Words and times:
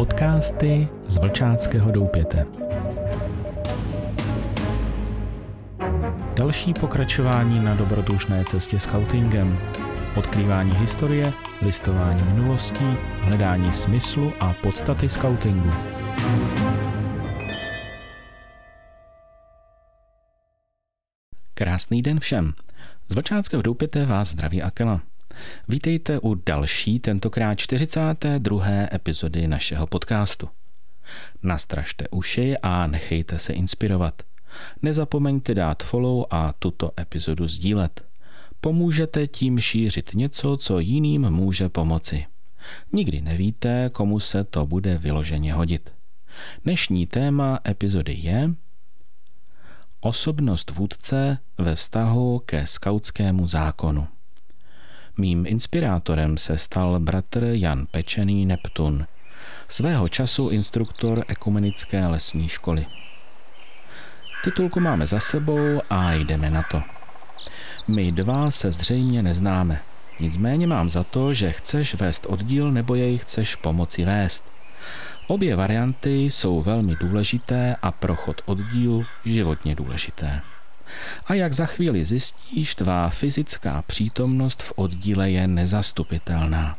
Podcasty 0.00 0.88
z 1.06 1.16
Vlčáckého 1.16 1.90
doupěte. 1.90 2.46
Další 6.34 6.74
pokračování 6.74 7.64
na 7.64 7.74
dobrodružné 7.74 8.44
cestě 8.44 8.80
scoutingem. 8.80 9.58
Odkrývání 10.16 10.72
historie, 10.72 11.32
listování 11.62 12.22
minulostí, 12.22 12.84
hledání 13.20 13.72
smyslu 13.72 14.32
a 14.40 14.54
podstaty 14.62 15.08
scoutingu. 15.08 15.70
Krásný 21.54 22.02
den 22.02 22.20
všem. 22.20 22.52
Z 23.08 23.14
Vlčáckého 23.14 23.62
doupěte 23.62 24.06
vás 24.06 24.28
zdraví 24.28 24.62
Akela. 24.62 25.09
Vítejte 25.68 26.20
u 26.20 26.34
další, 26.34 26.98
tentokrát 26.98 27.54
42. 27.58 28.64
epizody 28.92 29.48
našeho 29.48 29.86
podcastu. 29.86 30.48
Nastražte 31.42 32.08
uši 32.08 32.58
a 32.62 32.86
nechejte 32.86 33.38
se 33.38 33.52
inspirovat. 33.52 34.22
Nezapomeňte 34.82 35.54
dát 35.54 35.82
follow 35.82 36.24
a 36.30 36.52
tuto 36.52 36.90
epizodu 37.00 37.48
sdílet. 37.48 38.04
Pomůžete 38.60 39.26
tím 39.26 39.60
šířit 39.60 40.14
něco, 40.14 40.56
co 40.56 40.78
jiným 40.78 41.30
může 41.30 41.68
pomoci. 41.68 42.26
Nikdy 42.92 43.20
nevíte, 43.20 43.90
komu 43.92 44.20
se 44.20 44.44
to 44.44 44.66
bude 44.66 44.98
vyloženě 44.98 45.52
hodit. 45.52 45.92
Dnešní 46.64 47.06
téma 47.06 47.58
epizody 47.68 48.16
je 48.18 48.50
Osobnost 50.00 50.70
vůdce 50.70 51.38
ve 51.58 51.74
vztahu 51.74 52.38
ke 52.38 52.66
skautskému 52.66 53.46
zákonu. 53.46 54.08
Mým 55.20 55.46
inspirátorem 55.46 56.38
se 56.38 56.58
stal 56.58 57.00
bratr 57.00 57.44
Jan 57.44 57.86
Pečený 57.86 58.46
Neptun, 58.46 59.06
svého 59.68 60.08
času 60.08 60.48
instruktor 60.48 61.24
ekumenické 61.28 62.06
lesní 62.06 62.48
školy. 62.48 62.86
Titulku 64.44 64.80
máme 64.80 65.06
za 65.06 65.20
sebou 65.20 65.82
a 65.90 66.12
jdeme 66.12 66.50
na 66.50 66.62
to. 66.62 66.82
My 67.88 68.12
dva 68.12 68.50
se 68.50 68.72
zřejmě 68.72 69.22
neznáme. 69.22 69.80
Nicméně 70.20 70.66
mám 70.66 70.90
za 70.90 71.04
to, 71.04 71.34
že 71.34 71.52
chceš 71.52 71.94
vést 71.94 72.26
oddíl 72.28 72.72
nebo 72.72 72.94
jej 72.94 73.18
chceš 73.18 73.54
pomoci 73.54 74.04
vést. 74.04 74.44
Obě 75.26 75.56
varianty 75.56 76.24
jsou 76.24 76.62
velmi 76.62 76.96
důležité 76.96 77.76
a 77.82 77.92
pro 77.92 78.16
chod 78.16 78.42
oddílu 78.46 79.04
životně 79.24 79.74
důležité. 79.74 80.40
A 81.26 81.34
jak 81.34 81.52
za 81.52 81.66
chvíli 81.66 82.04
zjistíš, 82.04 82.74
tvá 82.74 83.08
fyzická 83.08 83.82
přítomnost 83.82 84.62
v 84.62 84.72
oddíle 84.76 85.30
je 85.30 85.48
nezastupitelná. 85.48 86.78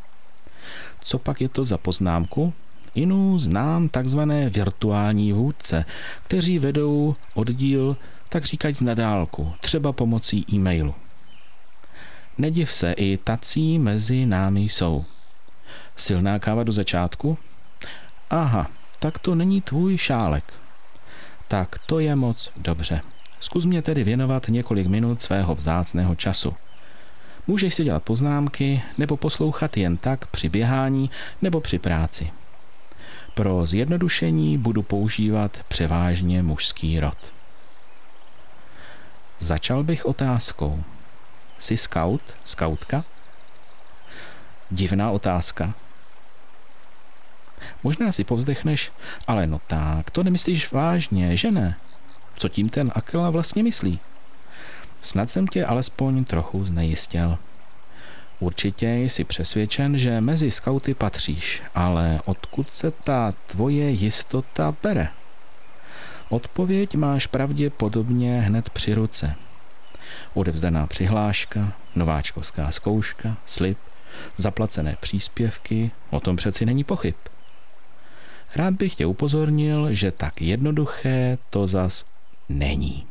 Co 1.01 1.19
pak 1.19 1.41
je 1.41 1.49
to 1.49 1.65
za 1.65 1.77
poznámku? 1.77 2.53
Inu 2.95 3.39
znám 3.39 3.89
takzvané 3.89 4.49
virtuální 4.49 5.33
vůdce, 5.33 5.85
kteří 6.23 6.59
vedou 6.59 7.15
oddíl 7.33 7.97
tak 8.29 8.45
říkajíc 8.45 8.81
na 8.81 8.93
dálku, 8.93 9.53
třeba 9.61 9.91
pomocí 9.91 10.45
e-mailu. 10.53 10.95
Nediv 12.37 12.71
se, 12.71 12.91
i 12.91 13.17
tací 13.17 13.79
mezi 13.79 14.25
námi 14.25 14.61
jsou. 14.61 15.05
Silná 15.97 16.39
káva 16.39 16.63
do 16.63 16.71
začátku? 16.71 17.37
Aha, 18.29 18.67
tak 18.99 19.19
to 19.19 19.35
není 19.35 19.61
tvůj 19.61 19.97
šálek. 19.97 20.53
Tak 21.47 21.77
to 21.85 21.99
je 21.99 22.15
moc 22.15 22.51
dobře. 22.57 23.01
Zkus 23.41 23.65
mě 23.65 23.81
tedy 23.81 24.03
věnovat 24.03 24.47
několik 24.47 24.87
minut 24.87 25.21
svého 25.21 25.55
vzácného 25.55 26.15
času. 26.15 26.55
Můžeš 27.47 27.75
si 27.75 27.83
dělat 27.83 28.03
poznámky 28.03 28.81
nebo 28.97 29.17
poslouchat 29.17 29.77
jen 29.77 29.97
tak 29.97 30.25
při 30.25 30.49
běhání 30.49 31.09
nebo 31.41 31.61
při 31.61 31.79
práci. 31.79 32.31
Pro 33.33 33.65
zjednodušení 33.65 34.57
budu 34.57 34.81
používat 34.81 35.63
převážně 35.67 36.43
mužský 36.43 36.99
rod. 36.99 37.17
Začal 39.39 39.83
bych 39.83 40.05
otázkou. 40.05 40.83
Jsi 41.59 41.77
scout? 41.77 42.21
Scoutka? 42.45 43.03
Divná 44.71 45.11
otázka. 45.11 45.73
Možná 47.83 48.11
si 48.11 48.23
povzdechneš, 48.23 48.91
ale 49.27 49.47
no 49.47 49.61
tak, 49.67 50.11
to 50.11 50.23
nemyslíš 50.23 50.71
vážně, 50.71 51.37
že 51.37 51.51
ne? 51.51 51.77
Co 52.41 52.49
tím 52.49 52.69
ten 52.69 52.91
Akela 52.95 53.29
vlastně 53.29 53.63
myslí? 53.63 53.99
Snad 55.01 55.29
jsem 55.29 55.47
tě 55.47 55.65
alespoň 55.65 56.25
trochu 56.25 56.65
znejistil. 56.65 57.37
Určitě 58.39 58.95
jsi 58.95 59.23
přesvědčen, 59.23 59.97
že 59.97 60.21
mezi 60.21 60.51
skauty 60.51 60.93
patříš, 60.93 61.61
ale 61.75 62.19
odkud 62.25 62.73
se 62.73 62.91
ta 62.91 63.33
tvoje 63.47 63.89
jistota 63.89 64.73
bere? 64.83 65.07
Odpověď 66.29 66.95
máš 66.95 67.27
pravděpodobně 67.27 68.41
hned 68.41 68.69
při 68.69 68.93
ruce. 68.93 69.35
Odevzdaná 70.33 70.87
přihláška, 70.87 71.73
nováčkovská 71.95 72.71
zkouška, 72.71 73.37
slib, 73.45 73.77
zaplacené 74.37 74.97
příspěvky, 74.99 75.91
o 76.09 76.19
tom 76.19 76.35
přeci 76.35 76.65
není 76.65 76.83
pochyb. 76.83 77.15
Rád 78.55 78.73
bych 78.73 78.95
tě 78.95 79.05
upozornil, 79.05 79.93
že 79.93 80.11
tak 80.11 80.41
jednoduché 80.41 81.37
to 81.49 81.67
zas 81.67 82.10
není. 82.51 83.05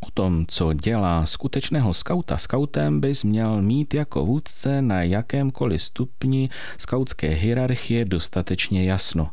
O 0.00 0.10
tom, 0.14 0.46
co 0.48 0.72
dělá 0.72 1.26
skutečného 1.26 1.94
skauta 1.94 2.38
skautem, 2.38 3.00
bys 3.00 3.24
měl 3.24 3.62
mít 3.62 3.94
jako 3.94 4.26
vůdce 4.26 4.82
na 4.82 5.02
jakémkoliv 5.02 5.82
stupni 5.82 6.50
skautské 6.78 7.28
hierarchie 7.28 8.04
dostatečně 8.04 8.84
jasno, 8.84 9.26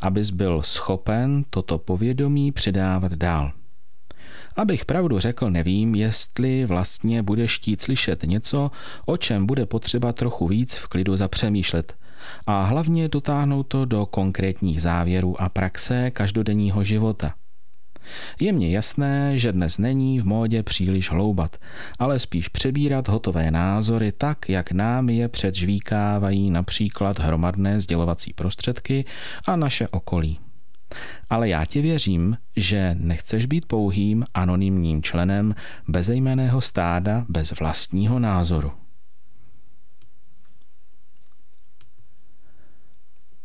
abys 0.00 0.30
byl 0.30 0.62
schopen 0.62 1.44
toto 1.50 1.78
povědomí 1.78 2.52
předávat 2.52 3.12
dál. 3.12 3.52
Abych 4.56 4.84
pravdu 4.84 5.18
řekl, 5.18 5.50
nevím, 5.50 5.94
jestli 5.94 6.66
vlastně 6.66 7.22
budeš 7.22 7.56
chtít 7.56 7.82
slyšet 7.82 8.22
něco, 8.22 8.70
o 9.06 9.16
čem 9.16 9.46
bude 9.46 9.66
potřeba 9.66 10.12
trochu 10.12 10.48
víc 10.48 10.74
v 10.74 10.88
klidu 10.88 11.16
zapřemýšlet 11.16 11.94
a 12.46 12.62
hlavně 12.62 13.08
dotáhnout 13.08 13.62
to 13.62 13.84
do 13.84 14.06
konkrétních 14.06 14.82
závěrů 14.82 15.42
a 15.42 15.48
praxe 15.48 16.10
každodenního 16.10 16.84
života. 16.84 17.34
Je 18.40 18.52
mně 18.52 18.70
jasné, 18.70 19.38
že 19.38 19.52
dnes 19.52 19.78
není 19.78 20.20
v 20.20 20.26
módě 20.26 20.62
příliš 20.62 21.10
hloubat, 21.10 21.56
ale 21.98 22.18
spíš 22.18 22.48
přebírat 22.48 23.08
hotové 23.08 23.50
názory 23.50 24.12
tak, 24.12 24.48
jak 24.48 24.72
nám 24.72 25.08
je 25.08 25.28
předžvíkávají 25.28 26.50
například 26.50 27.18
hromadné 27.18 27.80
sdělovací 27.80 28.32
prostředky 28.32 29.04
a 29.46 29.56
naše 29.56 29.88
okolí. 29.88 30.38
Ale 31.30 31.48
já 31.48 31.64
ti 31.64 31.80
věřím, 31.80 32.36
že 32.56 32.96
nechceš 32.98 33.46
být 33.46 33.66
pouhým 33.66 34.24
anonymním 34.34 35.02
členem 35.02 35.54
bezejmeného 35.88 36.60
stáda 36.60 37.24
bez 37.28 37.60
vlastního 37.60 38.18
názoru. 38.18 38.79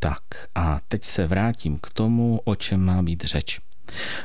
Tak 0.06 0.24
a 0.56 0.80
teď 0.88 1.04
se 1.04 1.28
vrátím 1.28 1.80
k 1.80 1.90
tomu, 1.90 2.40
o 2.44 2.56
čem 2.56 2.86
má 2.86 3.02
být 3.02 3.24
řeč. 3.24 3.60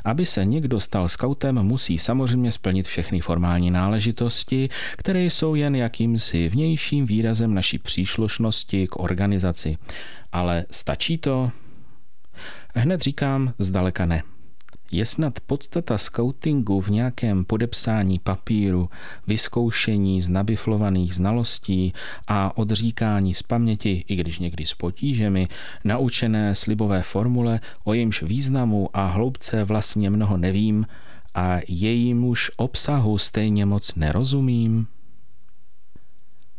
Aby 0.05 0.27
se 0.27 0.45
někdo 0.45 0.81
stal 0.81 1.09
skautem, 1.09 1.63
musí 1.63 1.99
samozřejmě 1.99 2.53
splnit 2.53 2.87
všechny 2.87 3.21
formální 3.21 3.71
náležitosti, 3.71 4.69
které 4.97 5.25
jsou 5.25 5.55
jen 5.55 5.77
jakýmsi 5.77 6.49
vnějším 6.49 7.07
výrazem 7.07 7.55
naší 7.55 7.79
příslušnosti 7.79 8.87
k 8.87 8.97
organizaci. 8.97 9.79
Ale 10.33 10.65
stačí 10.71 11.19
to? 11.19 11.51
Hned 12.75 13.01
říkám, 13.01 13.55
zdaleka 13.59 14.07
ne. 14.07 14.23
Je 14.93 15.07
snad 15.07 15.41
podstata 15.41 15.99
skautingu 15.99 16.81
v 16.81 16.89
nějakém 16.89 17.45
podepsání 17.45 18.19
papíru, 18.19 18.91
vyzkoušení 19.27 20.23
z 20.23 20.29
nabiflovaných 20.29 21.15
znalostí 21.15 21.93
a 22.29 22.57
odříkání 22.59 23.35
z 23.35 23.43
paměti, 23.43 24.05
i 24.09 24.17
když 24.17 24.39
někdy 24.39 24.67
s 24.67 24.75
potížemi, 24.75 25.49
naučené 25.85 26.55
slibové 26.55 27.03
formule, 27.03 27.61
o 27.85 27.95
jejímž 27.95 28.23
významu 28.23 28.89
a 28.93 29.07
hloubce 29.07 29.65
vlastně 29.65 30.11
mnoho 30.11 30.37
nevím 30.37 30.87
a 31.35 31.59
jejímuž 31.69 32.51
obsahu 32.57 33.19
stejně 33.19 33.67
moc 33.67 33.95
nerozumím? 33.95 34.87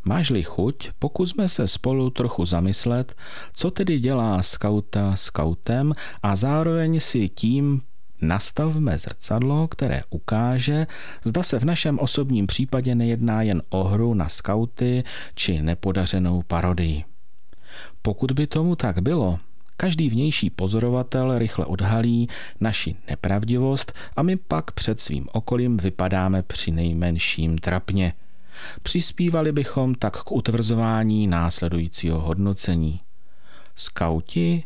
Máš-li 0.03 0.43
chuť, 0.43 0.89
pokusme 0.99 1.49
se 1.49 1.67
spolu 1.67 2.09
trochu 2.09 2.45
zamyslet, 2.45 3.15
co 3.53 3.71
tedy 3.71 3.99
dělá 3.99 4.43
skauta 4.43 5.15
skautem 5.15 5.93
a 6.23 6.35
zároveň 6.35 6.99
si 6.99 7.29
tím 7.29 7.81
nastavme 8.21 8.97
zrcadlo, 8.97 9.67
které 9.67 10.01
ukáže, 10.09 10.87
zda 11.23 11.43
se 11.43 11.59
v 11.59 11.65
našem 11.65 11.99
osobním 11.99 12.47
případě 12.47 12.95
nejedná 12.95 13.41
jen 13.41 13.61
o 13.69 13.83
hru 13.83 14.13
na 14.13 14.29
skauty 14.29 15.03
či 15.35 15.61
nepodařenou 15.61 16.41
parodii. 16.41 17.03
Pokud 18.01 18.31
by 18.31 18.47
tomu 18.47 18.75
tak 18.75 18.99
bylo, 18.99 19.39
každý 19.77 20.09
vnější 20.09 20.49
pozorovatel 20.49 21.39
rychle 21.39 21.65
odhalí 21.65 22.29
naši 22.59 22.95
nepravdivost 23.09 23.93
a 24.15 24.23
my 24.23 24.35
pak 24.35 24.71
před 24.71 24.99
svým 24.99 25.27
okolím 25.31 25.77
vypadáme 25.77 26.41
při 26.43 26.71
nejmenším 26.71 27.57
trapně– 27.57 28.13
Přispívali 28.83 29.51
bychom 29.51 29.95
tak 29.95 30.23
k 30.23 30.31
utvrzování 30.31 31.27
následujícího 31.27 32.19
hodnocení. 32.19 32.99
Skauti 33.75 34.63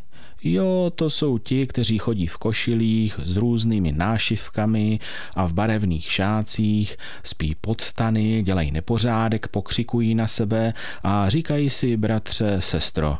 Jo, 0.52 0.92
to 0.94 1.10
jsou 1.10 1.38
ti, 1.38 1.66
kteří 1.66 1.98
chodí 1.98 2.26
v 2.26 2.36
košilích 2.36 3.20
s 3.24 3.36
různými 3.36 3.92
nášivkami 3.92 5.00
a 5.36 5.46
v 5.46 5.52
barevných 5.52 6.12
šácích, 6.12 6.96
spí 7.24 7.54
pod 7.60 7.80
stany, 7.80 8.42
dělají 8.42 8.70
nepořádek, 8.70 9.48
pokřikují 9.48 10.14
na 10.14 10.26
sebe 10.26 10.74
a 11.02 11.28
říkají 11.28 11.70
si 11.70 11.96
bratře, 11.96 12.56
sestro. 12.60 13.18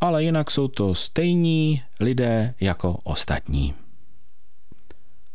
Ale 0.00 0.24
jinak 0.24 0.50
jsou 0.50 0.68
to 0.68 0.94
stejní 0.94 1.82
lidé 2.00 2.54
jako 2.60 2.98
ostatní. 3.04 3.74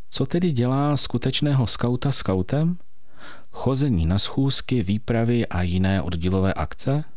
Co 0.09 0.25
tedy 0.25 0.51
dělá 0.51 0.97
skutečného 0.97 1.67
skauta 1.67 2.11
skautem? 2.11 2.77
Chození 3.51 4.05
na 4.05 4.19
schůzky, 4.19 4.83
výpravy 4.83 5.47
a 5.47 5.61
jiné 5.61 6.01
oddílové 6.01 6.53
akce– 6.53 7.03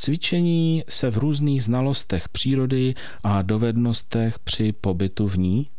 Cvičení 0.00 0.84
se 0.88 1.10
v 1.10 1.18
různých 1.18 1.64
znalostech 1.64 2.28
přírody 2.28 2.94
a 3.24 3.42
dovednostech 3.42 4.38
při 4.38 4.72
pobytu 4.72 5.28
v 5.28 5.38
ní? 5.38 5.70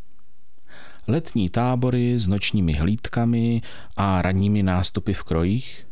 Letní 1.08 1.50
tábory 1.50 2.20
s 2.20 2.28
nočními 2.28 2.74
hlídkami 2.74 3.62
a 3.98 4.22
ranními 4.22 4.64
nástupy 4.64 5.14
v 5.14 5.24
krojích? 5.24 5.88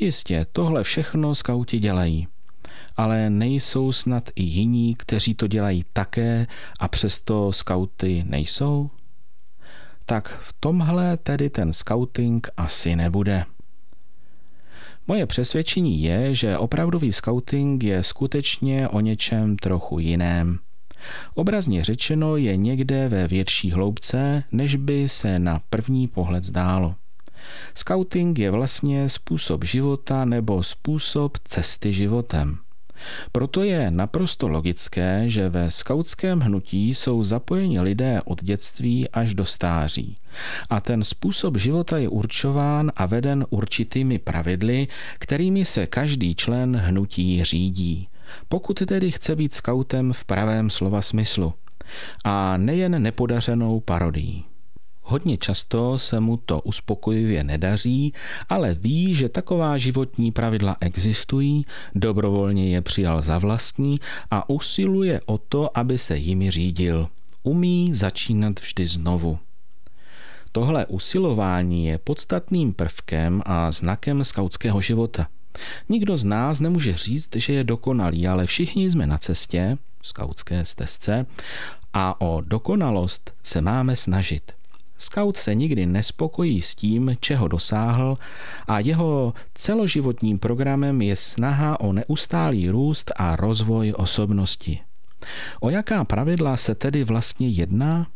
Jistě, 0.00 0.46
tohle 0.52 0.82
všechno 0.82 1.34
skauti 1.34 1.78
dělají. 1.78 2.28
Ale 2.96 3.30
nejsou 3.30 3.92
snad 3.92 4.30
i 4.36 4.42
jiní, 4.42 4.94
kteří 4.94 5.34
to 5.34 5.46
dělají 5.46 5.84
také 5.92 6.46
a 6.80 6.88
přesto 6.88 7.52
skauty 7.52 8.24
nejsou? 8.26 8.90
Tak 10.06 10.38
v 10.40 10.54
tomhle 10.60 11.16
tedy 11.16 11.50
ten 11.50 11.72
scouting 11.72 12.48
asi 12.56 12.96
nebude. 12.96 13.44
Moje 15.06 15.26
přesvědčení 15.26 16.02
je, 16.02 16.34
že 16.34 16.58
opravdový 16.58 17.12
scouting 17.12 17.82
je 17.82 18.02
skutečně 18.02 18.88
o 18.88 19.00
něčem 19.00 19.56
trochu 19.56 19.98
jiném. 19.98 20.58
Obrazně 21.34 21.84
řečeno 21.84 22.36
je 22.36 22.56
někde 22.56 23.08
ve 23.08 23.28
větší 23.28 23.70
hloubce, 23.70 24.44
než 24.52 24.76
by 24.76 25.08
se 25.08 25.38
na 25.38 25.60
první 25.70 26.08
pohled 26.08 26.44
zdálo. 26.44 26.94
Scouting 27.74 28.38
je 28.38 28.50
vlastně 28.50 29.08
způsob 29.08 29.64
života 29.64 30.24
nebo 30.24 30.62
způsob 30.62 31.38
cesty 31.44 31.92
životem. 31.92 32.58
Proto 33.32 33.62
je 33.62 33.90
naprosto 33.90 34.48
logické, 34.48 35.24
že 35.26 35.48
ve 35.48 35.70
skautském 35.70 36.40
hnutí 36.40 36.94
jsou 36.94 37.22
zapojeni 37.22 37.80
lidé 37.80 38.20
od 38.24 38.44
dětství 38.44 39.08
až 39.08 39.34
do 39.34 39.44
stáří. 39.44 40.16
A 40.70 40.80
ten 40.80 41.04
způsob 41.04 41.56
života 41.56 41.98
je 41.98 42.08
určován 42.08 42.92
a 42.96 43.06
veden 43.06 43.46
určitými 43.50 44.18
pravidly, 44.18 44.88
kterými 45.18 45.64
se 45.64 45.86
každý 45.86 46.34
člen 46.34 46.76
hnutí 46.76 47.44
řídí. 47.44 48.08
Pokud 48.48 48.82
tedy 48.86 49.10
chce 49.10 49.36
být 49.36 49.54
skautem 49.54 50.12
v 50.12 50.24
pravém 50.24 50.70
slova 50.70 51.02
smyslu. 51.02 51.54
A 52.24 52.56
nejen 52.56 53.02
nepodařenou 53.02 53.80
parodií. 53.80 54.44
Hodně 55.06 55.38
často 55.38 55.98
se 55.98 56.20
mu 56.20 56.36
to 56.36 56.60
uspokojivě 56.60 57.44
nedaří, 57.44 58.12
ale 58.48 58.74
ví, 58.74 59.14
že 59.14 59.28
taková 59.28 59.78
životní 59.78 60.32
pravidla 60.32 60.76
existují, 60.80 61.66
dobrovolně 61.94 62.70
je 62.70 62.82
přijal 62.82 63.22
za 63.22 63.38
vlastní 63.38 63.98
a 64.30 64.50
usiluje 64.50 65.20
o 65.26 65.38
to, 65.38 65.78
aby 65.78 65.98
se 65.98 66.16
jimi 66.16 66.50
řídil. 66.50 67.08
Umí 67.42 67.94
začínat 67.94 68.60
vždy 68.60 68.86
znovu. 68.86 69.38
Tohle 70.52 70.86
usilování 70.86 71.86
je 71.86 71.98
podstatným 71.98 72.72
prvkem 72.72 73.42
a 73.46 73.72
znakem 73.72 74.24
skautského 74.24 74.80
života. 74.80 75.26
Nikdo 75.88 76.16
z 76.16 76.24
nás 76.24 76.60
nemůže 76.60 76.92
říct, 76.92 77.36
že 77.36 77.52
je 77.52 77.64
dokonalý, 77.64 78.28
ale 78.28 78.46
všichni 78.46 78.90
jsme 78.90 79.06
na 79.06 79.18
cestě, 79.18 79.78
skautské 80.02 80.64
stezce, 80.64 81.26
a 81.92 82.20
o 82.20 82.40
dokonalost 82.40 83.34
se 83.42 83.60
máme 83.60 83.96
snažit. 83.96 84.52
Scout 84.98 85.36
se 85.36 85.54
nikdy 85.54 85.86
nespokojí 85.86 86.62
s 86.62 86.74
tím, 86.74 87.16
čeho 87.20 87.48
dosáhl 87.48 88.18
a 88.68 88.78
jeho 88.78 89.34
celoživotním 89.54 90.38
programem 90.38 91.02
je 91.02 91.16
snaha 91.16 91.80
o 91.80 91.92
neustálý 91.92 92.70
růst 92.70 93.12
a 93.16 93.36
rozvoj 93.36 93.94
osobnosti. 93.96 94.80
O 95.60 95.70
jaká 95.70 96.04
pravidla 96.04 96.56
se 96.56 96.74
tedy 96.74 97.04
vlastně 97.04 97.48
jedná? 97.48 98.06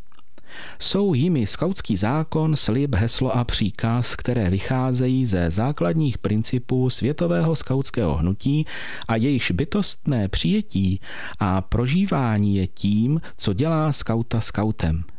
Jsou 0.78 1.14
jimi 1.14 1.46
skautský 1.46 1.96
zákon, 1.96 2.56
slib, 2.56 2.94
heslo 2.94 3.36
a 3.36 3.44
příkaz, 3.44 4.16
které 4.16 4.50
vycházejí 4.50 5.26
ze 5.26 5.50
základních 5.50 6.18
principů 6.18 6.90
světového 6.90 7.56
skautského 7.56 8.14
hnutí 8.14 8.66
a 9.08 9.16
jejichž 9.16 9.50
bytostné 9.50 10.28
přijetí 10.28 11.00
a 11.38 11.60
prožívání 11.60 12.56
je 12.56 12.66
tím, 12.66 13.20
co 13.36 13.52
dělá 13.52 13.92
skauta 13.92 14.40
skautem– 14.40 15.04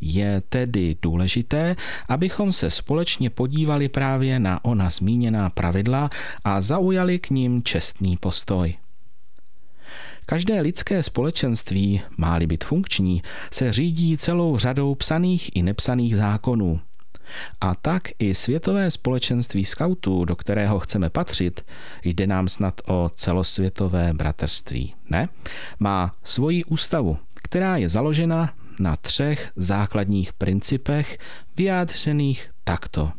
je 0.00 0.42
tedy 0.48 0.96
důležité, 1.02 1.76
abychom 2.08 2.52
se 2.52 2.70
společně 2.70 3.30
podívali 3.30 3.88
právě 3.88 4.38
na 4.38 4.64
ona 4.64 4.90
zmíněná 4.90 5.50
pravidla 5.50 6.10
a 6.44 6.60
zaujali 6.60 7.18
k 7.18 7.30
ním 7.30 7.62
čestný 7.62 8.16
postoj. 8.16 8.74
Každé 10.26 10.60
lidské 10.60 11.02
společenství, 11.02 12.00
má-li 12.16 12.46
být 12.46 12.64
funkční, 12.64 13.22
se 13.50 13.72
řídí 13.72 14.16
celou 14.16 14.58
řadou 14.58 14.94
psaných 14.94 15.56
i 15.56 15.62
nepsaných 15.62 16.16
zákonů. 16.16 16.80
A 17.60 17.74
tak 17.74 18.02
i 18.18 18.34
světové 18.34 18.90
společenství 18.90 19.64
skautů, 19.64 20.24
do 20.24 20.36
kterého 20.36 20.78
chceme 20.78 21.10
patřit, 21.10 21.66
jde 22.04 22.26
nám 22.26 22.48
snad 22.48 22.80
o 22.86 23.10
celosvětové 23.14 24.12
bratrství. 24.12 24.94
Ne? 25.10 25.28
Má 25.78 26.14
svoji 26.24 26.64
ústavu, 26.64 27.18
která 27.34 27.76
je 27.76 27.88
založena 27.88 28.54
na 28.80 28.96
třech 28.96 29.52
základních 29.56 30.32
principech 30.32 31.18
vyjádřených 31.56 32.50
takto. 32.64 33.12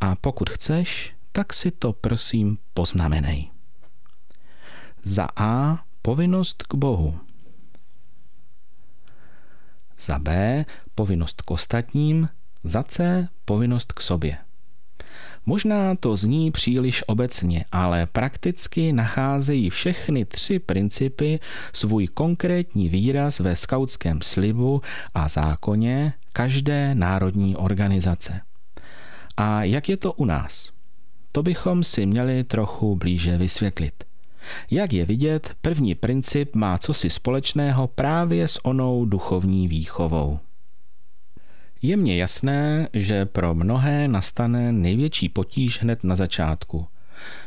A 0.00 0.14
pokud 0.16 0.50
chceš, 0.50 1.14
tak 1.32 1.52
si 1.52 1.70
to 1.70 1.92
prosím 1.92 2.58
poznamenej. 2.74 3.50
Za 5.02 5.28
A 5.36 5.84
povinnost 6.02 6.62
k 6.62 6.74
Bohu. 6.74 7.20
Za 9.98 10.18
B 10.18 10.64
povinnost 10.94 11.42
k 11.42 11.50
ostatním. 11.50 12.28
Za 12.64 12.82
C 12.82 13.28
povinnost 13.44 13.92
k 13.92 14.00
sobě. 14.00 14.38
Možná 15.46 15.96
to 15.96 16.16
zní 16.16 16.50
příliš 16.50 17.04
obecně, 17.06 17.64
ale 17.72 18.06
prakticky 18.06 18.92
nacházejí 18.92 19.70
všechny 19.70 20.24
tři 20.24 20.58
principy 20.58 21.40
svůj 21.72 22.06
konkrétní 22.06 22.88
výraz 22.88 23.38
ve 23.40 23.56
skautském 23.56 24.22
slibu 24.22 24.82
a 25.14 25.28
zákoně 25.28 26.12
každé 26.32 26.94
národní 26.94 27.56
organizace. 27.56 28.40
A 29.36 29.64
jak 29.64 29.88
je 29.88 29.96
to 29.96 30.12
u 30.12 30.24
nás? 30.24 30.70
To 31.32 31.42
bychom 31.42 31.84
si 31.84 32.06
měli 32.06 32.44
trochu 32.44 32.96
blíže 32.96 33.38
vysvětlit. 33.38 34.04
Jak 34.70 34.92
je 34.92 35.04
vidět, 35.04 35.54
první 35.60 35.94
princip 35.94 36.54
má 36.54 36.78
cosi 36.78 37.10
společného 37.10 37.86
právě 37.86 38.48
s 38.48 38.64
onou 38.64 39.04
duchovní 39.04 39.68
výchovou. 39.68 40.38
Je 41.82 41.96
mně 41.96 42.16
jasné, 42.16 42.88
že 42.92 43.26
pro 43.26 43.54
mnohé 43.54 44.08
nastane 44.08 44.72
největší 44.72 45.28
potíž 45.28 45.82
hned 45.82 46.04
na 46.04 46.14
začátku. 46.14 46.86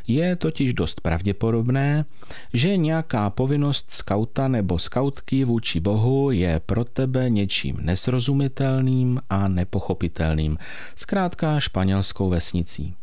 Je 0.08 0.36
totiž 0.36 0.74
dost 0.74 1.02
pravděpodobné, 1.02 2.06
že 2.54 2.78
nějaká 2.78 3.30
povinnost 3.30 3.92
skauta 3.92 4.48
nebo 4.48 4.80
skautky 4.80 5.44
vůči 5.44 5.80
Bohu 5.80 6.32
je 6.32 6.62
pro 6.66 6.86
tebe 6.86 7.30
něčím 7.30 7.78
nesrozumitelným 7.82 9.22
a 9.30 9.48
nepochopitelným, 9.48 10.58
zkrátka 10.96 11.60
španělskou 11.60 12.30
vesnicí. 12.30 12.96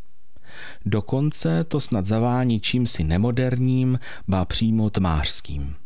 Dokonce 0.87 1.65
to 1.65 1.81
snad 1.81 2.07
zavání 2.07 2.61
čímsi 2.61 3.05
nemoderním, 3.05 3.99
ba 4.29 4.45
přímo 4.45 4.91
tmářským. 4.91 5.82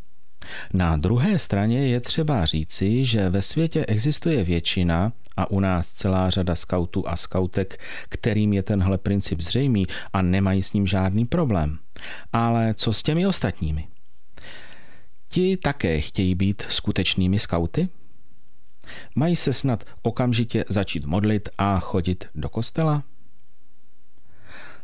Na 0.72 0.96
druhé 0.96 1.38
straně 1.38 1.88
je 1.88 2.00
třeba 2.00 2.44
říci, 2.44 3.04
že 3.04 3.30
ve 3.30 3.42
světě 3.42 3.86
existuje 3.86 4.44
většina, 4.44 5.12
a 5.36 5.50
u 5.50 5.60
nás 5.60 5.92
celá 5.92 6.30
řada 6.30 6.54
skautů 6.54 7.08
a 7.08 7.16
skautek, 7.16 7.80
kterým 8.08 8.52
je 8.52 8.62
tenhle 8.62 8.98
princip 8.98 9.40
zřejmý 9.40 9.86
a 10.12 10.22
nemají 10.22 10.62
s 10.62 10.72
ním 10.72 10.86
žádný 10.86 11.24
problém. 11.24 11.78
Ale 12.32 12.74
co 12.74 12.92
s 12.92 13.02
těmi 13.02 13.26
ostatními? 13.26 13.88
Ti 15.28 15.56
také 15.56 16.00
chtějí 16.00 16.34
být 16.34 16.62
skutečnými 16.68 17.38
skauty? 17.38 17.88
Mají 19.14 19.36
se 19.36 19.52
snad 19.52 19.84
okamžitě 20.02 20.64
začít 20.68 21.04
modlit 21.04 21.48
a 21.58 21.78
chodit 21.78 22.24
do 22.34 22.48
kostela? 22.48 23.02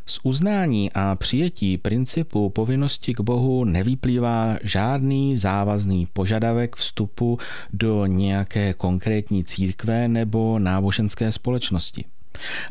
Z 0.06 0.20
uznání 0.22 0.92
a 0.92 1.16
přijetí 1.16 1.78
principu 1.78 2.50
povinnosti 2.50 3.14
k 3.14 3.20
Bohu 3.20 3.64
nevyplývá 3.64 4.56
žádný 4.62 5.38
závazný 5.38 6.06
požadavek 6.12 6.76
vstupu 6.76 7.38
do 7.72 8.06
nějaké 8.06 8.74
konkrétní 8.74 9.44
církve 9.44 10.08
nebo 10.08 10.58
náboženské 10.58 11.32
společnosti. 11.32 12.04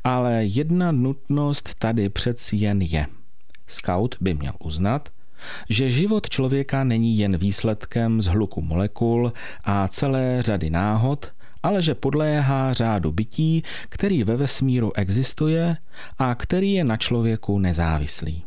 Ale 0.03 0.45
jedna 0.45 0.91
nutnost 0.91 1.75
tady 1.79 2.09
přeci 2.09 2.55
jen 2.55 2.81
je. 2.81 3.05
Scout 3.67 4.15
by 4.21 4.33
měl 4.33 4.53
uznat, 4.59 5.09
že 5.69 5.89
život 5.89 6.29
člověka 6.29 6.83
není 6.83 7.17
jen 7.17 7.38
výsledkem 7.38 8.21
zhluku 8.21 8.61
molekul 8.61 9.33
a 9.63 9.88
celé 9.88 10.41
řady 10.41 10.69
náhod, 10.69 11.31
ale 11.63 11.81
že 11.81 11.95
podléhá 11.95 12.73
řádu 12.73 13.11
bytí, 13.11 13.63
který 13.89 14.23
ve 14.23 14.35
vesmíru 14.35 14.91
existuje 14.95 15.77
a 16.17 16.35
který 16.35 16.73
je 16.73 16.83
na 16.83 16.97
člověku 16.97 17.59
nezávislý. 17.59 18.43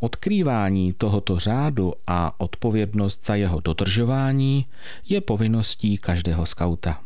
Odkrývání 0.00 0.92
tohoto 0.92 1.38
řádu 1.38 1.92
a 2.06 2.40
odpovědnost 2.40 3.26
za 3.26 3.34
jeho 3.34 3.60
dodržování 3.60 4.66
je 5.08 5.20
povinností 5.20 5.98
každého 5.98 6.46
skauta. 6.46 7.00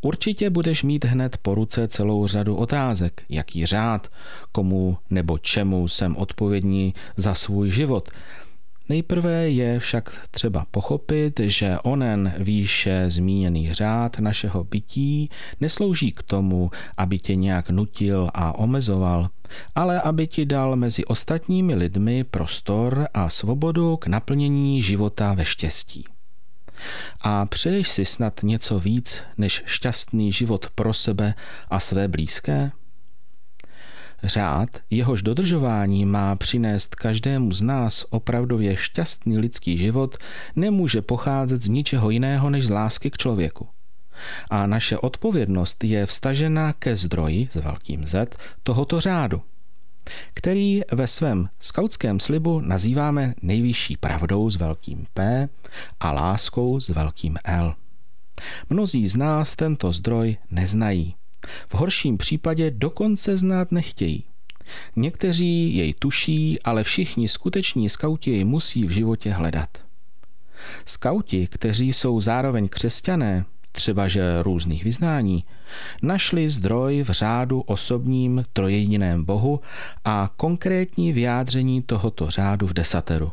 Určitě 0.00 0.50
budeš 0.50 0.82
mít 0.82 1.04
hned 1.04 1.36
po 1.36 1.54
ruce 1.54 1.88
celou 1.88 2.26
řadu 2.26 2.56
otázek, 2.56 3.22
jaký 3.28 3.66
řád, 3.66 4.08
komu 4.52 4.98
nebo 5.10 5.38
čemu 5.38 5.88
jsem 5.88 6.16
odpovědní 6.16 6.94
za 7.16 7.34
svůj 7.34 7.70
život. 7.70 8.10
Nejprve 8.90 9.50
je 9.50 9.80
však 9.80 10.26
třeba 10.30 10.66
pochopit, 10.70 11.40
že 11.42 11.78
onen 11.82 12.34
výše 12.38 13.04
zmíněný 13.10 13.74
řád 13.74 14.18
našeho 14.18 14.64
bytí 14.64 15.30
neslouží 15.60 16.12
k 16.12 16.22
tomu, 16.22 16.70
aby 16.96 17.18
tě 17.18 17.34
nějak 17.34 17.70
nutil 17.70 18.30
a 18.34 18.58
omezoval, 18.58 19.28
ale 19.74 20.00
aby 20.00 20.26
ti 20.26 20.44
dal 20.44 20.76
mezi 20.76 21.04
ostatními 21.04 21.74
lidmi 21.74 22.24
prostor 22.24 23.08
a 23.14 23.30
svobodu 23.30 23.96
k 23.96 24.06
naplnění 24.06 24.82
života 24.82 25.34
ve 25.34 25.44
štěstí. 25.44 26.04
A 27.20 27.46
přeješ 27.46 27.88
si 27.88 28.04
snad 28.04 28.42
něco 28.42 28.80
víc 28.80 29.22
než 29.38 29.62
šťastný 29.66 30.32
život 30.32 30.66
pro 30.74 30.94
sebe 30.94 31.34
a 31.68 31.80
své 31.80 32.08
blízké? 32.08 32.72
Řád, 34.24 34.68
jehož 34.90 35.22
dodržování 35.22 36.04
má 36.04 36.36
přinést 36.36 36.94
každému 36.94 37.52
z 37.52 37.62
nás 37.62 38.04
opravdově 38.10 38.76
šťastný 38.76 39.38
lidský 39.38 39.78
život, 39.78 40.16
nemůže 40.56 41.02
pocházet 41.02 41.56
z 41.56 41.68
ničeho 41.68 42.10
jiného 42.10 42.50
než 42.50 42.66
z 42.66 42.70
lásky 42.70 43.10
k 43.10 43.16
člověku. 43.16 43.68
A 44.50 44.66
naše 44.66 44.98
odpovědnost 44.98 45.84
je 45.84 46.06
vstažena 46.06 46.72
ke 46.72 46.96
zdroji 46.96 47.48
s 47.50 47.56
velkým 47.56 48.06
Z 48.06 48.36
tohoto 48.62 49.00
řádu 49.00 49.42
který 50.34 50.80
ve 50.92 51.06
svém 51.06 51.48
skautském 51.60 52.20
slibu 52.20 52.60
nazýváme 52.60 53.34
nejvyšší 53.42 53.96
pravdou 53.96 54.50
s 54.50 54.56
velkým 54.56 55.06
P 55.14 55.48
a 56.00 56.12
láskou 56.12 56.80
s 56.80 56.88
velkým 56.88 57.36
L. 57.44 57.74
Mnozí 58.70 59.08
z 59.08 59.16
nás 59.16 59.56
tento 59.56 59.92
zdroj 59.92 60.36
neznají. 60.50 61.14
V 61.68 61.74
horším 61.74 62.18
případě 62.18 62.70
dokonce 62.70 63.36
znát 63.36 63.72
nechtějí. 63.72 64.24
Někteří 64.96 65.76
jej 65.76 65.94
tuší, 65.94 66.62
ale 66.62 66.84
všichni 66.84 67.28
skuteční 67.28 67.88
skauti 67.88 68.30
jej 68.30 68.44
musí 68.44 68.84
v 68.84 68.90
životě 68.90 69.30
hledat. 69.30 69.68
Skauti, 70.84 71.46
kteří 71.46 71.92
jsou 71.92 72.20
zároveň 72.20 72.68
křesťané, 72.68 73.44
třeba 73.72 74.08
že 74.08 74.42
různých 74.42 74.84
vyznání, 74.84 75.44
našli 76.02 76.48
zdroj 76.48 77.02
v 77.02 77.10
řádu 77.10 77.60
osobním 77.60 78.44
trojjediném 78.52 79.24
Bohu 79.24 79.60
a 80.04 80.30
konkrétní 80.36 81.12
vyjádření 81.12 81.82
tohoto 81.82 82.30
řádu 82.30 82.66
v 82.66 82.72
desateru. 82.72 83.32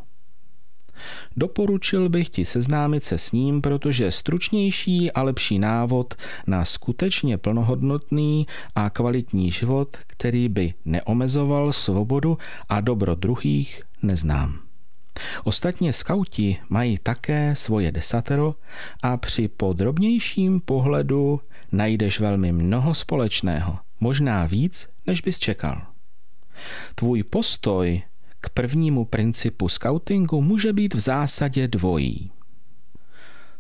Doporučil 1.37 2.09
bych 2.09 2.29
ti 2.29 2.45
seznámit 2.45 3.03
se 3.03 3.17
s 3.17 3.31
ním, 3.31 3.61
protože 3.61 4.11
stručnější 4.11 5.11
a 5.11 5.21
lepší 5.21 5.59
návod 5.59 6.13
na 6.47 6.65
skutečně 6.65 7.37
plnohodnotný 7.37 8.47
a 8.75 8.89
kvalitní 8.89 9.51
život, 9.51 9.97
který 10.07 10.49
by 10.49 10.73
neomezoval 10.85 11.73
svobodu 11.73 12.37
a 12.69 12.81
dobro 12.81 13.15
druhých, 13.15 13.81
neznám. 14.01 14.59
Ostatně 15.43 15.93
skauti 15.93 16.57
mají 16.69 16.97
také 16.97 17.55
svoje 17.55 17.91
desatero 17.91 18.55
a 19.01 19.17
při 19.17 19.47
podrobnějším 19.47 20.59
pohledu 20.59 21.41
najdeš 21.71 22.19
velmi 22.19 22.51
mnoho 22.51 22.95
společného, 22.95 23.79
možná 23.99 24.45
víc, 24.45 24.89
než 25.07 25.21
bys 25.21 25.39
čekal. 25.39 25.81
Tvůj 26.95 27.23
postoj 27.23 28.01
k 28.47 28.49
prvnímu 28.49 29.05
principu 29.05 29.69
skautingu 29.69 30.41
může 30.41 30.73
být 30.73 30.93
v 30.93 30.99
zásadě 30.99 31.67
dvojí. 31.67 32.31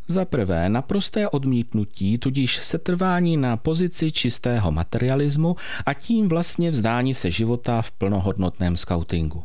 Za 0.07 0.25
prvé 0.25 0.69
naprosté 0.69 1.29
odmítnutí, 1.29 2.17
tudíž 2.17 2.57
setrvání 2.63 3.37
na 3.37 3.57
pozici 3.57 4.11
čistého 4.11 4.71
materialismu 4.71 5.55
a 5.85 5.93
tím 5.93 6.29
vlastně 6.29 6.71
vzdání 6.71 7.13
se 7.13 7.31
života 7.31 7.81
v 7.81 7.91
plnohodnotném 7.91 8.77
skautingu. 8.77 9.43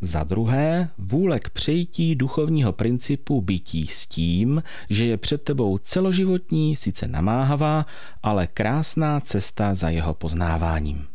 Za 0.00 0.24
druhé, 0.24 0.88
vůle 0.98 1.40
k 1.40 1.50
přejítí 1.50 2.14
duchovního 2.14 2.72
principu 2.72 3.40
bytí 3.40 3.86
s 3.86 4.06
tím, 4.06 4.62
že 4.90 5.04
je 5.04 5.16
před 5.16 5.42
tebou 5.42 5.78
celoživotní, 5.78 6.76
sice 6.76 7.08
namáhavá, 7.08 7.86
ale 8.22 8.46
krásná 8.46 9.20
cesta 9.20 9.74
za 9.74 9.88
jeho 9.88 10.14
poznáváním. 10.14 11.06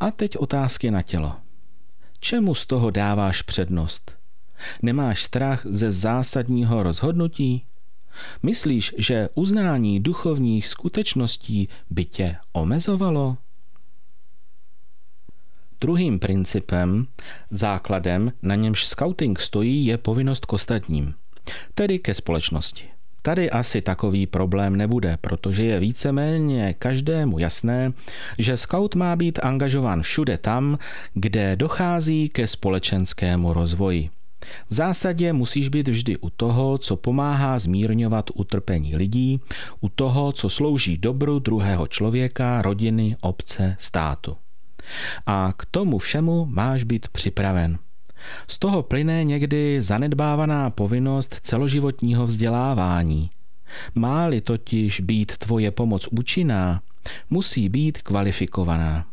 A 0.00 0.10
teď 0.10 0.36
otázky 0.36 0.90
na 0.90 1.02
tělo. 1.02 1.43
Čemu 2.24 2.54
z 2.54 2.66
toho 2.66 2.90
dáváš 2.90 3.42
přednost? 3.42 4.12
Nemáš 4.82 5.24
strach 5.24 5.66
ze 5.70 5.90
zásadního 5.90 6.82
rozhodnutí? 6.82 7.64
Myslíš, 8.42 8.94
že 8.98 9.28
uznání 9.34 10.00
duchovních 10.00 10.66
skutečností 10.66 11.68
by 11.90 12.04
tě 12.04 12.36
omezovalo? 12.52 13.36
Druhým 15.80 16.18
principem, 16.18 17.06
základem, 17.50 18.32
na 18.42 18.54
němž 18.54 18.86
scouting 18.86 19.40
stojí, 19.40 19.86
je 19.86 19.98
povinnost 19.98 20.46
k 20.46 20.52
ostatním, 20.52 21.14
tedy 21.74 21.98
ke 21.98 22.14
společnosti. 22.14 22.93
Tady 23.26 23.50
asi 23.50 23.82
takový 23.82 24.26
problém 24.26 24.76
nebude, 24.76 25.16
protože 25.20 25.64
je 25.64 25.80
víceméně 25.80 26.74
každému 26.78 27.38
jasné, 27.38 27.92
že 28.38 28.56
scout 28.56 28.94
má 28.94 29.16
být 29.16 29.38
angažován 29.42 30.02
všude 30.02 30.38
tam, 30.38 30.78
kde 31.14 31.56
dochází 31.56 32.28
ke 32.28 32.46
společenskému 32.46 33.52
rozvoji. 33.52 34.10
V 34.70 34.74
zásadě 34.74 35.32
musíš 35.32 35.68
být 35.68 35.88
vždy 35.88 36.16
u 36.16 36.30
toho, 36.30 36.78
co 36.78 36.96
pomáhá 36.96 37.58
zmírňovat 37.58 38.30
utrpení 38.34 38.96
lidí, 38.96 39.40
u 39.80 39.88
toho, 39.88 40.32
co 40.32 40.48
slouží 40.48 40.98
dobru 40.98 41.38
druhého 41.38 41.86
člověka, 41.86 42.62
rodiny, 42.62 43.16
obce, 43.20 43.76
státu. 43.78 44.36
A 45.26 45.52
k 45.56 45.66
tomu 45.66 45.98
všemu 45.98 46.46
máš 46.46 46.84
být 46.84 47.08
připraven. 47.08 47.78
Z 48.48 48.58
toho 48.58 48.82
plyne 48.82 49.24
někdy 49.24 49.82
zanedbávaná 49.82 50.70
povinnost 50.70 51.36
celoživotního 51.42 52.26
vzdělávání. 52.26 53.30
Má-li 53.94 54.40
totiž 54.40 55.00
být 55.00 55.36
tvoje 55.36 55.70
pomoc 55.70 56.08
účinná, 56.10 56.82
musí 57.30 57.68
být 57.68 58.02
kvalifikovaná. 58.02 59.06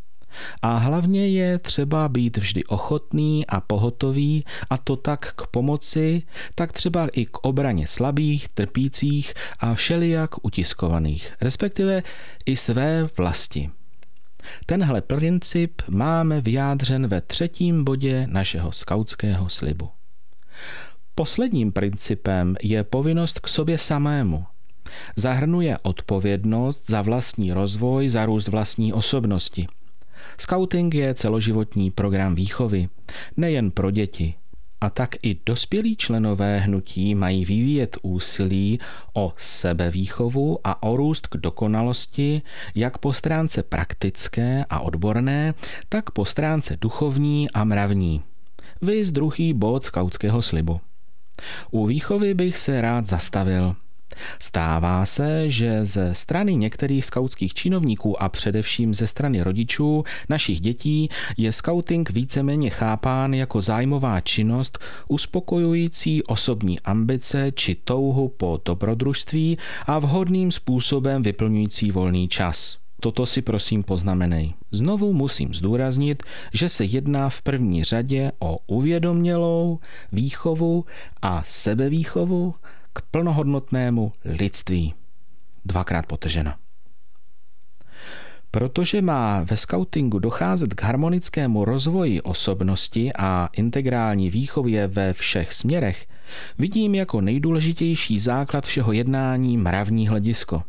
A 0.62 0.77
hlavně 0.77 1.30
je 1.30 1.58
třeba 1.58 2.10
být 2.10 2.38
vždy 2.38 2.63
ochotný 2.63 3.48
a 3.48 3.62
pohotový, 3.62 4.46
a 4.70 4.77
to 4.77 4.96
tak 4.96 5.34
k 5.36 5.48
pomoci, 5.48 6.24
tak 6.56 6.72
třeba 6.72 7.08
i 7.08 7.25
k 7.25 7.38
obraně 7.38 7.88
slabých, 7.88 8.50
trpících 8.50 9.34
a 9.60 9.74
všelijak 9.74 10.46
utiskovaných, 10.46 11.34
respektive 11.41 12.03
i 12.46 12.56
své 12.58 13.10
vlasti. 13.18 13.70
Tenhle 14.65 15.01
princip 15.01 15.81
máme 15.89 16.41
vyjádřen 16.41 17.07
ve 17.07 17.21
třetím 17.21 17.83
bodě 17.83 18.27
našeho 18.27 18.71
skautského 18.71 19.50
slibu. 19.50 19.89
Posledním 21.15 21.71
principem 21.71 22.55
je 22.62 22.83
povinnost 22.83 23.39
k 23.39 23.48
sobě 23.48 23.77
samému. 23.77 24.45
Zahrnuje 25.15 25.77
odpovědnost 25.81 26.89
za 26.89 27.01
vlastní 27.01 27.53
rozvoj, 27.53 28.10
za 28.10 28.25
růst 28.25 28.48
vlastní 28.48 28.93
osobnosti. 28.93 29.67
Scouting 30.38 30.93
je 30.93 31.13
celoživotní 31.13 31.91
program 31.91 32.36
výchovy, 32.36 32.89
nejen 33.38 33.71
pro 33.71 33.91
děti, 33.91 34.33
a 34.81 34.89
tak 34.89 35.09
i 35.23 35.38
dospělí 35.45 35.95
členové 35.95 36.59
hnutí 36.59 37.15
mají 37.15 37.45
vyvíjet 37.45 37.97
úsilí 38.01 38.79
o 39.13 39.33
sebevýchovu 39.38 40.59
a 40.63 40.83
o 40.83 40.97
růst 40.97 41.27
k 41.27 41.38
dokonalosti 41.38 42.41
jak 42.75 42.97
po 42.97 43.13
stránce 43.13 43.63
praktické 43.63 44.65
a 44.69 44.79
odborné, 44.79 45.53
tak 45.89 46.11
po 46.11 46.25
stránce 46.25 46.77
duchovní 46.81 47.51
a 47.51 47.63
mravní. 47.63 48.23
Vy 48.81 49.05
z 49.05 49.11
druhý 49.11 49.53
bod 49.53 49.83
skautského 49.83 50.41
slibu. 50.41 50.79
U 51.71 51.85
výchovy 51.85 52.33
bych 52.33 52.57
se 52.57 52.81
rád 52.81 53.07
zastavil. 53.07 53.75
Stává 54.39 55.06
se, 55.06 55.50
že 55.50 55.86
ze 55.86 56.15
strany 56.15 56.56
některých 56.56 57.06
skautských 57.06 57.53
činovníků 57.53 58.24
a 58.24 58.30
především 58.30 58.94
ze 58.94 59.08
strany 59.08 59.41
rodičů 59.41 60.03
našich 60.30 60.60
dětí 60.60 61.10
je 61.38 61.51
skauting 61.51 62.10
víceméně 62.10 62.70
chápán 62.70 63.34
jako 63.34 63.62
zájmová 63.62 64.22
činnost 64.22 64.80
uspokojující 65.08 66.24
osobní 66.24 66.80
ambice 66.80 67.51
či 67.51 67.75
touhu 67.75 68.30
po 68.30 68.60
dobrodružství 68.65 69.58
a 69.86 70.00
vhodným 70.00 70.51
způsobem 70.51 71.24
vyplňující 71.24 71.91
volný 71.91 72.27
čas. 72.27 72.82
Toto 73.01 73.25
si 73.25 73.41
prosím 73.41 73.84
poznamenej. 73.84 74.53
Znovu 74.72 75.13
musím 75.13 75.53
zdůraznit, 75.53 76.24
že 76.53 76.70
se 76.70 76.86
jedná 76.86 77.30
v 77.30 77.41
první 77.41 77.84
řadě 77.84 78.32
o 78.39 78.58
uvědomělou 78.68 79.80
výchovu 80.12 80.86
a 81.22 81.44
sebevýchovu 81.46 82.53
k 82.93 83.01
plnohodnotnému 83.01 84.13
lidství. 84.25 84.93
Dvakrát 85.65 86.05
potrženo. 86.05 86.53
Protože 88.51 89.01
má 89.01 89.43
ve 89.43 89.57
skautingu 89.57 90.19
docházet 90.19 90.74
k 90.74 90.83
harmonickému 90.83 91.65
rozvoji 91.65 92.21
osobnosti 92.21 93.13
a 93.13 93.50
integrální 93.53 94.29
výchově 94.29 94.88
ve 94.88 95.13
všech 95.13 95.53
směrech, 95.53 96.07
vidím 96.57 96.95
jako 96.95 97.21
nejdůležitější 97.21 98.19
základ 98.19 98.65
všeho 98.65 98.91
jednání 98.91 99.57
mravní 99.57 100.07
hledisko. 100.07 100.63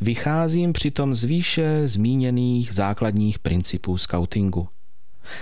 Vycházím 0.00 0.72
přitom 0.72 1.14
z 1.14 1.24
výše 1.24 1.86
zmíněných 1.86 2.74
základních 2.74 3.38
principů 3.38 3.98
skautingu. 3.98 4.68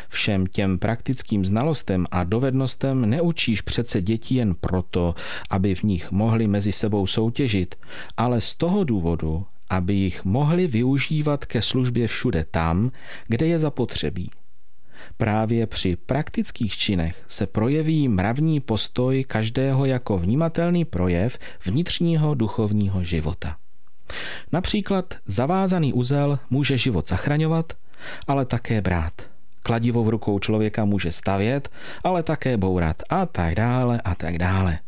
Všem 0.09 0.47
těm 0.47 0.79
praktickým 0.79 1.45
znalostem 1.45 2.07
a 2.11 2.25
dovednostem 2.25 3.11
neučíš 3.11 3.61
přece 3.61 4.03
děti 4.03 4.35
jen 4.35 4.55
proto, 4.55 5.15
aby 5.51 5.75
v 5.75 5.83
nich 5.83 6.13
mohli 6.13 6.47
mezi 6.47 6.73
sebou 6.73 7.07
soutěžit, 7.07 7.75
ale 8.17 8.41
z 8.41 8.55
toho 8.55 8.85
důvodu, 8.85 9.47
aby 9.71 9.95
jich 9.95 10.25
mohli 10.25 10.67
využívat 10.67 11.45
ke 11.45 11.63
službě 11.63 12.07
všude 12.07 12.45
tam, 12.51 12.91
kde 13.27 13.47
je 13.47 13.59
zapotřebí. 13.59 14.31
Právě 15.17 15.67
při 15.67 15.97
praktických 15.97 16.77
činech 16.77 17.25
se 17.29 17.47
projeví 17.47 18.09
mravní 18.09 18.61
postoj 18.61 19.25
každého 19.25 19.85
jako 19.85 20.19
vnímatelný 20.19 20.85
projev 20.85 21.39
vnitřního 21.65 22.35
duchovního 22.35 23.05
života. 23.05 23.57
Například 24.53 25.15
zavázaný 25.27 25.93
uzel 25.93 26.39
může 26.51 26.79
život 26.79 27.09
zachraňovat, 27.09 27.73
ale 28.27 28.45
také 28.45 28.81
brát. 28.81 29.36
Kladivo 29.67 30.05
v 30.05 30.09
rukou 30.09 30.39
člověka 30.39 30.85
může 30.85 31.13
stavět, 31.13 31.69
ale 32.05 32.23
také 32.23 32.57
bourat 32.57 33.03
a 33.11 33.27
tak 33.27 33.55
dále 33.55 34.01
a 34.05 34.15
tak 34.15 34.39
dále. 34.39 34.79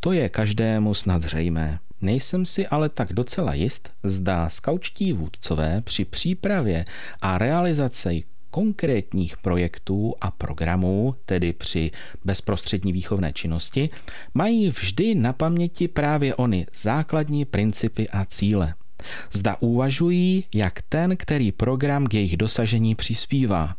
To 0.00 0.12
je 0.12 0.28
každému 0.28 0.94
snad 0.94 1.22
zřejmé. 1.22 1.78
Nejsem 2.00 2.46
si 2.46 2.66
ale 2.66 2.88
tak 2.88 3.12
docela 3.12 3.54
jist, 3.54 3.90
zdá 4.02 4.48
skaučtí 4.48 5.12
vůdcové 5.12 5.80
při 5.80 6.04
přípravě 6.04 6.84
a 7.20 7.38
realizaci 7.38 8.24
konkrétních 8.50 9.36
projektů 9.36 10.14
a 10.20 10.30
programů, 10.30 11.14
tedy 11.26 11.52
při 11.52 11.90
bezprostřední 12.24 12.92
výchovné 12.92 13.32
činnosti, 13.32 13.90
mají 14.34 14.70
vždy 14.70 15.14
na 15.14 15.32
paměti 15.32 15.88
právě 15.88 16.34
ony 16.34 16.66
základní 16.74 17.44
principy 17.44 18.08
a 18.08 18.24
cíle. 18.24 18.74
Zda 19.32 19.56
uvažují, 19.60 20.44
jak 20.54 20.82
ten, 20.82 21.16
který 21.16 21.52
program 21.52 22.06
k 22.06 22.14
jejich 22.14 22.36
dosažení 22.36 22.94
přispívá. 22.94 23.74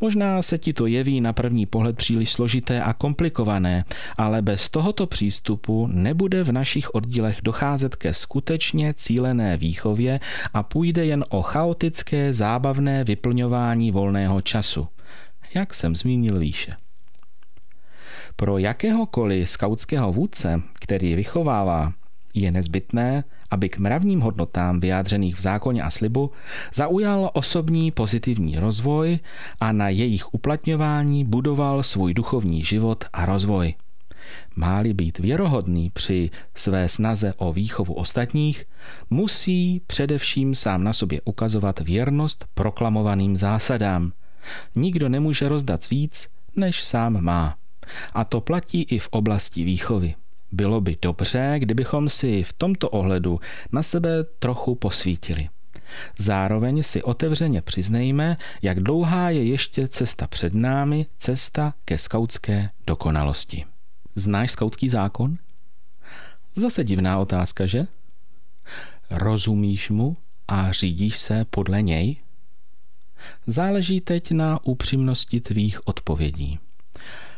Možná 0.00 0.42
se 0.42 0.58
ti 0.58 0.72
to 0.72 0.86
jeví 0.86 1.20
na 1.20 1.32
první 1.32 1.66
pohled 1.66 1.96
příliš 1.96 2.32
složité 2.32 2.82
a 2.82 2.92
komplikované, 2.92 3.84
ale 4.16 4.42
bez 4.42 4.70
tohoto 4.70 5.06
přístupu 5.06 5.86
nebude 5.86 6.44
v 6.44 6.52
našich 6.52 6.94
oddílech 6.94 7.38
docházet 7.42 7.96
ke 7.96 8.14
skutečně 8.14 8.94
cílené 8.94 9.56
výchově 9.56 10.20
a 10.54 10.62
půjde 10.62 11.06
jen 11.06 11.24
o 11.28 11.42
chaotické 11.42 12.32
zábavné 12.32 13.04
vyplňování 13.04 13.90
volného 13.90 14.40
času, 14.40 14.88
jak 15.54 15.74
jsem 15.74 15.96
zmínil 15.96 16.38
výše. 16.38 16.72
Pro 18.36 18.58
jakéhokoliv 18.58 19.50
skautského 19.50 20.12
vůdce, 20.12 20.62
který 20.80 21.14
vychovává, 21.14 21.92
je 22.34 22.50
nezbytné, 22.50 23.24
aby 23.50 23.68
k 23.68 23.78
mravním 23.78 24.20
hodnotám 24.20 24.80
vyjádřených 24.80 25.36
v 25.36 25.40
zákoně 25.40 25.82
a 25.82 25.90
slibu 25.90 26.30
zaujal 26.74 27.30
osobní 27.32 27.90
pozitivní 27.90 28.58
rozvoj 28.58 29.18
a 29.60 29.72
na 29.72 29.88
jejich 29.88 30.34
uplatňování 30.34 31.24
budoval 31.24 31.82
svůj 31.82 32.14
duchovní 32.14 32.64
život 32.64 33.04
a 33.12 33.26
rozvoj. 33.26 33.74
Máli 34.56 34.94
být 34.94 35.18
věrohodný 35.18 35.90
při 35.90 36.30
své 36.54 36.88
snaze 36.88 37.34
o 37.36 37.52
výchovu 37.52 37.94
ostatních, 37.94 38.64
musí 39.10 39.80
především 39.86 40.54
sám 40.54 40.84
na 40.84 40.92
sobě 40.92 41.20
ukazovat 41.24 41.80
věrnost 41.80 42.46
proklamovaným 42.54 43.36
zásadám. 43.36 44.12
Nikdo 44.76 45.08
nemůže 45.08 45.48
rozdat 45.48 45.90
víc, 45.90 46.28
než 46.56 46.84
sám 46.84 47.20
má. 47.20 47.56
A 48.12 48.24
to 48.24 48.40
platí 48.40 48.82
i 48.82 48.98
v 48.98 49.08
oblasti 49.10 49.64
výchovy. 49.64 50.14
Bylo 50.54 50.80
by 50.80 50.96
dobře, 51.02 51.54
kdybychom 51.58 52.08
si 52.08 52.42
v 52.42 52.52
tomto 52.52 52.90
ohledu 52.90 53.40
na 53.72 53.82
sebe 53.82 54.24
trochu 54.24 54.74
posvítili. 54.74 55.48
Zároveň 56.18 56.82
si 56.82 57.02
otevřeně 57.02 57.62
přiznejme, 57.62 58.36
jak 58.62 58.80
dlouhá 58.80 59.30
je 59.30 59.44
ještě 59.44 59.88
cesta 59.88 60.26
před 60.26 60.54
námi, 60.54 61.06
cesta 61.18 61.74
ke 61.84 61.98
skautské 61.98 62.70
dokonalosti. 62.86 63.64
Znáš 64.14 64.50
skautský 64.50 64.88
zákon? 64.88 65.38
Zase 66.54 66.84
divná 66.84 67.18
otázka, 67.18 67.66
že? 67.66 67.82
Rozumíš 69.10 69.90
mu 69.90 70.14
a 70.48 70.72
řídíš 70.72 71.18
se 71.18 71.44
podle 71.50 71.82
něj? 71.82 72.16
Záleží 73.46 74.00
teď 74.00 74.30
na 74.30 74.64
upřímnosti 74.64 75.40
tvých 75.40 75.86
odpovědí. 75.88 76.58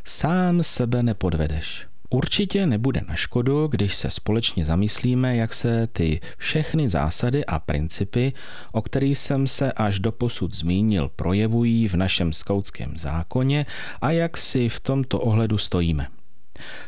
Sám 0.05 0.63
sebe 0.63 1.03
nepodvedeš. 1.03 1.87
Určitě 2.11 2.67
nebude 2.67 3.01
na 3.09 3.15
škodu, 3.15 3.67
když 3.67 3.95
se 3.95 4.11
společně 4.11 4.65
zamyslíme, 4.65 5.37
jak 5.37 5.55
se 5.55 5.87
ty 5.87 6.21
všechny 6.39 6.89
zásady 6.89 7.45
a 7.45 7.59
principy, 7.59 8.33
o 8.73 8.83
kterých 8.83 9.19
jsem 9.19 9.47
se 9.47 9.73
až 9.73 10.01
do 10.01 10.13
posud 10.13 10.55
zmínil, 10.55 11.11
projevují 11.17 11.89
v 11.89 11.95
našem 11.95 12.33
skautském 12.33 12.97
zákoně 12.97 13.67
a 14.01 14.11
jak 14.11 14.37
si 14.37 14.69
v 14.69 14.81
tomto 14.81 15.21
ohledu 15.21 15.59
stojíme. 15.59 16.07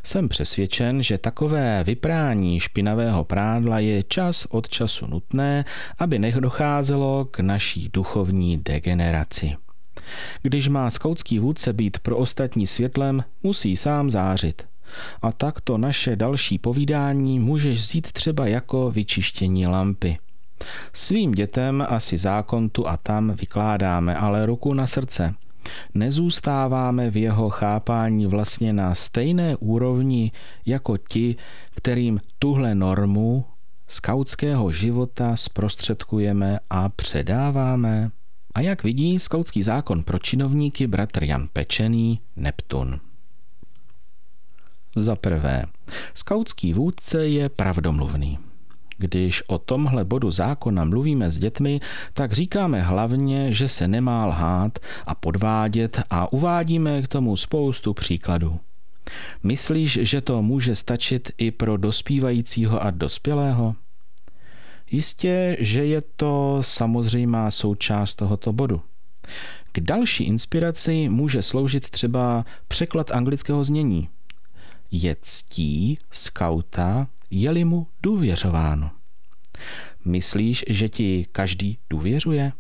Jsem 0.05 0.29
přesvědčen, 0.29 1.03
že 1.03 1.19
takové 1.19 1.85
vyprání 1.85 2.61
špinavého 2.61 3.25
prádla 3.25 3.79
je 3.79 4.03
čas 4.03 4.47
od 4.51 4.69
času 4.69 5.07
nutné, 5.07 5.65
aby 5.99 6.19
nedocházelo 6.19 7.25
k 7.25 7.41
naší 7.41 7.91
duchovní 7.93 8.57
degeneraci. 8.57 9.57
Když 10.43 10.69
má 10.69 10.91
skautský 10.91 11.39
vůdce 11.39 11.73
být 11.73 11.99
pro 11.99 12.17
ostatní 12.17 12.67
světlem, 12.67 13.25
musí 13.43 13.77
sám 13.77 14.11
zářit. 14.11 14.68
A 15.23 15.33
takto 15.33 15.79
naše 15.79 16.17
další 16.17 16.59
povídání 16.59 17.39
můžeš 17.39 17.81
vzít 17.81 18.13
třeba 18.13 18.47
jako 18.47 18.91
vyčištění 18.91 19.67
lampy. 19.67 20.19
Svým 20.93 21.33
dětem 21.33 21.85
asi 21.89 22.19
zákon 22.19 22.69
tu 22.69 22.89
a 22.89 22.97
tam 22.97 23.31
vykládáme, 23.31 24.17
ale 24.17 24.47
ruku 24.47 24.75
na 24.75 24.87
srdce. 24.87 25.35
Nezůstáváme 25.95 27.11
v 27.11 27.17
jeho 27.17 27.51
chápání 27.51 28.27
vlastně 28.27 28.73
na 28.73 28.95
stejné 28.95 29.57
úrovni 29.57 30.33
jako 30.67 30.97
ti, 30.97 31.37
kterým 31.75 32.21
tuhle 32.39 32.75
normu 32.75 33.45
skautského 33.87 34.73
života 34.73 35.37
zprostředkujeme 35.37 36.59
a 36.71 36.89
předáváme. 36.89 38.11
A 38.55 38.61
jak 38.61 38.83
vidí 38.83 39.19
skautský 39.19 39.63
zákon 39.63 40.03
pro 40.03 40.19
činovníky 40.19 40.87
bratr 40.87 41.25
Jan 41.25 41.49
Pečený 41.53 42.21
Neptun. 42.37 43.01
Za 44.99 45.17
prvé, 45.17 45.65
skautský 46.15 46.75
vůdce 46.75 47.29
je 47.29 47.49
pravdomluvný. 47.49 48.39
Když 48.97 49.43
o 49.49 49.59
tomhle 49.59 50.05
bodu 50.05 50.31
zákona 50.31 50.85
mluvíme 50.85 51.31
s 51.31 51.39
dětmi, 51.39 51.81
tak 52.13 52.33
říkáme 52.33 52.81
hlavně, 52.81 53.53
že 53.53 53.69
se 53.69 53.89
nemá 53.89 54.27
lhát 54.27 54.79
a 55.07 55.15
podvádět 55.15 56.03
a 56.11 56.33
uvádíme 56.33 57.03
k 57.03 57.09
tomu 57.09 57.37
spoustu 57.37 57.95
příkladů. 57.95 58.59
Myslíš, 59.43 59.99
že 60.03 60.21
to 60.21 60.43
může 60.43 60.75
stačit 60.75 61.33
i 61.39 61.51
pro 61.51 61.77
dospívajícího 61.77 62.83
a 62.83 62.91
dospělého? 62.91 63.75
Jistě, 64.91 65.57
že 65.61 65.85
je 65.85 66.03
to 66.17 66.59
samozřejmá 66.61 67.51
součást 67.51 68.15
tohoto 68.15 68.53
bodu. 68.53 68.83
K 69.73 69.81
další 69.81 70.25
inspiraci 70.25 71.09
může 71.09 71.43
sloužit 71.43 71.91
třeba 71.91 72.45
překlad 72.69 73.11
anglického 73.11 73.65
znění– 73.65 74.09
je 74.91 75.17
ctí 75.23 75.99
skauta, 76.11 77.09
je-li 77.31 77.65
mu 77.65 77.87
důvěřováno. 78.03 78.91
Myslíš, 80.05 80.65
že 80.69 80.89
ti 80.89 81.27
každý 81.33 81.79
důvěřuje? 81.91 82.53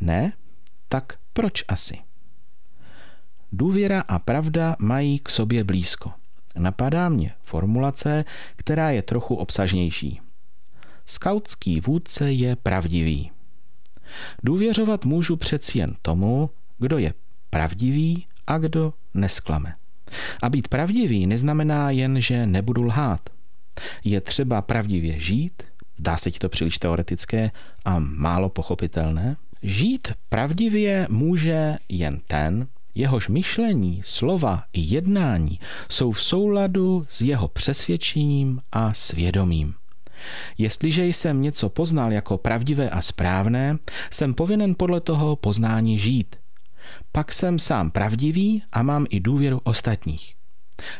Ne? 0.00 0.32
Tak 0.88 1.12
proč 1.32 1.64
asi? 1.68 1.98
Důvěra 3.52 4.00
a 4.00 4.18
pravda 4.18 4.76
mají 4.78 5.18
k 5.18 5.30
sobě 5.30 5.64
blízko. 5.64 6.12
napadá 6.56 7.08
mě 7.08 7.34
formulace, 7.42 8.24
která 8.56 8.90
je 8.90 9.02
trochu 9.02 9.34
obsažnější. 9.34 10.20
Skautský 11.06 11.80
vůdce 11.80 12.32
je 12.32 12.56
pravdivý. 12.56 13.30
Důvěřovat 14.42 15.04
můžu 15.04 15.36
přeci 15.36 15.78
jen 15.78 15.96
tomu, 16.02 16.50
kdo 16.78 16.98
je 16.98 17.14
pravdivý 17.50 18.26
a 18.46 18.58
kdo 18.58 18.94
nesklame. 19.14 19.77
A 20.42 20.48
být 20.48 20.68
pravdivý 20.68 21.26
neznamená 21.26 21.90
jen, 21.90 22.20
že 22.20 22.46
nebudu 22.46 22.82
lhát. 22.82 23.20
Je 24.04 24.20
třeba 24.20 24.62
pravdivě 24.62 25.20
žít, 25.20 25.62
zdá 25.96 26.16
se 26.16 26.30
ti 26.30 26.38
to 26.38 26.48
příliš 26.48 26.78
teoretické 26.78 27.50
a 27.84 27.98
málo 27.98 28.48
pochopitelné. 28.48 29.36
Žít 29.62 30.08
pravdivě 30.28 31.06
může 31.10 31.76
jen 31.88 32.20
ten, 32.26 32.66
jehož 32.94 33.28
myšlení, 33.28 34.02
slova 34.04 34.64
i 34.72 34.80
jednání 34.80 35.60
jsou 35.88 36.12
v 36.12 36.22
souladu 36.22 37.06
s 37.08 37.20
jeho 37.20 37.48
přesvědčením 37.48 38.60
a 38.72 38.94
svědomím. 38.94 39.74
Jestliže 40.58 41.06
jsem 41.06 41.42
něco 41.42 41.68
poznal 41.68 42.12
jako 42.12 42.38
pravdivé 42.38 42.90
a 42.90 43.02
správné, 43.02 43.78
jsem 44.10 44.34
povinen 44.34 44.74
podle 44.74 45.00
toho 45.00 45.36
poznání 45.36 45.98
žít. 45.98 46.36
Pak 47.12 47.32
jsem 47.32 47.58
sám 47.58 47.90
pravdivý 47.90 48.62
a 48.72 48.82
mám 48.82 49.06
i 49.10 49.20
důvěru 49.20 49.60
ostatních. 49.64 50.34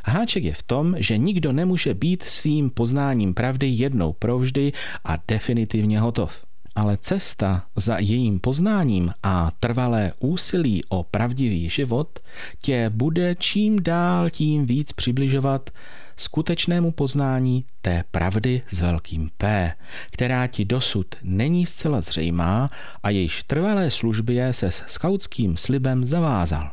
Háček 0.04 0.44
je 0.44 0.54
v 0.54 0.62
tom, 0.62 0.94
že 0.98 1.18
nikdo 1.18 1.52
nemůže 1.52 1.94
být 1.94 2.22
svým 2.22 2.70
poznáním 2.70 3.34
pravdy 3.34 3.66
jednou 3.66 4.12
provždy 4.12 4.72
a 5.04 5.16
definitivně 5.28 6.00
hotov 6.00 6.47
ale 6.78 6.96
cesta 6.96 7.62
za 7.76 7.98
jejím 7.98 8.40
poznáním 8.40 9.12
a 9.22 9.50
trvalé 9.60 10.12
úsilí 10.20 10.82
o 10.88 11.02
pravdivý 11.02 11.68
život 11.68 12.18
tě 12.62 12.90
bude 12.94 13.34
čím 13.34 13.82
dál 13.82 14.30
tím 14.30 14.66
víc 14.66 14.92
přibližovat 14.92 15.70
skutečnému 16.16 16.90
poznání 16.90 17.64
té 17.82 18.04
pravdy 18.10 18.62
s 18.70 18.80
velkým 18.80 19.30
P, 19.36 19.74
která 20.10 20.46
ti 20.46 20.64
dosud 20.64 21.06
není 21.22 21.66
zcela 21.66 22.00
zřejmá 22.00 22.70
a 23.02 23.10
jejíž 23.10 23.42
trvalé 23.42 23.90
službě 23.90 24.52
se 24.52 24.70
s 24.70 24.84
skautským 24.86 25.56
slibem 25.56 26.06
zavázal. 26.06 26.70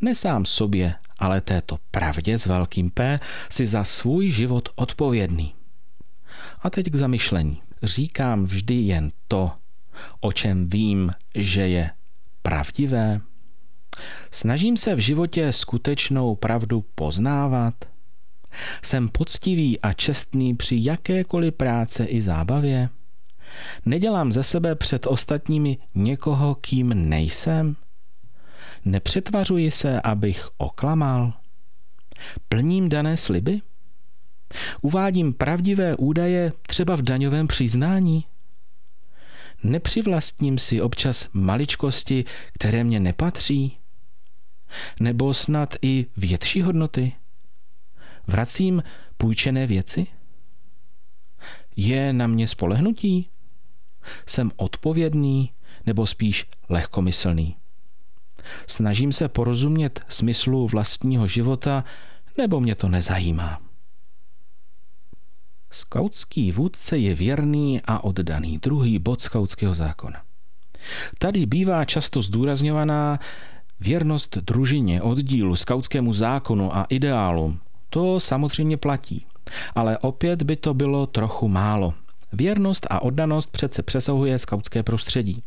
Ne 0.00 0.14
sám 0.14 0.46
sobě, 0.46 0.94
ale 1.18 1.40
této 1.40 1.78
pravdě 1.90 2.38
s 2.38 2.46
velkým 2.46 2.90
P 2.90 3.20
si 3.50 3.66
za 3.66 3.84
svůj 3.84 4.30
život 4.30 4.68
odpovědný. 4.74 5.54
A 6.62 6.70
teď 6.70 6.90
k 6.90 6.94
zamyšlení 6.94 7.63
říkám 7.86 8.44
vždy 8.44 8.74
jen 8.74 9.10
to, 9.28 9.52
o 10.20 10.32
čem 10.32 10.70
vím, 10.70 11.12
že 11.34 11.68
je 11.68 11.90
pravdivé? 12.42 13.20
Snažím 14.30 14.76
se 14.76 14.94
v 14.94 14.98
životě 14.98 15.52
skutečnou 15.52 16.36
pravdu 16.36 16.84
poznávat? 16.94 17.74
Jsem 18.82 19.08
poctivý 19.08 19.80
a 19.80 19.92
čestný 19.92 20.54
při 20.54 20.76
jakékoliv 20.80 21.54
práce 21.54 22.04
i 22.04 22.20
zábavě? 22.20 22.88
Nedělám 23.86 24.32
ze 24.32 24.42
sebe 24.42 24.74
před 24.74 25.06
ostatními 25.06 25.78
někoho, 25.94 26.54
kým 26.54 27.08
nejsem? 27.08 27.76
Nepřetvařuji 28.84 29.70
se, 29.70 30.00
abych 30.00 30.48
oklamal? 30.56 31.32
Plním 32.48 32.88
dané 32.88 33.16
sliby? 33.16 33.60
Uvádím 34.82 35.32
pravdivé 35.32 35.96
údaje 35.96 36.52
třeba 36.66 36.96
v 36.96 37.02
daňovém 37.02 37.46
přiznání? 37.46 38.24
Nepřivlastním 39.62 40.58
si 40.58 40.80
občas 40.80 41.28
maličkosti, 41.32 42.24
které 42.52 42.84
mě 42.84 43.00
nepatří? 43.00 43.78
Nebo 45.00 45.34
snad 45.34 45.74
i 45.82 46.06
větší 46.16 46.62
hodnoty? 46.62 47.12
Vracím 48.26 48.82
půjčené 49.16 49.66
věci? 49.66 50.06
Je 51.76 52.12
na 52.12 52.26
mě 52.26 52.48
spolehnutí? 52.48 53.28
Jsem 54.26 54.50
odpovědný 54.56 55.52
nebo 55.86 56.06
spíš 56.06 56.46
lehkomyslný? 56.68 57.56
Snažím 58.66 59.12
se 59.12 59.28
porozumět 59.28 60.02
smyslu 60.08 60.66
vlastního 60.66 61.26
života 61.26 61.84
nebo 62.38 62.60
mě 62.60 62.74
to 62.74 62.88
nezajímá? 62.88 63.63
Skautský 65.74 66.52
vůdce 66.52 66.98
je 66.98 67.14
věrný 67.14 67.80
a 67.84 68.04
oddaný. 68.04 68.58
Druhý 68.62 68.98
bod 68.98 69.20
skautského 69.20 69.74
zákona. 69.74 70.22
Tady 71.18 71.46
bývá 71.46 71.84
často 71.84 72.22
zdůrazňovaná 72.22 73.18
věrnost 73.80 74.36
družině, 74.36 75.02
oddílu, 75.02 75.56
skautskému 75.56 76.12
zákonu 76.12 76.76
a 76.76 76.86
ideálům. 76.88 77.58
To 77.90 78.20
samozřejmě 78.20 78.76
platí. 78.76 79.26
Ale 79.74 79.98
opět 79.98 80.42
by 80.42 80.56
to 80.56 80.74
bylo 80.74 81.06
trochu 81.06 81.48
málo. 81.48 81.94
Věrnost 82.32 82.86
a 82.90 83.02
oddanost 83.02 83.52
přece 83.52 83.82
přesahuje 83.82 84.38
skautské 84.38 84.82
prostředí. 84.82 85.42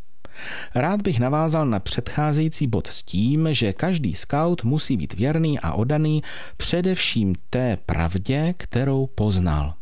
Rád 0.75 1.01
bych 1.01 1.19
navázal 1.19 1.65
na 1.65 1.79
předcházející 1.79 2.67
bod 2.67 2.87
s 2.87 3.03
tím, 3.03 3.47
že 3.51 3.73
každý 3.73 4.15
scout 4.15 4.63
musí 4.63 4.97
být 4.97 5.13
věrný 5.13 5.59
a 5.59 5.73
oddaný 5.73 6.23
především 6.57 7.35
té 7.49 7.77
pravdě, 7.85 8.53
kterou 8.57 9.07
poznal. 9.15 9.73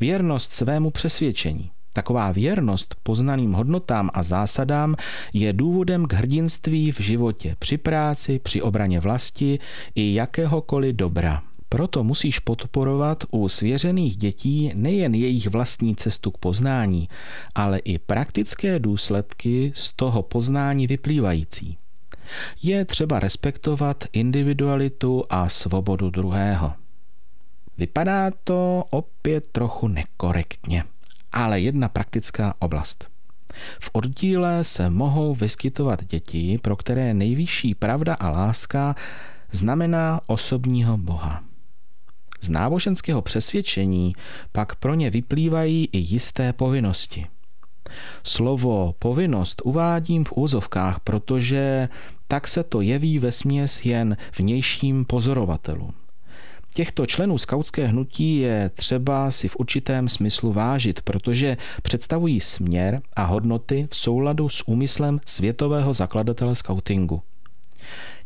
Věrnost 0.00 0.52
svému 0.52 0.90
přesvědčení. 0.90 1.70
Taková 1.92 2.32
věrnost 2.32 2.94
poznaným 3.02 3.52
hodnotám 3.52 4.10
a 4.14 4.22
zásadám 4.22 4.96
je 5.32 5.52
důvodem 5.52 6.06
k 6.06 6.12
hrdinství 6.12 6.92
v 6.92 7.00
životě, 7.00 7.56
při 7.58 7.78
práci, 7.78 8.38
při 8.38 8.62
obraně 8.62 9.00
vlasti 9.00 9.58
i 9.94 10.14
jakéhokoliv 10.14 10.96
dobra. 10.96 11.42
Proto 11.68 12.04
musíš 12.04 12.38
podporovat 12.38 13.24
u 13.30 13.48
svěřených 13.48 14.16
dětí 14.16 14.72
nejen 14.74 15.14
jejich 15.14 15.48
vlastní 15.48 15.96
cestu 15.96 16.30
k 16.30 16.38
poznání, 16.38 17.08
ale 17.54 17.78
i 17.78 17.98
praktické 17.98 18.78
důsledky 18.78 19.72
z 19.74 19.92
toho 19.92 20.22
poznání 20.22 20.86
vyplývající. 20.86 21.78
Je 22.62 22.84
třeba 22.84 23.20
respektovat 23.20 24.04
individualitu 24.12 25.24
a 25.30 25.48
svobodu 25.48 26.10
druhého. 26.10 26.72
Vypadá 27.80 28.30
to 28.44 28.84
opět 28.90 29.46
trochu 29.52 29.88
nekorektně, 29.88 30.84
ale 31.32 31.60
jedna 31.60 31.88
praktická 31.88 32.54
oblast. 32.58 33.08
V 33.80 33.90
oddíle 33.92 34.64
se 34.64 34.90
mohou 34.90 35.34
vyskytovat 35.34 36.04
děti, 36.04 36.58
pro 36.62 36.76
které 36.76 37.14
nejvyšší 37.14 37.74
pravda 37.74 38.14
a 38.14 38.30
láska 38.30 38.94
znamená 39.52 40.20
osobního 40.26 40.98
Boha. 40.98 41.42
Z 42.40 42.48
náboženského 42.48 43.22
přesvědčení 43.22 44.14
pak 44.52 44.74
pro 44.76 44.94
ně 44.94 45.10
vyplývají 45.10 45.88
i 45.92 45.98
jisté 45.98 46.52
povinnosti. 46.52 47.26
Slovo 48.24 48.94
povinnost 48.98 49.62
uvádím 49.64 50.24
v 50.24 50.32
úzovkách, 50.36 51.00
protože 51.00 51.88
tak 52.28 52.48
se 52.48 52.62
to 52.62 52.80
jeví 52.80 53.18
ve 53.18 53.32
směs 53.32 53.84
jen 53.84 54.16
vnějším 54.38 55.04
pozorovatelům. 55.04 55.99
Těchto 56.74 57.06
členů 57.06 57.38
skautské 57.38 57.86
hnutí 57.86 58.36
je 58.36 58.70
třeba 58.74 59.30
si 59.30 59.48
v 59.48 59.56
určitém 59.56 60.08
smyslu 60.08 60.52
vážit, 60.52 61.02
protože 61.02 61.56
představují 61.82 62.40
směr 62.40 63.02
a 63.16 63.24
hodnoty 63.24 63.88
v 63.90 63.96
souladu 63.96 64.48
s 64.48 64.68
úmyslem 64.68 65.20
světového 65.26 65.92
zakladatele 65.92 66.54
skautingu. 66.54 67.22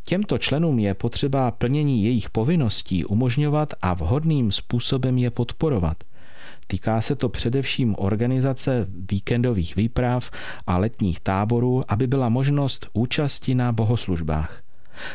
Těmto 0.04 0.38
členům 0.38 0.78
je 0.78 0.94
potřeba 0.94 1.50
plnění 1.50 2.04
jejich 2.04 2.30
povinností 2.30 3.04
umožňovat 3.04 3.74
a 3.82 3.94
vhodným 3.94 4.52
způsobem 4.52 5.18
je 5.18 5.30
podporovat. 5.30 5.96
Týká 6.66 7.00
se 7.00 7.16
to 7.16 7.28
především 7.28 7.94
organizace 7.98 8.86
víkendových 9.10 9.76
výprav 9.76 10.30
a 10.66 10.78
letních 10.78 11.20
táborů, 11.20 11.82
aby 11.88 12.06
byla 12.06 12.28
možnost 12.28 12.86
účasti 12.92 13.54
na 13.54 13.72
bohoslužbách. 13.72 14.63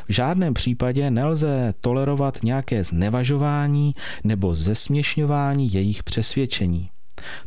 V 0.09 0.13
žádném 0.13 0.53
případě 0.53 1.11
nelze 1.11 1.73
tolerovat 1.81 2.43
nějaké 2.43 2.83
znevažování 2.83 3.95
nebo 4.23 4.55
zesměšňování 4.55 5.73
jejich 5.73 6.03
přesvědčení. 6.03 6.89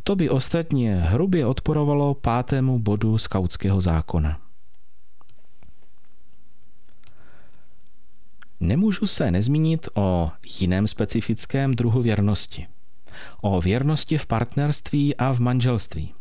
To 0.03 0.15
by 0.15 0.29
ostatně 0.29 0.95
hrubě 0.95 1.45
odporovalo 1.45 2.13
pátému 2.13 2.79
bodu 2.79 3.17
skautského 3.17 3.81
zákona. 3.81 4.39
Nemůžu 8.59 9.07
se 9.07 9.31
nezmínit 9.31 9.89
o 9.93 10.31
jiném 10.59 10.87
specifickém 10.87 11.75
druhu 11.75 12.01
věrnosti. 12.01 12.67
O 13.41 13.61
věrnosti 13.61 14.17
v 14.17 14.25
partnerství 14.25 15.15
a 15.15 15.33
v 15.33 15.39
manželství. 15.39 16.13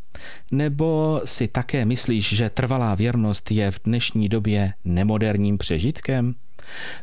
Nebo 0.50 1.20
si 1.24 1.48
také 1.48 1.84
myslíš, 1.84 2.36
že 2.36 2.50
trvalá 2.50 2.94
věrnost 2.94 3.50
je 3.50 3.70
v 3.70 3.80
dnešní 3.84 4.28
době 4.28 4.74
nemoderním 4.84 5.58
přežitkem? 5.58 6.34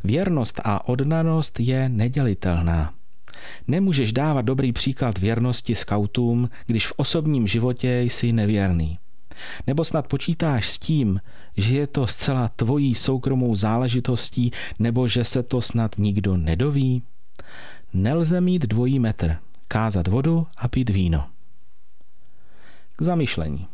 Věrnost 0.04 0.62
a 0.64 0.88
oddanost 0.90 1.60
je 1.60 1.90
nedělitelná. 1.90 2.94
Nemůžeš 3.68 4.14
dávat 4.14 4.42
dobrý 4.42 4.74
příklad 4.74 5.18
věrnosti 5.18 5.76
skautům, 5.76 6.50
když 6.66 6.88
v 6.88 6.94
osobním 6.98 7.48
životě 7.48 8.02
jsi 8.02 8.32
nevěrný. 8.32 9.00
Nebo 9.68 9.86
snad 9.86 10.08
počítáš 10.08 10.70
s 10.70 10.80
tím, 10.80 11.22
že 11.58 11.78
je 11.78 11.88
to 11.88 12.08
zcela 12.08 12.48
tvojí 12.48 12.96
soukromou 12.96 13.56
záležitostí, 13.56 14.52
nebo 14.80 15.08
že 15.08 15.24
se 15.24 15.44
to 15.44 15.62
snad 15.62 15.98
nikdo 15.98 16.38
nedoví? 16.38 17.04
Nelze 17.94 18.42
mít 18.42 18.66
dvojí 18.66 19.00
metr, 19.00 19.36
kázat 19.68 20.08
vodu 20.08 20.48
a 20.58 20.68
pít 20.68 20.90
víno. 20.90 21.26
K 23.00 23.02
zamyšlení. 23.02 23.68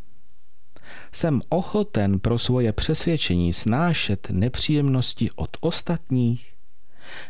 Jsem 1.12 1.42
ochoten 1.50 2.20
pro 2.20 2.40
svoje 2.40 2.74
přesvědčení 2.74 3.54
snášet 3.54 4.28
nepříjemnosti 4.30 5.32
od 5.36 5.58
ostatních? 5.60 6.54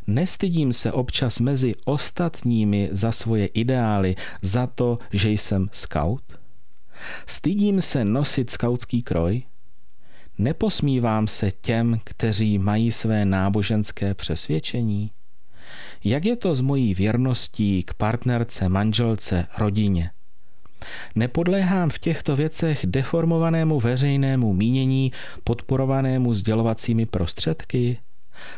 Nestydím 0.08 0.73
se 0.73 0.91
občas 0.91 1.39
mezi 1.39 1.75
ostatními 1.86 2.89
za 2.91 3.12
svoje 3.12 3.45
ideály, 3.45 4.15
za 4.41 4.67
to, 4.67 4.97
že 5.12 5.29
jsem 5.29 5.69
scout? 5.71 6.23
Stydím 7.25 7.81
se 7.81 8.05
nosit 8.05 8.49
skautský 8.49 9.03
kroj? 9.03 9.43
Neposmívám 10.38 11.27
se 11.27 11.51
těm, 11.51 11.99
kteří 12.03 12.58
mají 12.58 12.91
své 12.91 13.25
náboženské 13.25 14.13
přesvědčení? 14.13 15.12
Jak 16.03 16.25
je 16.25 16.36
to 16.36 16.55
s 16.55 16.62
mojí 16.62 16.93
věrností 16.93 17.84
k 17.84 17.93
partnerce, 17.93 18.69
manželce, 18.69 19.47
rodině? 19.58 20.12
Nepodléhám 21.15 21.89
v 21.89 21.99
těchto 21.99 22.35
věcech 22.35 22.85
deformovanému 22.85 23.79
veřejnému 23.79 24.53
mínění 24.53 25.11
podporovanému 25.43 26.33
sdělovacími 26.33 27.05
prostředky? 27.05 27.97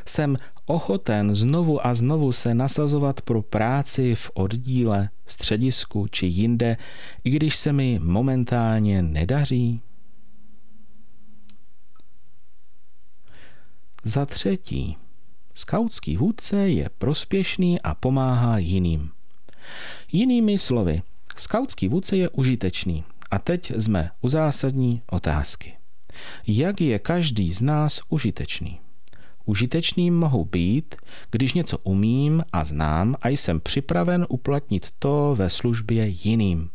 Jsem 0.06 0.38
ochoten 0.66 1.36
znovu 1.36 1.88
a 1.88 1.94
znovu 1.94 2.32
se 2.32 2.54
nasazovat 2.54 3.22
pro 3.22 3.42
práci 3.42 4.16
v 4.16 4.32
oddíle, 4.34 5.10
středisku 5.26 6.08
či 6.08 6.26
jinde, 6.26 6.78
i 7.24 7.30
když 7.30 7.56
se 7.56 7.74
mi 7.74 8.00
momentálně 8.04 9.02
nedaří? 9.02 9.82
Za 14.04 14.26
třetí, 14.26 14.98
skautský 15.54 16.18
vůdce 16.18 16.70
je 16.70 16.90
prospěšný 16.98 17.82
a 17.82 17.96
pomáhá 17.96 18.58
jiným. 18.58 19.12
Jinými 20.12 20.60
slovy, 20.60 21.02
skautský 21.40 21.88
vůdce 21.88 22.18
je 22.18 22.30
užitečný. 22.30 23.04
A 23.32 23.40
teď 23.40 23.72
jsme 23.78 24.10
u 24.22 24.30
zásadní 24.30 25.02
otázky. 25.12 25.74
Jak 26.48 26.82
je 26.82 27.00
každý 27.00 27.54
z 27.54 27.62
nás 27.62 28.00
užitečný? 28.10 28.80
Užitečným 29.46 30.20
mohu 30.20 30.46
být, 30.46 30.96
když 31.32 31.54
něco 31.54 31.78
umím 31.78 32.44
a 32.54 32.66
znám 32.66 33.16
a 33.22 33.30
jsem 33.30 33.60
připraven 33.60 34.26
uplatnit 34.30 34.88
to 35.00 35.36
ve 35.38 35.50
službě 35.50 36.08
jiným. 36.08 36.70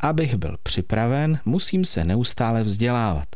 Abych 0.00 0.34
byl 0.34 0.56
připraven, 0.62 1.38
musím 1.44 1.84
se 1.84 2.04
neustále 2.04 2.62
vzdělávat. 2.62 3.28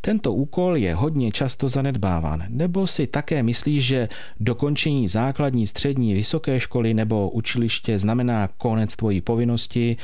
Tento 0.00 0.32
úkol 0.32 0.76
je 0.76 0.94
hodně 0.94 1.32
často 1.32 1.68
zanedbáván, 1.68 2.44
nebo 2.48 2.86
si 2.86 3.06
také 3.06 3.42
myslí, 3.42 3.80
že 3.80 4.08
dokončení 4.40 5.08
základní, 5.08 5.66
střední, 5.66 6.14
vysoké 6.14 6.60
školy 6.60 6.94
nebo 6.94 7.30
učiliště 7.30 7.98
znamená 7.98 8.48
konec 8.58 8.96
tvojí 8.96 9.20
povinnosti, 9.20 9.96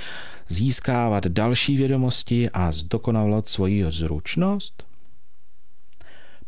získávat 0.49 1.27
další 1.27 1.77
vědomosti 1.77 2.51
a 2.51 2.73
zdokonalovat 2.73 3.49
svoji 3.49 3.85
zručnost? 3.89 4.85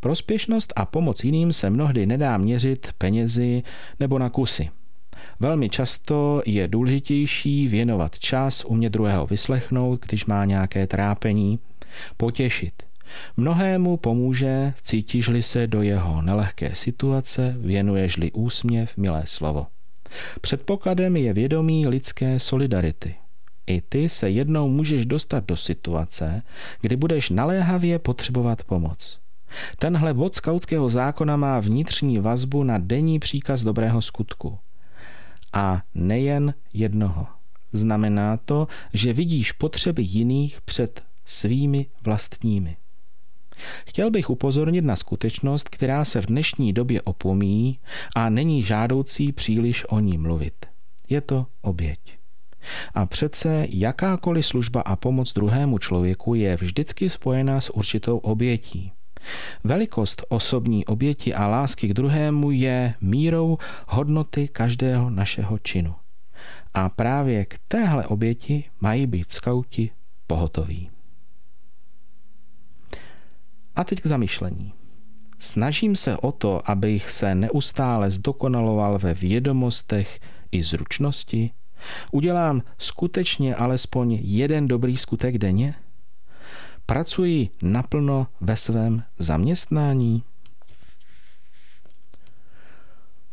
Prospěšnost 0.01 0.73
a 0.77 0.87
pomoc 0.87 1.25
jiným 1.25 1.53
se 1.53 1.71
mnohdy 1.71 2.07
nedá 2.07 2.39
měřit 2.39 2.91
penězi 2.99 3.63
nebo 4.01 4.19
na 4.19 4.31
kusy. 4.31 4.69
Velmi 5.41 5.69
často 5.69 6.43
je 6.47 6.69
důležitější 6.69 7.69
věnovat 7.69 8.19
čas, 8.19 8.65
umět 8.65 8.93
druhého 8.93 9.27
vyslechnout, 9.27 10.07
když 10.07 10.27
má 10.27 10.45
nějaké 10.45 10.87
trápení, 10.87 11.59
potěšit– 12.17 12.73
Mnohému 13.37 13.97
pomůže, 13.97 14.75
cítíš-li 14.83 15.43
se 15.43 15.67
do 15.67 15.83
jeho 15.83 16.23
nelehké 16.23 16.75
situace, 16.75 17.57
věnuješ-li 17.59 18.33
úsměv, 18.33 18.97
milé 18.97 19.23
slovo. 19.27 19.67
Předpokladem 20.41 21.17
je 21.17 21.33
vědomí 21.33 21.87
lidské 21.87 22.39
solidarity. 22.39 23.15
I 23.67 23.81
ty 23.81 24.09
se 24.09 24.31
jednou 24.31 24.69
můžeš 24.69 25.07
dostat 25.07 25.45
do 25.45 25.57
situace, 25.57 26.43
kdy 26.81 26.97
budeš 26.97 27.31
naléhavě 27.31 27.99
potřebovat 27.99 28.65
pomoc. 28.65 29.19
Tenhle 29.79 30.15
bod 30.15 30.35
skautského 30.35 30.89
zákona 30.89 31.37
má 31.37 31.61
vnitřní 31.61 32.19
vazbu 32.19 32.65
na 32.65 32.79
denní 32.79 33.19
příkaz 33.19 33.63
dobrého 33.63 34.03
skutku. 34.03 34.59
A 35.53 35.83
nejen 35.95 36.55
jednoho. 36.75 37.27
Znamená 37.73 38.37
to, 38.37 38.69
že 38.95 39.13
vidíš 39.13 39.53
potřeby 39.53 40.03
jiných 40.03 40.61
před 40.61 41.03
svými 41.25 41.87
vlastními. 42.03 42.77
Chtěl 43.87 44.11
bych 44.11 44.31
upozornit 44.31 44.85
na 44.85 44.97
skutečnost, 44.97 45.69
která 45.69 46.05
se 46.05 46.23
v 46.23 46.27
dnešní 46.27 46.73
době 46.73 47.03
opomíjí 47.03 47.79
a 48.15 48.29
není 48.29 48.63
žádoucí 48.63 49.33
příliš 49.33 49.85
o 49.89 50.01
ní 50.01 50.19
mluvit. 50.19 50.67
Je 51.09 51.21
to 51.21 51.47
oběť. 51.63 51.99
A 52.95 53.07
přece 53.07 53.67
jakákoliv 53.69 54.47
služba 54.47 54.81
a 54.81 54.97
pomoc 54.97 55.33
druhému 55.33 55.79
člověku 55.79 56.35
je 56.35 56.57
vždycky 56.57 57.11
spojená 57.11 57.61
s 57.61 57.71
určitou 57.71 58.19
obětí. 58.19 58.93
Velikost 59.65 60.23
osobní 60.29 60.87
oběti 60.87 61.35
a 61.35 61.47
lásky 61.47 61.89
k 61.89 61.95
druhému 61.95 62.51
je 62.51 62.95
mírou 63.01 63.59
hodnoty 63.89 64.49
každého 64.49 65.11
našeho 65.11 65.59
činu. 65.59 65.93
A 66.75 66.89
právě 66.89 67.45
k 67.45 67.59
téhle 67.69 68.07
oběti 68.07 68.65
mají 68.81 69.07
být 69.07 69.31
skauti 69.31 69.91
pohotoví. 70.27 70.91
A 73.77 73.85
teď 73.85 74.01
k 74.01 74.07
zamyšlení. 74.07 74.73
Snažím 75.39 75.97
se 75.97 76.17
o 76.17 76.33
to, 76.33 76.71
abych 76.71 77.11
se 77.11 77.35
neustále 77.35 78.11
zdokonaloval 78.11 78.99
ve 78.99 79.15
vědomostech 79.15 80.21
i 80.53 80.63
zručnosti. 80.63 81.51
Udělám 82.11 82.63
skutečně 82.79 83.55
alespoň 83.55 84.19
jeden 84.23 84.69
dobrý 84.69 84.97
skutek 84.97 85.39
denně? 85.39 85.75
Pracuji 86.87 87.49
naplno 87.63 88.27
ve 88.41 88.57
svém 88.57 89.03
zaměstnání? 89.19 90.23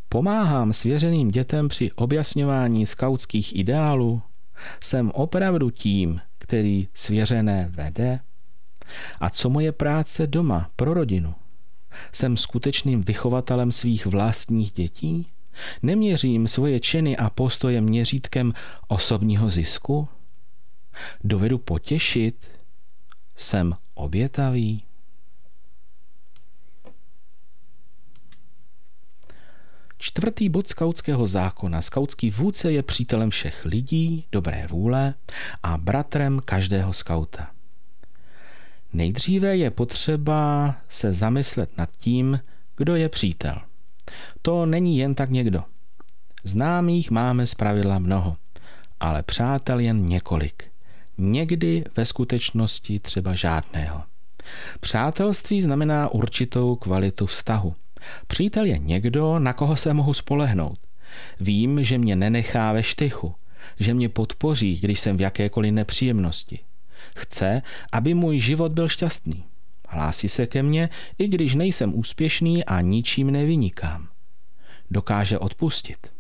Pomáhám 0.10 0.74
svěřeným 0.74 1.32
dětem 1.32 1.68
při 1.68 1.92
objasňování 1.92 2.86
skautských 2.86 3.56
ideálů? 3.56 4.22
Jsem 4.84 5.12
opravdu 5.12 5.70
tím, 5.70 6.22
který 6.38 6.88
svěřené 6.94 7.70
vede? 7.72 8.20
A 9.20 9.30
co 9.30 9.50
moje 9.50 9.72
práce 9.72 10.28
doma 10.28 10.70
pro 10.76 10.94
rodinu? 10.94 11.36
Jsem 12.12 12.38
skutečným 12.38 13.04
vychovatelem 13.04 13.72
svých 13.72 14.06
vlastních 14.06 14.72
dětí? 14.72 15.28
Neměřím 15.84 16.48
svoje 16.48 16.80
činy 16.80 17.18
a 17.18 17.30
postoje 17.30 17.82
měřítkem 17.82 18.54
osobního 18.88 19.50
zisku? 19.50 20.08
Dovedu 21.24 21.58
potěšit? 21.58 22.48
Jsem 23.36 23.76
obětavý? 23.94 24.84
Čtvrtý 30.02 30.50
bod 30.50 30.68
skautského 30.68 31.28
zákona. 31.28 31.82
Skautský 31.82 32.32
vůdce 32.32 32.72
je 32.72 32.84
přítelem 32.84 33.30
všech 33.30 33.66
lidí, 33.66 34.26
dobré 34.32 34.68
vůle 34.70 35.14
a 35.64 35.78
bratrem 35.78 36.42
každého 36.46 36.94
skauta. 36.94 37.59
Nejdříve 38.94 39.58
je 39.58 39.72
potřeba 39.72 40.76
se 40.90 41.14
zamyslet 41.14 41.78
nad 41.78 41.90
tím, 41.98 42.40
kdo 42.78 42.96
je 42.96 43.10
přítel. 43.10 43.56
To 44.42 44.66
není 44.66 44.98
jen 44.98 45.16
tak 45.16 45.30
někdo. 45.30 45.64
Známých 46.44 47.12
máme 47.12 47.48
zpravidla 47.48 48.00
mnoho, 48.00 48.36
ale 49.00 49.24
přátel 49.24 49.80
jen 49.80 50.06
několik. 50.06 50.64
Někdy 51.18 51.84
ve 51.96 52.06
skutečnosti 52.06 53.00
třeba 53.00 53.36
žádného. 53.36 54.04
Přátelství 54.80 55.62
znamená 55.62 56.10
určitou 56.10 56.76
kvalitu 56.76 57.26
vztahu. 57.26 57.76
Přítel 58.28 58.66
je 58.66 58.78
někdo, 58.78 59.40
na 59.40 59.54
koho 59.54 59.78
se 59.78 59.94
mohu 59.94 60.14
spolehnout. 60.14 60.80
Vím, 61.40 61.84
že 61.84 61.98
mě 61.98 62.16
nenechá 62.16 62.74
ve 62.74 62.84
štychu, 62.84 63.36
že 63.80 63.94
mě 63.94 64.10
podpoří, 64.10 64.80
když 64.80 65.00
jsem 65.00 65.18
v 65.18 65.22
jakékoliv 65.22 65.74
nepříjemnosti. 65.74 66.60
Chce, 67.20 67.62
aby 67.92 68.14
můj 68.14 68.40
život 68.40 68.72
byl 68.72 68.88
šťastný. 68.88 69.44
Hlásí 69.88 70.30
se 70.30 70.48
ke 70.48 70.64
mně, 70.64 70.90
i 71.18 71.28
když 71.28 71.56
nejsem 71.56 72.00
úspěšný 72.00 72.66
a 72.66 72.82
ničím 72.82 73.32
nevynikám. 73.32 74.08
Dokáže 74.92 75.40
odpustit. 75.40 76.12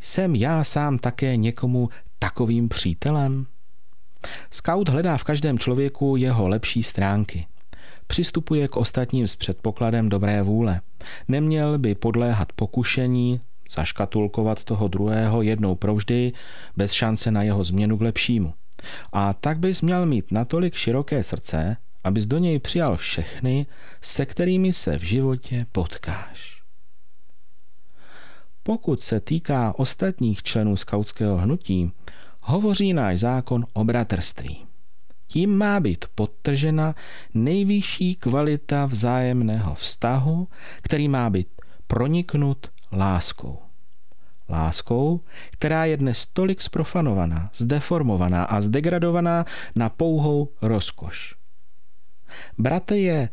Jsem 0.00 0.34
já 0.34 0.64
sám 0.64 0.98
také 0.98 1.36
někomu 1.36 1.88
takovým 2.18 2.68
přítelem? 2.68 3.46
Scout 4.50 4.88
hledá 4.88 5.16
v 5.16 5.24
každém 5.24 5.58
člověku 5.58 6.16
jeho 6.16 6.48
lepší 6.48 6.82
stránky. 6.82 7.46
Přistupuje 8.06 8.68
k 8.68 8.76
ostatním 8.76 9.28
s 9.28 9.36
předpokladem 9.36 10.08
dobré 10.08 10.42
vůle. 10.42 10.80
Neměl 11.28 11.78
by 11.78 11.94
podléhat 11.94 12.52
pokušení, 12.52 13.40
zaškatulkovat 13.70 14.64
toho 14.64 14.88
druhého 14.88 15.42
jednou 15.42 15.74
provždy, 15.74 16.32
bez 16.76 16.92
šance 16.92 17.30
na 17.30 17.42
jeho 17.42 17.64
změnu 17.64 17.98
k 17.98 18.00
lepšímu. 18.00 18.54
A 19.12 19.32
tak 19.32 19.58
bys 19.58 19.82
měl 19.82 20.06
mít 20.06 20.32
natolik 20.32 20.74
široké 20.74 21.22
srdce, 21.22 21.76
abys 22.04 22.26
do 22.26 22.38
něj 22.38 22.58
přijal 22.58 22.96
všechny, 22.96 23.66
se 24.00 24.26
kterými 24.26 24.72
se 24.72 24.98
v 24.98 25.02
životě 25.02 25.66
potkáš. 25.72 26.62
Pokud 28.62 29.00
se 29.00 29.20
týká 29.20 29.78
ostatních 29.78 30.42
členů 30.42 30.76
skautského 30.76 31.36
hnutí, 31.36 31.92
hovoří 32.40 32.92
náš 32.92 33.20
zákon 33.20 33.66
o 33.72 33.84
bratrství. 33.84 34.66
Tím 35.26 35.56
má 35.58 35.80
být 35.80 36.04
podtržena 36.14 36.94
nejvyšší 37.34 38.14
kvalita 38.14 38.86
vzájemného 38.86 39.74
vztahu, 39.74 40.48
který 40.82 41.08
má 41.08 41.30
být 41.30 41.48
proniknut 41.86 42.70
láskou. 42.92 43.58
Láskou, 44.52 45.20
která 45.50 45.84
je 45.84 45.96
dnes 45.96 46.26
tolik 46.26 46.62
sprofanovaná, 46.62 47.50
zdeformovaná 47.54 48.44
a 48.44 48.60
zdegradovaná 48.60 49.44
na 49.74 49.88
pouhou 49.88 50.48
rozkoš. 50.62 51.34
Bratr 52.58 52.94
je 52.94 53.28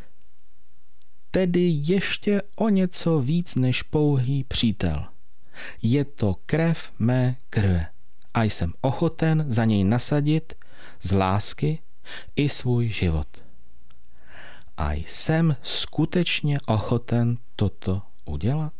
tedy 1.31 1.71
ještě 1.83 2.41
o 2.55 2.69
něco 2.69 3.19
víc 3.19 3.55
než 3.55 3.83
pouhý 3.83 4.43
přítel. 4.43 5.05
Je 5.81 6.05
to 6.05 6.35
krev 6.45 6.91
mé 6.99 7.35
krve 7.49 7.87
a 8.33 8.43
jsem 8.43 8.73
ochoten 8.81 9.45
za 9.47 9.65
něj 9.65 9.83
nasadit 9.83 10.53
z 11.01 11.11
lásky 11.11 11.79
i 12.35 12.49
svůj 12.49 12.89
život. 12.89 13.27
A 14.77 14.93
jsem 14.93 15.55
skutečně 15.63 16.57
ochoten 16.65 17.37
toto 17.55 18.01
udělat? 18.25 18.73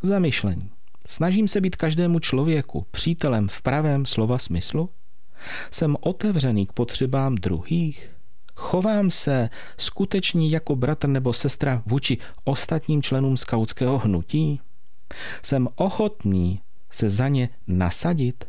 K 0.00 0.04
zamyšlení. 0.04 0.70
Snažím 1.06 1.48
se 1.48 1.60
být 1.60 1.76
každému 1.76 2.18
člověku 2.18 2.86
přítelem 2.90 3.48
v 3.48 3.62
pravém 3.62 4.06
slova 4.06 4.38
smyslu? 4.38 4.90
Jsem 5.70 5.96
otevřený 6.00 6.66
k 6.66 6.72
potřebám 6.72 7.34
druhých? 7.34 8.10
Chovám 8.54 9.10
se 9.10 9.50
skutečně 9.78 10.48
jako 10.48 10.76
bratr 10.76 11.08
nebo 11.08 11.32
sestra 11.32 11.82
vůči 11.86 12.18
ostatním 12.44 13.02
členům 13.02 13.36
skautského 13.36 13.98
hnutí? 13.98 14.60
Jsem 15.42 15.68
ochotný 15.74 16.60
se 16.90 17.08
za 17.08 17.28
ně 17.28 17.48
nasadit? 17.66 18.44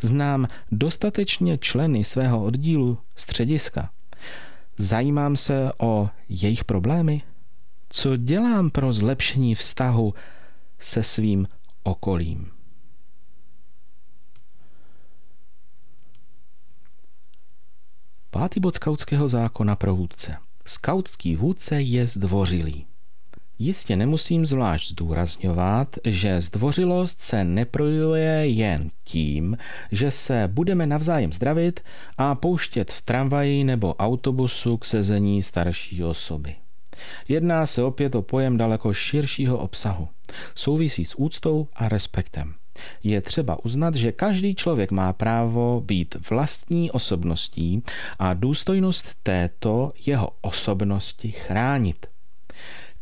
Znám 0.00 0.48
dostatečně 0.72 1.58
členy 1.58 2.04
svého 2.04 2.44
oddílu 2.44 2.98
střediska. 3.16 3.90
Zajímám 4.78 5.36
se 5.36 5.72
o 5.78 6.06
jejich 6.28 6.64
problémy? 6.64 7.22
Co 7.88 8.16
dělám 8.16 8.70
pro 8.70 8.92
zlepšení 8.92 9.54
vztahu 9.54 10.14
se 10.84 11.02
svým 11.02 11.48
okolím? 11.82 12.50
Pátý 18.30 18.60
bod 18.60 18.74
skautského 18.74 19.28
zákona 19.28 19.76
pro 19.76 19.96
vůdce. 19.96 20.36
Skautský 20.66 21.36
vůdce 21.36 21.80
je 21.80 22.06
zdvořilý. 22.06 22.86
Jistě 23.58 23.96
nemusím 23.96 24.46
zvlášť 24.46 24.90
zdůrazňovat, 24.90 25.96
že 26.04 26.40
zdvořilost 26.40 27.20
se 27.20 27.44
neprojuje 27.44 28.48
jen 28.48 28.90
tím, 29.04 29.58
že 29.92 30.10
se 30.10 30.48
budeme 30.52 30.86
navzájem 30.86 31.32
zdravit 31.32 31.80
a 32.18 32.34
pouštět 32.34 32.92
v 32.92 33.02
tramvaji 33.02 33.64
nebo 33.64 33.94
autobusu 33.94 34.76
k 34.76 34.84
sezení 34.84 35.42
starší 35.42 36.04
osoby. 36.04 36.54
Jedná 37.28 37.66
se 37.66 37.82
opět 37.82 38.14
o 38.14 38.22
pojem 38.22 38.56
daleko 38.56 38.94
širšího 38.94 39.58
obsahu. 39.58 40.08
Souvisí 40.54 41.04
s 41.04 41.18
úctou 41.18 41.68
a 41.74 41.88
respektem. 41.88 42.54
Je 43.02 43.20
třeba 43.20 43.64
uznat, 43.64 43.94
že 43.94 44.12
každý 44.12 44.54
člověk 44.54 44.90
má 44.90 45.12
právo 45.12 45.82
být 45.86 46.16
vlastní 46.30 46.90
osobností 46.90 47.82
a 48.18 48.34
důstojnost 48.34 49.14
této 49.22 49.92
jeho 50.06 50.30
osobnosti 50.40 51.30
chránit. 51.30 52.06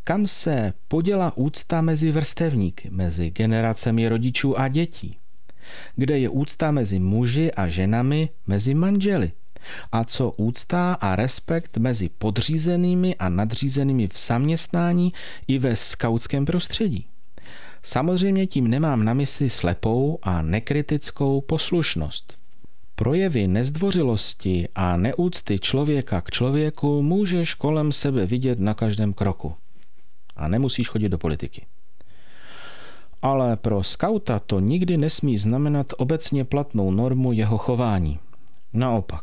Kam 0.05 0.27
se 0.27 0.73
poděla 0.89 1.37
úcta 1.37 1.81
mezi 1.81 2.13
vrstevníky, 2.13 2.91
mezi 2.91 3.31
generacemi 3.31 4.09
rodičů 4.09 4.59
a 4.59 4.69
dětí? 4.69 5.19
Kde 5.97 6.19
je 6.19 6.29
úcta 6.29 6.71
mezi 6.71 6.99
muži 6.99 7.53
a 7.53 7.69
ženami, 7.69 8.29
mezi 8.47 8.75
manželi? 8.75 9.33
A 9.93 10.05
co 10.05 10.31
úcta 10.31 10.93
a 10.93 11.17
respekt 11.17 11.77
mezi 11.77 12.09
podřízenými 12.09 13.15
a 13.17 13.29
nadřízenými 13.29 14.09
v 14.09 14.27
zaměstnání 14.27 15.13
i 15.49 15.59
ve 15.59 15.77
skautském 15.77 16.45
prostředí? 16.45 17.07
Samozřejmě 17.83 18.47
tím 18.47 18.69
nemám 18.69 19.05
na 19.05 19.15
mysli 19.15 19.51
slepou 19.51 20.19
a 20.23 20.43
nekritickou 20.43 21.41
poslušnost. 21.41 22.35
Projevy 22.95 23.47
nezdvořilosti 23.47 24.69
a 24.75 24.97
neúcty 24.97 25.59
člověka 25.59 26.21
k 26.21 26.31
člověku 26.31 27.03
můžeš 27.03 27.55
kolem 27.55 27.93
sebe 27.93 28.27
vidět 28.27 28.59
na 28.61 28.75
každém 28.75 29.13
kroku. 29.13 29.55
A 30.37 30.49
nemusíš 30.49 30.89
chodit 30.89 31.09
do 31.09 31.19
politiky. 31.19 31.67
Ale 33.23 33.57
pro 33.57 33.83
skauta 33.83 34.39
to 34.39 34.61
nikdy 34.61 34.97
nesmí 34.97 35.39
znamenat 35.39 35.87
obecně 35.97 36.45
platnou 36.45 36.91
normu 36.91 37.33
jeho 37.33 37.59
chování. 37.59 38.19
Naopak, 38.73 39.23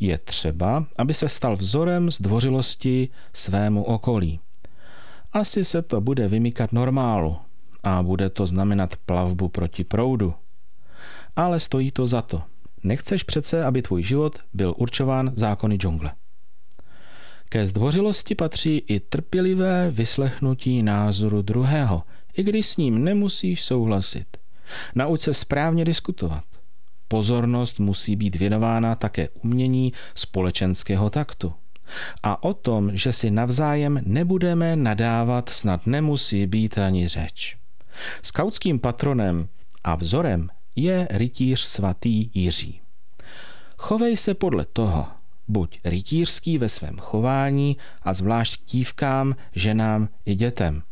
je 0.00 0.18
třeba, 0.18 0.86
aby 0.98 1.14
se 1.14 1.28
stal 1.28 1.56
vzorem 1.56 2.10
zdvořilosti 2.10 3.08
svému 3.32 3.84
okolí. 3.84 4.40
Asi 5.32 5.64
se 5.64 5.82
to 5.82 6.00
bude 6.00 6.28
vymykat 6.28 6.72
normálu, 6.72 7.36
a 7.84 8.02
bude 8.02 8.30
to 8.30 8.46
znamenat 8.46 8.96
plavbu 8.96 9.48
proti 9.48 9.84
proudu. 9.84 10.34
Ale 11.36 11.60
stojí 11.60 11.90
to 11.90 12.06
za 12.06 12.22
to. 12.22 12.42
Nechceš 12.82 13.22
přece, 13.22 13.64
aby 13.64 13.82
tvůj 13.82 14.02
život 14.02 14.38
byl 14.52 14.74
určován 14.76 15.32
zákony 15.36 15.76
džungle. 15.76 16.12
Ke 17.48 17.66
zdvořilosti 17.66 18.34
patří 18.34 18.78
i 18.78 19.00
trpělivé 19.00 19.90
vyslechnutí 19.90 20.82
názoru 20.82 21.42
druhého, 21.42 22.02
i 22.36 22.42
když 22.42 22.66
s 22.66 22.76
ním 22.76 23.04
nemusíš 23.04 23.64
souhlasit. 23.64 24.36
Nauč 24.94 25.20
se 25.20 25.34
správně 25.34 25.84
diskutovat. 25.84 26.44
Pozornost 27.08 27.78
musí 27.78 28.16
být 28.16 28.36
věnována 28.36 28.94
také 28.94 29.28
umění 29.28 29.92
společenského 30.14 31.10
taktu. 31.10 31.52
A 32.22 32.42
o 32.42 32.54
tom, 32.54 32.96
že 32.96 33.12
si 33.12 33.30
navzájem 33.30 34.00
nebudeme 34.06 34.76
nadávat, 34.76 35.48
snad 35.48 35.86
nemusí 35.86 36.46
být 36.46 36.78
ani 36.78 37.08
řeč. 37.08 37.56
Skautským 38.22 38.78
patronem 38.78 39.48
a 39.84 39.94
vzorem 39.94 40.48
je 40.76 41.08
rytíř 41.10 41.60
svatý 41.60 42.30
Jiří. 42.34 42.80
Chovej 43.76 44.16
se 44.16 44.34
podle 44.34 44.64
toho, 44.72 45.06
buď 45.48 45.80
rytířský 45.84 46.58
ve 46.58 46.68
svém 46.68 46.98
chování 46.98 47.76
a 48.02 48.12
zvlášť 48.12 48.60
k 48.60 48.70
dívkám, 48.70 49.36
ženám 49.54 50.08
i 50.26 50.34
dětem. 50.34 50.82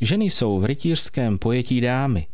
Ženy 0.00 0.24
jsou 0.24 0.60
v 0.60 0.64
rytířském 0.64 1.38
pojetí 1.38 1.80
dámy. 1.80 2.26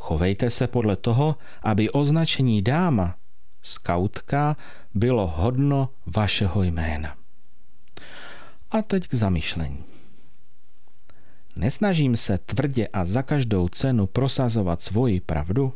Chovejte 0.00 0.50
se 0.50 0.66
podle 0.66 0.96
toho, 0.96 1.36
aby 1.62 1.90
označení 1.90 2.62
dáma, 2.62 3.16
skautka, 3.62 4.56
bylo 4.94 5.26
hodno 5.26 5.88
vašeho 6.06 6.62
jména. 6.62 7.16
A 8.70 8.82
teď 8.82 9.08
k 9.08 9.14
zamyšlení. 9.14 9.84
Nesnažím 11.56 12.16
se 12.16 12.38
tvrdě 12.38 12.88
a 12.88 13.04
za 13.04 13.22
každou 13.22 13.68
cenu 13.68 14.06
prosazovat 14.06 14.82
svoji 14.82 15.20
pravdu? 15.20 15.72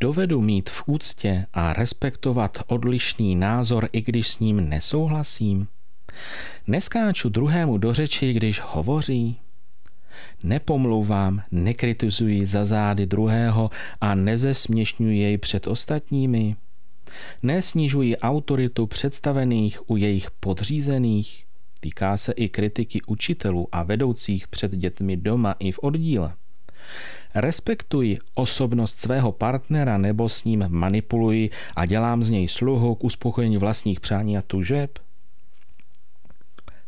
Dovedu 0.00 0.40
mít 0.40 0.70
v 0.70 0.82
úctě 0.86 1.46
a 1.52 1.72
respektovat 1.72 2.58
odlišný 2.66 3.36
názor, 3.36 3.88
i 3.92 4.02
když 4.02 4.28
s 4.28 4.38
ním 4.38 4.68
nesouhlasím? 4.68 5.68
Neskáču 6.66 7.28
druhému 7.28 7.78
do 7.78 7.94
řeči, 7.94 8.32
když 8.32 8.60
hovoří? 8.64 9.40
Nepomlouvám, 10.42 11.42
nekritizuji 11.50 12.46
za 12.46 12.64
zády 12.64 13.06
druhého 13.06 13.70
a 14.00 14.14
nezesměšňuji 14.14 15.18
jej 15.18 15.38
před 15.38 15.66
ostatními? 15.66 16.56
Nesnižuji 17.42 18.16
autoritu 18.16 18.86
představených 18.86 19.90
u 19.90 19.96
jejich 19.96 20.30
podřízených? 20.30 21.44
Týká 21.80 22.16
se 22.16 22.32
i 22.32 22.48
kritiky 22.48 23.00
učitelů 23.06 23.68
a 23.72 23.82
vedoucích 23.82 24.48
před 24.48 24.72
dětmi 24.72 25.16
doma 25.16 25.54
i 25.58 25.72
v 25.72 25.78
oddíle. 25.78 26.34
Respektuji 27.34 28.18
osobnost 28.34 29.00
svého 29.00 29.32
partnera 29.32 29.98
nebo 29.98 30.28
s 30.28 30.44
ním 30.44 30.64
manipuluji 30.68 31.50
a 31.76 31.86
dělám 31.86 32.22
z 32.22 32.30
něj 32.30 32.48
sluhu 32.48 32.94
k 32.94 33.04
uspokojení 33.04 33.56
vlastních 33.56 34.00
přání 34.00 34.38
a 34.38 34.42
tužeb? 34.42 34.98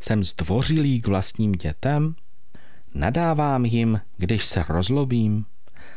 Jsem 0.00 0.24
zdvořilý 0.24 1.00
k 1.00 1.06
vlastním 1.06 1.52
dětem? 1.52 2.14
Nadávám 2.96 3.64
jim, 3.64 4.00
když 4.16 4.44
se 4.44 4.64
rozlobím? 4.68 5.46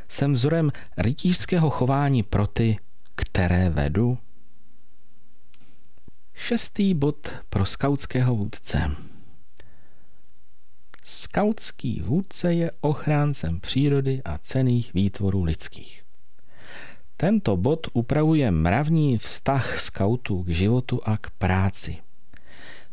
Jsem 0.07 0.33
vzorem 0.33 0.71
rytířského 0.97 1.69
chování 1.69 2.23
pro 2.23 2.47
ty, 2.47 2.77
které 3.15 3.69
vedu? 3.69 4.17
Šestý 6.33 6.93
bod 6.93 7.33
pro 7.49 7.65
skautského 7.65 8.35
vůdce. 8.35 8.91
Skautský 11.03 12.01
vůdce 12.01 12.53
je 12.53 12.71
ochráncem 12.81 13.59
přírody 13.59 14.21
a 14.25 14.37
cených 14.37 14.93
výtvorů 14.93 15.43
lidských. 15.43 16.03
Tento 17.17 17.57
bod 17.57 17.87
upravuje 17.93 18.51
mravní 18.51 19.17
vztah 19.17 19.79
skautů 19.79 20.43
k 20.43 20.49
životu 20.49 21.01
a 21.03 21.17
k 21.17 21.29
práci. 21.29 21.97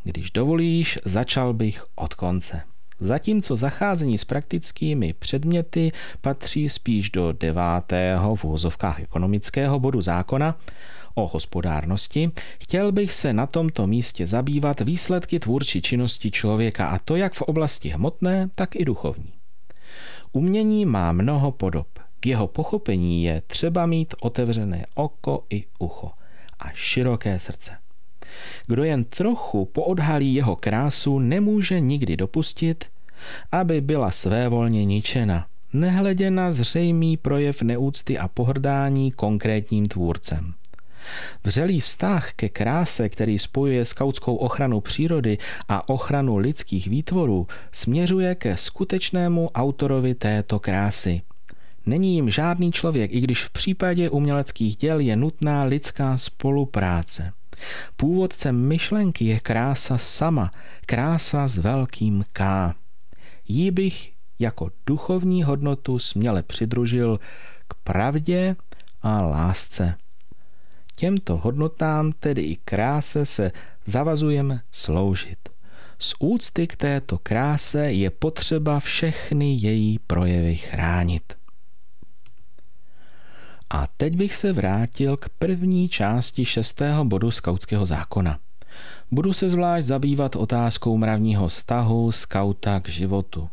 Když 0.02 0.30
dovolíš, 0.30 0.98
začal 1.04 1.54
bych 1.54 1.84
od 1.94 2.14
konce. 2.14 2.62
Zatímco 3.00 3.56
zacházení 3.56 4.18
s 4.18 4.24
praktickými 4.24 5.12
předměty 5.12 5.92
patří 6.20 6.68
spíš 6.68 7.10
do 7.10 7.32
devátého 7.32 8.34
v 8.34 8.44
úvozovkách 8.44 9.00
ekonomického 9.00 9.80
bodu 9.80 10.02
zákona 10.02 10.58
o 11.14 11.26
hospodárnosti, 11.26 12.30
chtěl 12.62 12.92
bych 12.92 13.12
se 13.12 13.32
na 13.32 13.46
tomto 13.46 13.86
místě 13.86 14.26
zabývat 14.26 14.80
výsledky 14.80 15.38
tvůrčí 15.38 15.82
činnosti 15.82 16.30
člověka 16.30 16.86
a 16.86 16.98
to 16.98 17.16
jak 17.16 17.34
v 17.34 17.42
oblasti 17.42 17.88
hmotné, 17.88 18.50
tak 18.54 18.76
i 18.76 18.84
duchovní. 18.84 19.32
Umění 20.32 20.86
má 20.86 21.12
mnoho 21.12 21.52
podob. 21.52 21.86
K 22.20 22.26
jeho 22.26 22.46
pochopení 22.46 23.24
je 23.24 23.42
třeba 23.46 23.86
mít 23.86 24.14
otevřené 24.20 24.86
oko 24.94 25.44
i 25.50 25.64
ucho 25.78 26.10
a 26.58 26.68
široké 26.74 27.38
srdce. 27.38 27.85
Kdo 28.66 28.84
jen 28.84 29.04
trochu 29.04 29.64
poodhalí 29.64 30.34
jeho 30.34 30.56
krásu, 30.56 31.18
nemůže 31.18 31.80
nikdy 31.80 32.16
dopustit, 32.16 32.84
aby 33.52 33.80
byla 33.80 34.10
svévolně 34.10 34.84
ničena, 34.84 35.46
nehledě 35.72 36.30
na 36.30 36.52
zřejmý 36.52 37.16
projev 37.16 37.62
neúcty 37.62 38.18
a 38.18 38.28
pohrdání 38.28 39.10
konkrétním 39.10 39.88
tvůrcem. 39.88 40.54
Vřelý 41.44 41.80
vztah 41.80 42.32
ke 42.32 42.48
kráse, 42.48 43.08
který 43.08 43.38
spojuje 43.38 43.84
skautskou 43.84 44.36
ochranu 44.36 44.80
přírody 44.80 45.38
a 45.68 45.88
ochranu 45.88 46.36
lidských 46.36 46.86
výtvorů, 46.86 47.46
směřuje 47.72 48.34
ke 48.34 48.56
skutečnému 48.56 49.50
autorovi 49.54 50.14
této 50.14 50.58
krásy. 50.58 51.22
Není 51.86 52.14
jim 52.14 52.30
žádný 52.30 52.72
člověk, 52.72 53.12
i 53.12 53.20
když 53.20 53.44
v 53.44 53.50
případě 53.50 54.10
uměleckých 54.10 54.76
děl 54.76 55.00
je 55.00 55.16
nutná 55.16 55.64
lidská 55.64 56.18
spolupráce. 56.18 57.32
Původcem 57.96 58.68
myšlenky 58.68 59.24
je 59.24 59.40
krása 59.40 59.98
sama, 59.98 60.50
krása 60.86 61.48
s 61.48 61.56
velkým 61.56 62.24
K. 62.32 62.72
Jí 63.48 63.70
bych 63.70 64.12
jako 64.38 64.70
duchovní 64.86 65.42
hodnotu 65.42 65.98
směle 65.98 66.42
přidružil 66.42 67.20
k 67.68 67.74
pravdě 67.74 68.56
a 69.02 69.20
lásce. 69.20 69.94
Těmto 70.96 71.36
hodnotám, 71.36 72.12
tedy 72.12 72.42
i 72.42 72.56
kráse, 72.56 73.26
se 73.26 73.52
zavazujeme 73.84 74.60
sloužit. 74.72 75.38
Z 75.98 76.14
úcty 76.18 76.66
k 76.66 76.76
této 76.76 77.18
kráse 77.18 77.92
je 77.92 78.10
potřeba 78.10 78.80
všechny 78.80 79.54
její 79.54 79.98
projevy 79.98 80.56
chránit. 80.56 81.36
A 83.70 83.86
teď 83.96 84.16
bych 84.16 84.34
se 84.34 84.52
vrátil 84.52 85.16
k 85.16 85.28
první 85.28 85.88
části 85.88 86.44
šestého 86.44 87.04
bodu 87.04 87.30
skautského 87.30 87.86
zákona. 87.86 88.38
Budu 89.10 89.32
se 89.32 89.48
zvlášť 89.48 89.86
zabývat 89.86 90.36
otázkou 90.36 90.96
mravního 90.96 91.48
vztahu 91.48 92.12
skauta 92.12 92.80
k 92.80 92.88
životu. 92.88 93.48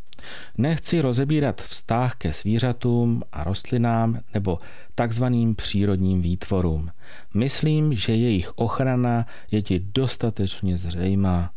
Nechci 0.58 1.02
rozebírat 1.02 1.62
vztah 1.62 2.16
ke 2.16 2.34
zvířatům 2.34 3.24
a 3.32 3.44
rostlinám 3.44 4.20
nebo 4.34 4.58
takzvaným 4.96 5.56
přírodním 5.56 6.22
výtvorům. 6.22 6.90
Myslím, 7.34 7.96
že 7.96 8.16
jejich 8.16 8.58
ochrana 8.58 9.26
je 9.52 9.62
ti 9.62 9.80
dostatečně 9.80 10.78
zřejmá. 10.78 11.52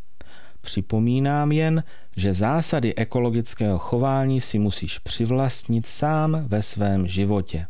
Připomínám 0.61 1.53
jen, 1.53 1.85
že 2.17 2.33
zásady 2.33 2.95
ekologického 2.95 3.79
chování 3.79 4.41
si 4.41 4.59
musíš 4.59 4.99
přivlastnit 4.99 5.87
sám 5.87 6.45
ve 6.47 6.63
svém 6.63 7.09
životě. 7.09 7.67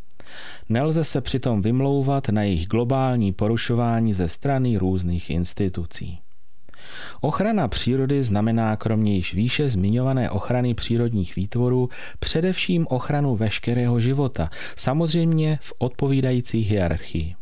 Nelze 0.69 1.05
se 1.05 1.21
přitom 1.21 1.63
vymlouvat 1.63 2.29
na 2.29 2.43
jejich 2.43 2.67
globální 2.67 3.33
porušování 3.33 4.13
ze 4.13 4.29
strany 4.29 4.77
různých 4.77 5.31
institucí. 5.31 6.19
Ochrana 7.21 7.69
přírody 7.69 8.23
znamená 8.23 8.77
kromě 8.77 9.15
již 9.15 9.35
výše 9.35 9.69
zmiňované 9.69 10.31
ochrany 10.31 10.75
přírodních 10.75 11.37
výtvorů 11.37 11.89
především 12.19 12.87
ochranu 12.91 13.37
veškerého 13.37 14.01
života, 14.01 14.51
samozřejmě 14.77 15.59
v 15.63 15.73
odpovídající 15.79 16.61
hierarchii. 16.61 17.35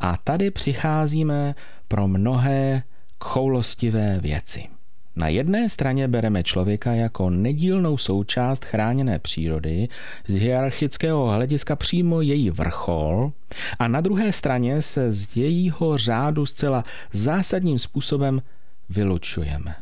A 0.00 0.16
tady 0.16 0.50
přicházíme 0.50 1.54
pro 1.88 2.08
mnohé 2.08 2.82
choulostivé 3.20 4.20
věci. 4.20 4.79
Na 5.20 5.28
jedné 5.28 5.68
straně 5.68 6.08
bereme 6.08 6.42
člověka 6.42 6.92
jako 6.92 7.30
nedílnou 7.30 7.98
součást 7.98 8.64
chráněné 8.64 9.18
přírody, 9.18 9.88
z 10.26 10.34
hierarchického 10.34 11.26
hlediska 11.30 11.76
přímo 11.76 12.20
její 12.20 12.50
vrchol, 12.50 13.32
a 13.78 13.88
na 13.88 14.00
druhé 14.00 14.32
straně 14.32 14.82
se 14.82 15.12
z 15.12 15.36
jejího 15.36 15.98
řádu 15.98 16.46
zcela 16.46 16.84
zásadním 17.12 17.78
způsobem 17.78 18.42
vylučujeme. 18.88 19.74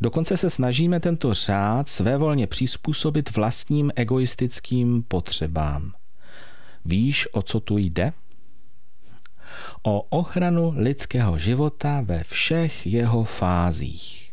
Dokonce 0.00 0.36
se 0.36 0.50
snažíme 0.50 1.00
tento 1.00 1.34
řád 1.34 1.88
svévolně 1.88 2.46
přizpůsobit 2.46 3.36
vlastním 3.36 3.92
egoistickým 3.96 5.02
potřebám. 5.02 5.92
Víš, 6.84 7.28
o 7.32 7.42
co 7.42 7.60
tu 7.60 7.78
jde? 7.78 8.12
o 9.82 10.00
ochranu 10.00 10.72
lidského 10.76 11.38
života 11.38 12.00
ve 12.00 12.24
všech 12.24 12.86
jeho 12.86 13.24
fázích. 13.24 14.23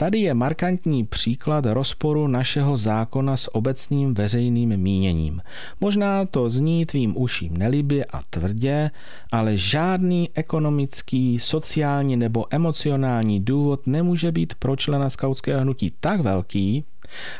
Tady 0.00 0.18
je 0.18 0.34
markantní 0.34 1.04
příklad 1.04 1.66
rozporu 1.66 2.26
našeho 2.26 2.76
zákona 2.76 3.36
s 3.36 3.54
obecným 3.54 4.14
veřejným 4.14 4.76
míněním. 4.76 5.42
Možná 5.80 6.26
to 6.26 6.50
zní 6.50 6.86
tvým 6.86 7.16
uším 7.16 7.56
nelibě 7.56 8.04
a 8.04 8.20
tvrdě, 8.30 8.90
ale 9.32 9.56
žádný 9.56 10.30
ekonomický, 10.34 11.38
sociální 11.38 12.16
nebo 12.16 12.46
emocionální 12.50 13.40
důvod 13.40 13.86
nemůže 13.86 14.32
být 14.32 14.54
pro 14.54 14.76
člena 14.76 15.10
skautského 15.10 15.60
hnutí 15.60 15.92
tak 16.00 16.20
velký, 16.20 16.84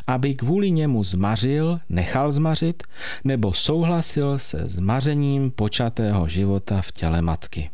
aby 0.07 0.35
kvůli 0.35 0.71
němu 0.71 1.05
zmařil, 1.05 1.81
nechal 1.89 2.33
zmařit 2.33 2.83
nebo 3.25 3.53
souhlasil 3.53 4.39
se 4.39 4.63
zmařením 4.67 5.51
počatého 5.51 6.29
života 6.29 6.83
v 6.83 6.93
těle 6.93 7.23
matky. 7.23 7.71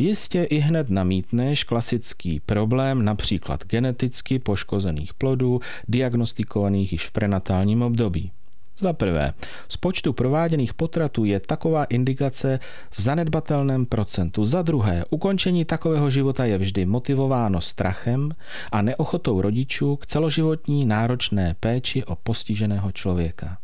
Jistě 0.00 0.44
i 0.44 0.58
hned 0.58 0.90
namítneš 0.90 1.64
klasický 1.64 2.40
problém 2.40 3.04
například 3.04 3.64
geneticky 3.66 4.38
poškozených 4.38 5.14
plodů, 5.14 5.60
diagnostikovaných 5.88 6.92
již 6.92 7.06
v 7.06 7.10
prenatálním 7.10 7.82
období. 7.82 8.32
Za 8.78 8.92
prvé, 8.92 9.32
z 9.68 9.76
počtu 9.76 10.12
prováděných 10.12 10.74
potratů 10.74 11.24
je 11.24 11.40
taková 11.40 11.84
indikace 11.84 12.58
v 12.90 13.02
zanedbatelném 13.02 13.86
procentu. 13.86 14.44
Za 14.44 14.62
druhé, 14.62 15.04
ukončení 15.10 15.64
takového 15.64 16.10
života 16.10 16.44
je 16.44 16.58
vždy 16.58 16.86
motivováno 16.86 17.60
strachem 17.60 18.30
a 18.72 18.82
neochotou 18.82 19.40
rodičů 19.40 19.96
k 19.96 20.06
celoživotní 20.06 20.84
náročné 20.84 21.56
péči 21.60 22.04
o 22.04 22.16
postiženého 22.16 22.92
člověka. 22.92 23.58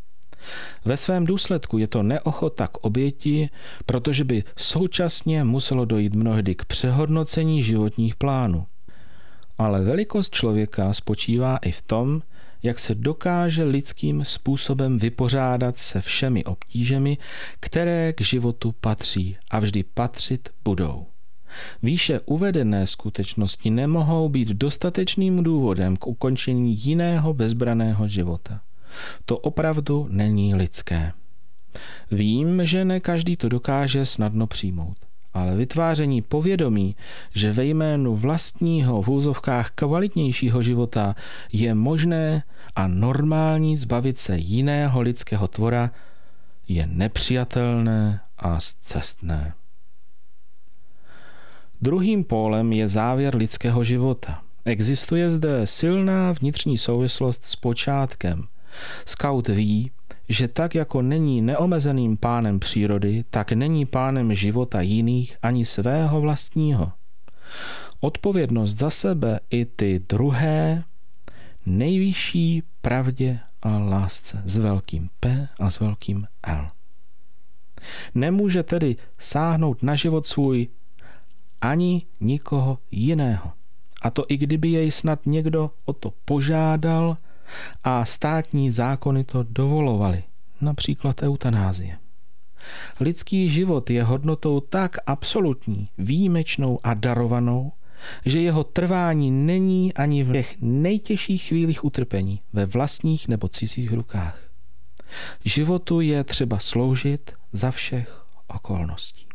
Ve 0.85 0.97
svém 0.97 1.27
důsledku 1.27 1.79
je 1.79 1.87
to 1.87 2.03
neochota 2.03 2.67
k 2.67 2.77
oběti, 2.77 3.51
protože 3.87 4.25
by 4.25 4.45
současně 4.57 5.45
muselo 5.45 5.85
dojít 5.85 6.15
mnohdy 6.15 6.55
k 6.55 6.65
přehodnocení 6.65 7.63
životních 7.63 8.15
plánů. 8.15 8.67
Ale 9.59 9.83
velikost 9.83 10.35
člověka 10.35 10.93
spočívá 10.93 11.57
i 11.57 11.73
v 11.73 11.83
tom, 11.83 12.23
jak 12.63 12.79
se 12.79 12.95
dokáže 12.95 13.65
lidským 13.65 14.25
způsobem 14.25 14.99
vypořádat 14.99 15.79
se 15.79 16.01
všemi 16.01 16.45
obtížemi, 16.45 17.19
které 17.61 18.13
k 18.13 18.21
životu 18.21 18.75
patří 18.81 19.37
a 19.51 19.59
vždy 19.59 19.85
patřit 19.95 20.49
budou. 20.65 21.07
Výše 21.83 22.21
uvedené 22.21 22.87
skutečnosti 22.87 23.71
nemohou 23.71 24.29
být 24.29 24.49
dostatečným 24.49 25.43
důvodem 25.43 25.97
k 25.97 26.07
ukončení 26.07 26.79
jiného 26.85 27.35
bezbraného 27.35 28.09
života. 28.09 28.61
To 29.25 29.39
opravdu 29.39 30.07
není 30.11 30.55
lidské. 30.55 31.13
Vím, 32.11 32.67
že 32.67 32.85
ne 32.85 33.01
každý 33.01 33.37
to 33.37 33.49
dokáže 33.49 34.07
snadno 34.07 34.47
přijmout 34.47 34.97
ale 35.37 35.57
vytváření 35.57 36.23
povědomí, 36.23 36.97
že 37.35 37.53
ve 37.53 37.65
jménu 37.65 38.17
vlastního 38.17 39.03
v 39.03 39.09
úzovkách 39.09 39.71
kvalitnějšího 39.71 40.63
života 40.63 41.15
je 41.53 41.75
možné 41.75 42.43
a 42.77 42.87
normální 42.87 43.77
zbavit 43.77 44.19
se 44.19 44.39
jiného 44.39 45.01
lidského 45.01 45.49
tvora, 45.49 45.91
je 46.69 46.87
nepřijatelné 46.87 48.21
a 48.39 48.61
zcestné. 48.61 49.55
Druhým 51.81 52.25
pólem 52.25 52.73
je 52.73 52.89
závěr 52.89 53.37
lidského 53.37 53.85
života. 53.85 54.43
Existuje 54.65 55.31
zde 55.31 55.67
silná 55.67 56.33
vnitřní 56.33 56.79
souvislost 56.79 57.45
s 57.45 57.57
počátkem. 57.57 58.47
Scout 59.07 59.49
ví, 59.49 59.91
že 60.29 60.49
tak 60.49 60.75
jako 60.75 61.03
není 61.03 61.43
neomezeným 61.43 62.17
pánem 62.17 62.61
přírody, 62.61 63.25
tak 63.31 63.53
není 63.53 63.87
pánem 63.87 64.35
života 64.35 64.81
jiných 64.81 65.37
ani 65.43 65.65
svého 65.65 66.21
vlastního. 66.21 66.93
Odpovědnost 68.01 68.79
za 68.79 68.91
sebe 68.91 69.41
i 69.51 69.65
ty 69.65 70.01
druhé 70.09 70.85
nejvyšší 71.67 72.63
pravdě 72.81 73.39
a 73.63 73.79
lásce 73.79 74.43
s 74.45 74.59
velkým 74.59 75.11
P 75.21 75.49
a 75.61 75.71
s 75.71 75.81
velkým 75.81 76.27
L. 76.43 76.69
Nemůže 78.15 78.63
tedy 78.63 78.97
sáhnout 79.19 79.83
na 79.83 79.95
život 79.95 80.27
svůj 80.27 80.69
ani 81.61 82.03
nikoho 82.21 82.79
jiného. 82.91 83.53
a 84.03 84.11
to 84.11 84.25
i 84.29 84.37
kdyby 84.37 84.69
jej 84.69 84.91
snad 84.91 85.27
někdo 85.27 85.71
o 85.85 85.93
to 85.93 86.13
požádal 86.25 87.17
a 87.85 88.05
státní 88.05 88.71
zákony 88.71 89.25
to 89.25 89.43
dovolovaly, 89.43 90.23
například 90.61 91.23
eutanázie. 91.23 91.99
Lidský 93.01 93.49
život 93.49 93.91
je 93.91 94.05
hodnotou 94.05 94.61
tak 94.61 94.97
absolutní, 95.07 95.89
výjimečnou 95.99 96.81
a 96.83 96.95
darovanou, 96.95 97.73
že 98.25 98.41
jeho 98.41 98.65
trvání 98.65 99.31
není 99.31 99.95
ani 99.95 100.25
v 100.25 100.33
těch 100.33 100.57
nejtěžších 100.61 101.43
chvílích 101.43 101.85
utrpení 101.85 102.41
ve 102.53 102.67
vlastních 102.67 103.29
nebo 103.29 103.49
cizích 103.49 103.93
rukách. 103.93 104.39
Životu 105.45 106.01
je 106.01 106.25
třeba 106.25 106.59
sloužit 106.59 107.33
za 107.53 107.71
všech 107.71 108.27
okolností. 108.47 109.27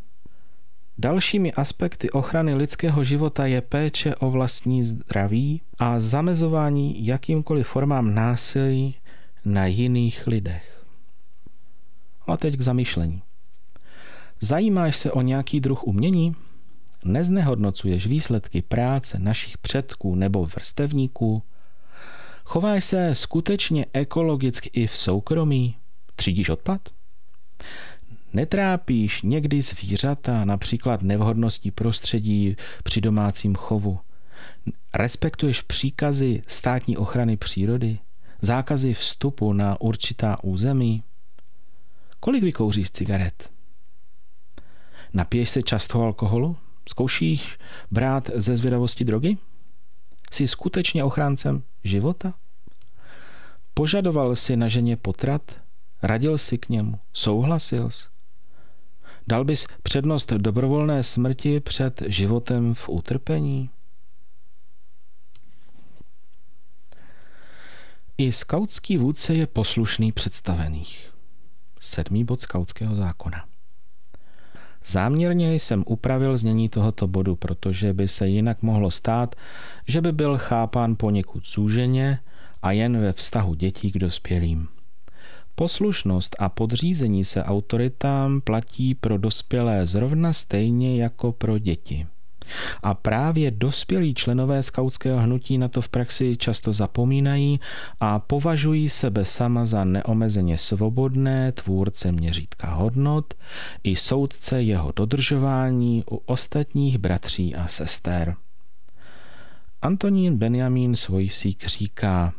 Dalšími 1.01 1.53
aspekty 1.53 2.09
ochrany 2.09 2.53
lidského 2.53 3.03
života 3.03 3.45
je 3.45 3.61
péče 3.61 4.15
o 4.15 4.31
vlastní 4.31 4.83
zdraví 4.83 5.61
a 5.79 5.99
zamezování 5.99 7.05
jakýmkoliv 7.05 7.67
formám 7.67 8.13
násilí 8.13 8.95
na 9.45 9.65
jiných 9.65 10.27
lidech. 10.27 10.85
A 12.27 12.37
teď 12.37 12.57
k 12.57 12.61
zamýšlení. 12.61 13.21
Zajímáš 14.39 14.97
se 14.97 15.11
o 15.11 15.21
nějaký 15.21 15.59
druh 15.59 15.83
umění? 15.83 16.35
Neznehodnocuješ 17.05 18.07
výsledky 18.07 18.61
práce 18.61 19.19
našich 19.19 19.57
předků 19.57 20.15
nebo 20.15 20.45
vrstevníků? 20.45 21.43
Chováš 22.43 22.85
se 22.85 23.15
skutečně 23.15 23.85
ekologicky 23.93 24.69
i 24.73 24.87
v 24.87 24.97
soukromí? 24.97 25.77
Třídíš 26.15 26.49
odpad? 26.49 26.81
Netrápíš 28.33 29.21
někdy 29.21 29.61
zvířata, 29.61 30.45
například 30.45 31.01
nevhodností 31.01 31.71
prostředí 31.71 32.55
při 32.83 33.01
domácím 33.01 33.55
chovu? 33.55 33.99
Respektuješ 34.95 35.61
příkazy 35.61 36.43
státní 36.47 36.97
ochrany 36.97 37.37
přírody? 37.37 37.99
Zákazy 38.41 38.93
vstupu 38.93 39.53
na 39.53 39.81
určitá 39.81 40.43
území? 40.43 41.03
Kolik 42.19 42.43
vykouříš 42.43 42.91
cigaret? 42.91 43.51
Napiješ 45.13 45.49
se 45.49 45.61
často 45.61 46.01
alkoholu? 46.01 46.57
Zkoušíš 46.89 47.57
brát 47.91 48.29
ze 48.35 48.55
zvědavosti 48.55 49.05
drogy? 49.05 49.37
Jsi 50.31 50.47
skutečně 50.47 51.03
ochráncem 51.03 51.63
života? 51.83 52.33
Požadoval 53.73 54.35
jsi 54.35 54.55
na 54.55 54.67
ženě 54.67 54.97
potrat? 54.97 55.61
Radil 56.03 56.37
jsi 56.37 56.57
k 56.57 56.69
němu? 56.69 56.99
Souhlasil 57.13 57.89
jsi? 57.89 58.10
Dal 59.31 59.43
bys 59.43 59.67
přednost 59.83 60.33
dobrovolné 60.33 61.03
smrti 61.03 61.59
před 61.59 62.01
životem 62.07 62.73
v 62.73 62.89
utrpení? 62.89 63.69
I 68.17 68.31
skautský 68.31 68.97
vůdce 68.97 69.35
je 69.35 69.47
poslušný 69.47 70.11
představených. 70.11 71.11
Sedmý 71.79 72.23
bod 72.23 72.41
skautského 72.41 72.95
zákona. 72.95 73.45
Záměrně 74.85 75.55
jsem 75.55 75.83
upravil 75.87 76.37
znění 76.37 76.69
tohoto 76.69 77.07
bodu, 77.07 77.35
protože 77.35 77.93
by 77.93 78.07
se 78.07 78.27
jinak 78.27 78.61
mohlo 78.61 78.91
stát, 78.91 79.35
že 79.87 80.01
by 80.01 80.11
byl 80.11 80.37
chápán 80.37 80.95
poněkud 80.95 81.47
zúženě 81.47 82.19
a 82.61 82.71
jen 82.71 83.01
ve 83.01 83.13
vztahu 83.13 83.53
dětí 83.53 83.91
k 83.91 83.97
dospělým. 83.97 84.67
Poslušnost 85.61 86.35
a 86.39 86.49
podřízení 86.49 87.25
se 87.25 87.43
autoritám 87.43 88.41
platí 88.41 88.95
pro 88.95 89.17
dospělé 89.17 89.85
zrovna 89.85 90.33
stejně 90.33 91.01
jako 91.01 91.31
pro 91.31 91.57
děti. 91.57 92.07
A 92.83 92.93
právě 92.93 93.51
dospělí 93.51 94.13
členové 94.13 94.63
skautského 94.63 95.19
hnutí 95.19 95.57
na 95.57 95.67
to 95.67 95.81
v 95.81 95.89
praxi 95.89 96.37
často 96.37 96.73
zapomínají 96.73 97.59
a 97.99 98.19
považují 98.19 98.89
sebe 98.89 99.25
sama 99.25 99.65
za 99.65 99.83
neomezeně 99.85 100.57
svobodné 100.57 101.51
tvůrce 101.51 102.11
měřítka 102.11 102.73
hodnot 102.73 103.33
i 103.83 103.95
soudce 103.95 104.61
jeho 104.61 104.91
dodržování 104.95 106.03
u 106.11 106.15
ostatních 106.15 106.97
bratří 106.97 107.55
a 107.55 107.67
sester. 107.67 108.35
Antonín 109.81 110.37
Benjamín 110.37 110.95
Svojsík 110.95 111.67
říká, 111.67 112.33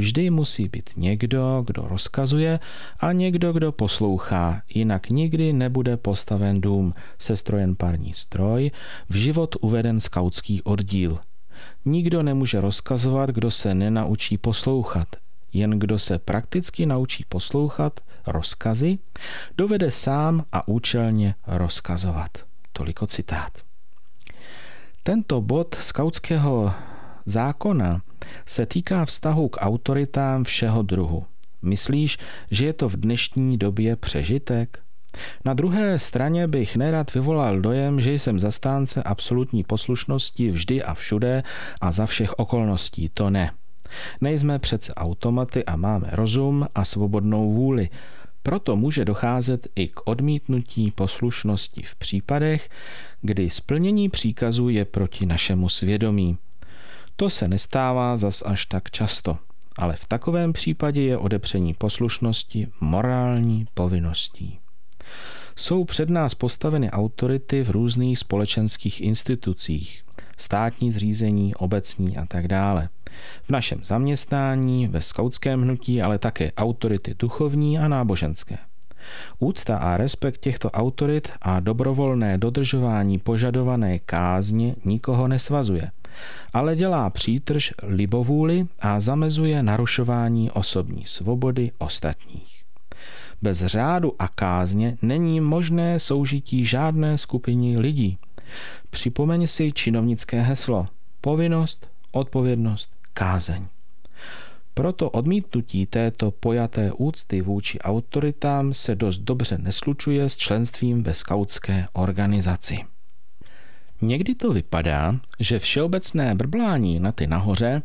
Vždy 0.00 0.30
musí 0.30 0.68
být 0.68 0.90
někdo, 0.96 1.62
kdo 1.66 1.82
rozkazuje 1.88 2.60
a 3.00 3.12
někdo, 3.12 3.52
kdo 3.52 3.72
poslouchá, 3.72 4.62
jinak 4.74 5.10
nikdy 5.10 5.52
nebude 5.52 5.96
postaven 5.96 6.60
dům, 6.60 6.94
sestrojen 7.18 7.76
parní 7.76 8.12
stroj, 8.12 8.70
v 9.08 9.14
život 9.14 9.56
uveden 9.60 10.00
skautský 10.00 10.62
oddíl. 10.62 11.18
Nikdo 11.84 12.22
nemůže 12.22 12.60
rozkazovat, 12.60 13.30
kdo 13.30 13.50
se 13.50 13.74
nenaučí 13.74 14.38
poslouchat. 14.38 15.08
Jen 15.52 15.70
kdo 15.70 15.98
se 15.98 16.18
prakticky 16.18 16.86
naučí 16.86 17.24
poslouchat 17.28 18.00
rozkazy, 18.26 18.98
dovede 19.58 19.90
sám 19.90 20.44
a 20.52 20.68
účelně 20.68 21.34
rozkazovat. 21.46 22.30
Toliko 22.72 23.06
citát. 23.06 23.52
Tento 25.02 25.40
bod 25.40 25.74
skautského 25.80 26.72
zákona 27.26 28.00
se 28.46 28.66
týká 28.66 29.04
vztahu 29.04 29.48
k 29.48 29.56
autoritám 29.60 30.44
všeho 30.44 30.82
druhu. 30.82 31.24
Myslíš, 31.62 32.18
že 32.50 32.66
je 32.66 32.72
to 32.72 32.88
v 32.88 32.96
dnešní 32.96 33.58
době 33.58 33.96
přežitek? 33.96 34.78
Na 35.44 35.54
druhé 35.54 35.98
straně 35.98 36.48
bych 36.48 36.76
nerad 36.76 37.14
vyvolal 37.14 37.60
dojem, 37.60 38.00
že 38.00 38.12
jsem 38.12 38.38
zastánce 38.38 39.02
absolutní 39.02 39.64
poslušnosti 39.64 40.50
vždy 40.50 40.82
a 40.82 40.94
všude 40.94 41.42
a 41.80 41.92
za 41.92 42.06
všech 42.06 42.38
okolností. 42.38 43.08
To 43.14 43.30
ne. 43.30 43.50
Nejsme 44.20 44.58
přece 44.58 44.94
automaty 44.94 45.64
a 45.64 45.76
máme 45.76 46.08
rozum 46.12 46.66
a 46.74 46.84
svobodnou 46.84 47.52
vůli. 47.52 47.88
Proto 48.42 48.76
může 48.76 49.04
docházet 49.04 49.68
i 49.76 49.88
k 49.88 50.00
odmítnutí 50.04 50.90
poslušnosti 50.90 51.82
v 51.82 51.94
případech, 51.94 52.68
kdy 53.20 53.50
splnění 53.50 54.08
příkazu 54.08 54.68
je 54.68 54.84
proti 54.84 55.26
našemu 55.26 55.68
svědomí. 55.68 56.38
To 57.20 57.30
se 57.30 57.48
nestává 57.48 58.16
zas 58.16 58.42
až 58.46 58.66
tak 58.66 58.90
často, 58.90 59.38
ale 59.78 59.96
v 59.96 60.06
takovém 60.06 60.52
případě 60.52 61.02
je 61.02 61.18
odepření 61.18 61.74
poslušnosti 61.74 62.68
morální 62.80 63.66
povinností. 63.74 64.58
Jsou 65.56 65.84
před 65.84 66.10
nás 66.10 66.34
postaveny 66.34 66.90
autority 66.90 67.64
v 67.64 67.70
různých 67.70 68.18
společenských 68.18 69.00
institucích, 69.00 70.04
státní 70.36 70.92
zřízení, 70.92 71.54
obecní 71.54 72.16
a 72.16 72.26
tak 72.26 72.48
dále. 72.48 72.88
V 73.42 73.50
našem 73.50 73.84
zaměstnání, 73.84 74.88
ve 74.88 75.00
skautském 75.00 75.62
hnutí, 75.62 76.02
ale 76.02 76.18
také 76.18 76.52
autority 76.52 77.14
duchovní 77.18 77.78
a 77.78 77.88
náboženské. 77.88 78.58
Úcta 79.38 79.76
a 79.76 79.96
respekt 79.96 80.38
těchto 80.38 80.70
autorit 80.70 81.28
a 81.42 81.60
dobrovolné 81.60 82.38
dodržování 82.38 83.18
požadované 83.18 83.98
kázně 83.98 84.74
nikoho 84.84 85.28
nesvazuje, 85.28 85.90
ale 86.52 86.76
dělá 86.76 87.10
přítrž 87.10 87.72
libovůli 87.82 88.66
a 88.80 89.00
zamezuje 89.00 89.62
narušování 89.62 90.50
osobní 90.50 91.06
svobody 91.06 91.72
ostatních. 91.78 92.62
Bez 93.42 93.58
řádu 93.58 94.14
a 94.18 94.28
kázně 94.28 94.96
není 95.02 95.40
možné 95.40 95.98
soužití 95.98 96.64
žádné 96.64 97.18
skupině 97.18 97.78
lidí. 97.78 98.18
Připomeň 98.90 99.46
si 99.46 99.72
činovnické 99.72 100.42
heslo 100.42 100.86
povinnost, 101.20 101.88
odpovědnost, 102.12 102.90
kázeň. 103.14 103.66
Proto 104.74 105.10
odmítnutí 105.10 105.86
této 105.86 106.30
pojaté 106.30 106.92
úcty 106.92 107.40
vůči 107.42 107.78
autoritám 107.78 108.74
se 108.74 108.94
dost 108.94 109.18
dobře 109.18 109.58
neslučuje 109.58 110.28
s 110.28 110.36
členstvím 110.36 111.02
ve 111.02 111.14
skautské 111.14 111.86
organizaci. 111.92 112.78
Někdy 114.02 114.34
to 114.34 114.52
vypadá, 114.52 115.20
že 115.40 115.58
všeobecné 115.58 116.34
brblání 116.34 117.00
na 117.00 117.12
ty 117.12 117.26
nahoře 117.26 117.82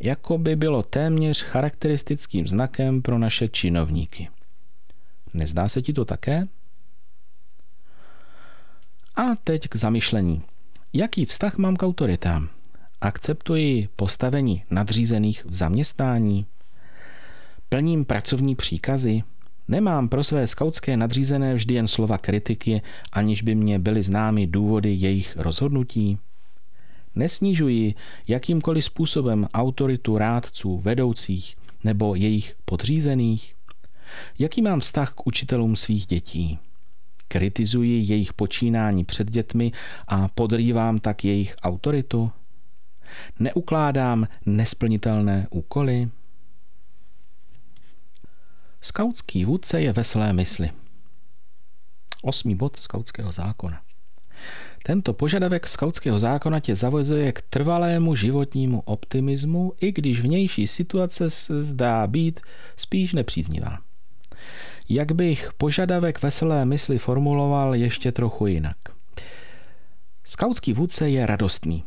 jako 0.00 0.38
by 0.38 0.56
bylo 0.56 0.82
téměř 0.82 1.42
charakteristickým 1.42 2.48
znakem 2.48 3.02
pro 3.02 3.18
naše 3.18 3.48
činovníky. 3.48 4.28
Nezdá 5.34 5.68
se 5.68 5.82
ti 5.82 5.92
to 5.92 6.04
také? 6.04 6.42
A 9.16 9.22
teď 9.44 9.68
k 9.68 9.76
zamyšlení. 9.76 10.42
Jaký 10.92 11.24
vztah 11.24 11.58
mám 11.58 11.76
k 11.76 11.82
autoritám? 11.82 12.48
Akceptuji 13.00 13.88
postavení 13.96 14.64
nadřízených 14.70 15.44
v 15.44 15.54
zaměstnání? 15.54 16.46
Plním 17.68 18.04
pracovní 18.04 18.56
příkazy? 18.56 19.22
Nemám 19.68 20.08
pro 20.08 20.24
své 20.24 20.46
skautské 20.46 20.96
nadřízené 20.96 21.54
vždy 21.54 21.74
jen 21.74 21.88
slova 21.88 22.18
kritiky, 22.18 22.82
aniž 23.12 23.42
by 23.42 23.54
mě 23.54 23.78
byly 23.78 24.02
známy 24.02 24.46
důvody 24.46 24.92
jejich 24.92 25.36
rozhodnutí? 25.36 26.18
Nesnižuji 27.14 27.94
jakýmkoliv 28.28 28.84
způsobem 28.84 29.48
autoritu 29.54 30.18
rádců, 30.18 30.78
vedoucích 30.78 31.56
nebo 31.84 32.14
jejich 32.14 32.56
podřízených? 32.64 33.54
Jaký 34.38 34.62
mám 34.62 34.80
vztah 34.80 35.14
k 35.14 35.26
učitelům 35.26 35.76
svých 35.76 36.06
dětí? 36.06 36.58
Kritizuji 37.28 38.02
jejich 38.04 38.32
počínání 38.32 39.04
před 39.04 39.30
dětmi 39.30 39.72
a 40.08 40.28
podrývám 40.28 40.98
tak 40.98 41.24
jejich 41.24 41.56
autoritu? 41.62 42.30
Neukládám 43.38 44.26
nesplnitelné 44.46 45.46
úkoly? 45.50 46.08
Skautský 48.84 49.44
vůdce 49.44 49.80
je 49.80 49.92
veselé 49.92 50.32
mysli. 50.32 50.70
Osmý 52.22 52.54
bod 52.54 52.76
skautského 52.76 53.32
zákona. 53.32 53.80
Tento 54.82 55.12
požadavek 55.12 55.68
skautského 55.68 56.18
zákona 56.18 56.60
tě 56.60 56.76
zavozuje 56.76 57.32
k 57.32 57.42
trvalému 57.42 58.14
životnímu 58.14 58.80
optimismu, 58.80 59.72
i 59.80 59.92
když 59.92 60.20
vnější 60.20 60.66
situace 60.66 61.30
se 61.30 61.62
zdá 61.62 62.06
být 62.06 62.40
spíš 62.76 63.12
nepříznivá. 63.12 63.78
Jak 64.88 65.12
bych 65.12 65.52
požadavek 65.58 66.22
veselé 66.22 66.64
mysli 66.64 66.98
formuloval 66.98 67.74
ještě 67.74 68.12
trochu 68.12 68.46
jinak. 68.46 68.76
Skautský 70.24 70.72
vůdce 70.72 71.10
je 71.10 71.26
radostný. 71.26 71.84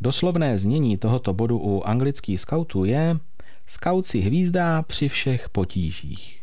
Doslovné 0.00 0.58
znění 0.58 0.98
tohoto 0.98 1.34
bodu 1.34 1.58
u 1.58 1.82
anglických 1.82 2.40
skautů 2.40 2.84
je 2.84 3.16
Skaut 3.68 4.06
si 4.06 4.20
hvízdá 4.20 4.82
při 4.82 5.08
všech 5.08 5.48
potížích. 5.48 6.42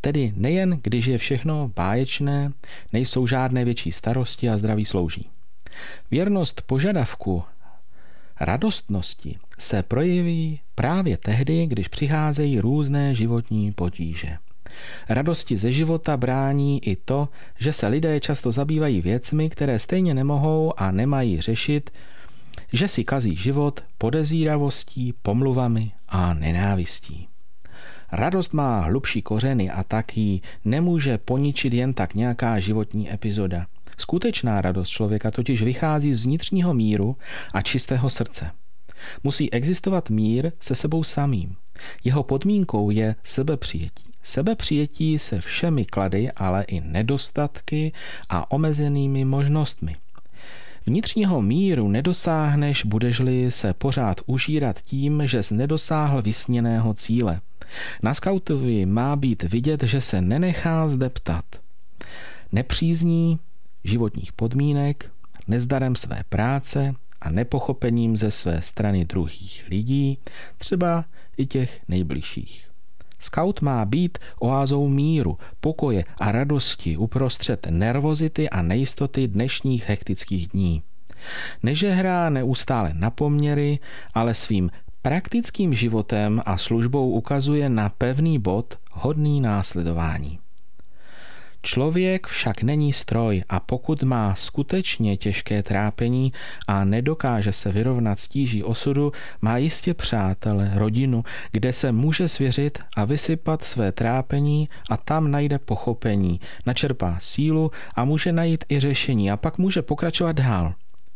Tedy 0.00 0.32
nejen, 0.36 0.80
když 0.82 1.06
je 1.06 1.18
všechno 1.18 1.70
báječné, 1.76 2.52
nejsou 2.92 3.26
žádné 3.26 3.64
větší 3.64 3.92
starosti 3.92 4.48
a 4.48 4.58
zdraví 4.58 4.84
slouží. 4.84 5.28
Věrnost 6.10 6.62
požadavku 6.62 7.44
radostnosti 8.40 9.38
se 9.58 9.82
projeví 9.82 10.60
právě 10.74 11.16
tehdy, 11.16 11.66
když 11.66 11.88
přicházejí 11.88 12.60
různé 12.60 13.14
životní 13.14 13.72
potíže. 13.72 14.36
Radosti 15.08 15.56
ze 15.56 15.72
života 15.72 16.16
brání 16.16 16.88
i 16.88 16.96
to, 16.96 17.28
že 17.58 17.72
se 17.72 17.88
lidé 17.88 18.20
často 18.20 18.52
zabývají 18.52 19.00
věcmi, 19.00 19.50
které 19.50 19.78
stejně 19.78 20.14
nemohou 20.14 20.80
a 20.80 20.90
nemají 20.90 21.40
řešit, 21.40 21.90
že 22.72 22.88
si 22.88 23.04
kazí 23.04 23.36
život 23.36 23.84
podezíravostí, 23.98 25.14
pomluvami 25.22 25.92
a 26.08 26.34
nenávistí. 26.34 27.28
Radost 28.12 28.52
má 28.52 28.80
hlubší 28.80 29.22
kořeny 29.22 29.70
a 29.70 29.82
taky 29.82 30.40
nemůže 30.64 31.18
poničit 31.18 31.72
jen 31.72 31.94
tak 31.94 32.14
nějaká 32.14 32.60
životní 32.60 33.12
epizoda. 33.12 33.66
Skutečná 33.98 34.60
radost 34.60 34.88
člověka 34.88 35.30
totiž 35.30 35.62
vychází 35.62 36.14
z 36.14 36.26
vnitřního 36.26 36.74
míru 36.74 37.16
a 37.54 37.62
čistého 37.62 38.10
srdce. 38.10 38.50
Musí 39.24 39.52
existovat 39.52 40.10
mír 40.10 40.52
se 40.60 40.74
sebou 40.74 41.04
samým. 41.04 41.56
Jeho 42.04 42.22
podmínkou 42.22 42.90
je 42.90 43.14
sebepřijetí. 43.22 44.10
Sebepřijetí 44.22 45.18
se 45.18 45.40
všemi 45.40 45.84
klady, 45.84 46.32
ale 46.32 46.62
i 46.62 46.80
nedostatky 46.80 47.92
a 48.28 48.50
omezenými 48.50 49.24
možnostmi. 49.24 49.96
Vnitřního 50.86 51.42
míru 51.42 51.88
nedosáhneš, 51.88 52.84
budeš-li 52.84 53.50
se 53.50 53.74
pořád 53.74 54.20
užírat 54.26 54.80
tím, 54.80 55.22
že 55.26 55.42
jsi 55.42 55.54
nedosáhl 55.54 56.22
vysněného 56.22 56.94
cíle. 56.94 57.40
Na 58.02 58.14
skautovi 58.14 58.86
má 58.86 59.16
být 59.16 59.42
vidět, 59.42 59.82
že 59.82 60.00
se 60.00 60.20
nenechá 60.20 60.88
zdeptat. 60.88 61.44
Nepřízní 62.52 63.38
životních 63.84 64.32
podmínek, 64.32 65.10
nezdarem 65.48 65.96
své 65.96 66.22
práce 66.28 66.94
a 67.20 67.30
nepochopením 67.30 68.16
ze 68.16 68.30
své 68.30 68.62
strany 68.62 69.04
druhých 69.04 69.64
lidí, 69.70 70.18
třeba 70.58 71.04
i 71.36 71.46
těch 71.46 71.80
nejbližších. 71.88 72.73
Scout 73.24 73.60
má 73.60 73.84
být 73.84 74.18
oázou 74.38 74.88
míru, 74.88 75.38
pokoje 75.60 76.04
a 76.20 76.32
radosti 76.32 76.96
uprostřed 76.96 77.66
nervozity 77.70 78.50
a 78.50 78.62
nejistoty 78.62 79.28
dnešních 79.28 79.88
hektických 79.88 80.48
dní. 80.48 80.82
Nežehrá 81.62 82.30
neustále 82.30 82.94
na 82.94 83.10
poměry, 83.10 83.78
ale 84.14 84.34
svým 84.34 84.70
praktickým 85.02 85.74
životem 85.74 86.42
a 86.46 86.58
službou 86.58 87.10
ukazuje 87.10 87.68
na 87.68 87.88
pevný 87.88 88.38
bod 88.38 88.78
hodný 88.92 89.40
následování. 89.40 90.43
Člověk 91.64 92.26
však 92.26 92.62
není 92.62 92.92
stroj 92.92 93.44
a 93.48 93.60
pokud 93.60 94.02
má 94.02 94.34
skutečně 94.34 95.16
těžké 95.16 95.62
trápení 95.62 96.32
a 96.66 96.84
nedokáže 96.84 97.52
se 97.52 97.72
vyrovnat 97.72 98.18
s 98.18 98.28
tíží 98.28 98.62
osudu, 98.62 99.12
má 99.40 99.56
jistě 99.56 99.94
přátele, 99.94 100.70
rodinu, 100.74 101.24
kde 101.52 101.72
se 101.72 101.92
může 101.92 102.28
svěřit 102.28 102.78
a 102.96 103.04
vysypat 103.04 103.64
své 103.64 103.92
trápení 103.92 104.68
a 104.90 104.96
tam 104.96 105.30
najde 105.30 105.58
pochopení, 105.58 106.40
načerpá 106.66 107.16
sílu 107.20 107.70
a 107.94 108.04
může 108.04 108.32
najít 108.32 108.64
i 108.68 108.80
řešení 108.80 109.30
a 109.30 109.36
pak 109.36 109.58
může 109.58 109.82
pokračovat 109.82 110.32
dál. 110.36 110.74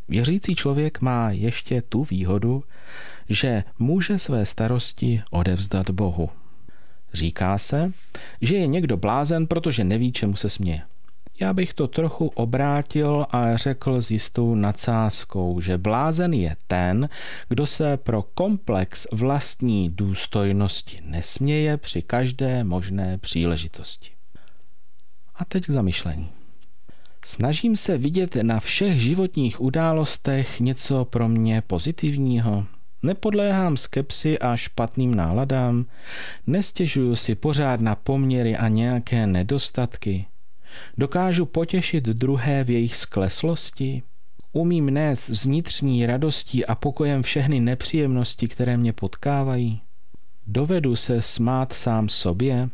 Věřící 0.09 0.55
člověk 0.55 1.01
má 1.01 1.31
ještě 1.31 1.83
tu 1.83 2.05
výhodu, 2.05 2.65
že 3.29 3.65
může 3.79 4.19
své 4.19 4.47
starosti 4.47 5.23
odevzdat 5.31 5.91
Bohu. 5.91 6.31
Říká 7.13 7.59
se, 7.59 7.93
že 8.41 8.55
je 8.55 8.67
někdo 8.67 8.97
blázen, 8.97 9.47
protože 9.47 9.85
neví, 9.85 10.13
čemu 10.13 10.37
se 10.37 10.51
směje. 10.51 10.83
Já 11.41 11.53
bych 11.53 11.75
to 11.75 11.89
trochu 11.89 12.27
obrátil 12.27 13.27
a 13.31 13.57
řekl 13.57 14.01
s 14.01 14.11
jistou 14.11 14.55
nadsázkou, 14.55 15.61
že 15.61 15.79
blázen 15.79 16.35
je 16.35 16.57
ten, 16.67 17.09
kdo 17.49 17.67
se 17.67 17.97
pro 17.97 18.23
komplex 18.23 19.07
vlastní 19.13 19.91
důstojnosti 19.91 21.01
nesměje 21.05 21.77
při 21.77 22.03
každé 22.03 22.65
možné 22.65 23.19
příležitosti. 23.19 24.11
A 25.35 25.45
teď 25.45 25.67
k 25.67 25.71
zamyšlení. 25.71 26.29
Snažím 27.25 27.77
se 27.77 27.99
vidět 27.99 28.37
na 28.43 28.61
všech 28.61 29.01
životních 29.01 29.61
událostech 29.61 30.61
něco 30.61 31.05
pro 31.05 31.29
mě 31.29 31.63
pozitivního, 31.67 32.67
Nepodléhám 33.09 33.77
skepsi 33.77 34.39
a 34.39 34.57
špatným 34.57 35.15
náladám, 35.15 35.87
nestěžuju 36.47 37.17
si 37.17 37.35
pořád 37.35 37.81
na 37.81 37.95
poměry 37.95 38.57
a 38.57 38.69
nějaké 38.69 39.27
nedostatky. 39.27 40.27
Dokážu 40.99 41.47
potěšit 41.47 42.05
druhé 42.05 42.65
v 42.65 42.71
jejich 42.71 42.97
skleslosti, 42.97 44.03
umím 44.53 44.91
nést 44.91 45.45
vnitřní 45.45 46.07
radostí 46.07 46.67
a 46.67 46.75
pokojem 46.75 47.23
všechny 47.23 47.61
nepříjemnosti, 47.61 48.49
které 48.49 48.77
mě 48.77 48.93
potkávají. 48.93 49.81
Dovedu 50.47 50.97
se 50.97 51.23
smát 51.23 51.73
sám 51.73 52.09
sobě, 52.09 52.69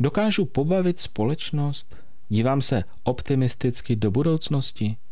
dokážu 0.00 0.44
pobavit 0.44 1.00
společnost, 1.00 1.96
dívám 2.28 2.62
se 2.62 2.84
optimisticky 3.04 3.96
do 3.96 4.10
budoucnosti– 4.10 4.96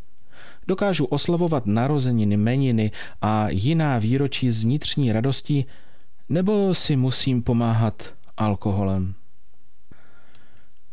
Dokážu 0.67 1.05
oslavovat 1.05 1.67
narozeniny, 1.67 2.37
meniny 2.37 2.91
a 3.23 3.49
jiná 3.49 3.99
výročí 3.99 4.51
z 4.51 4.65
vnitřní 4.65 5.13
radosti, 5.13 5.65
nebo 6.29 6.75
si 6.75 6.97
musím 6.97 7.43
pomáhat 7.43 8.15
alkoholem. 8.37 9.15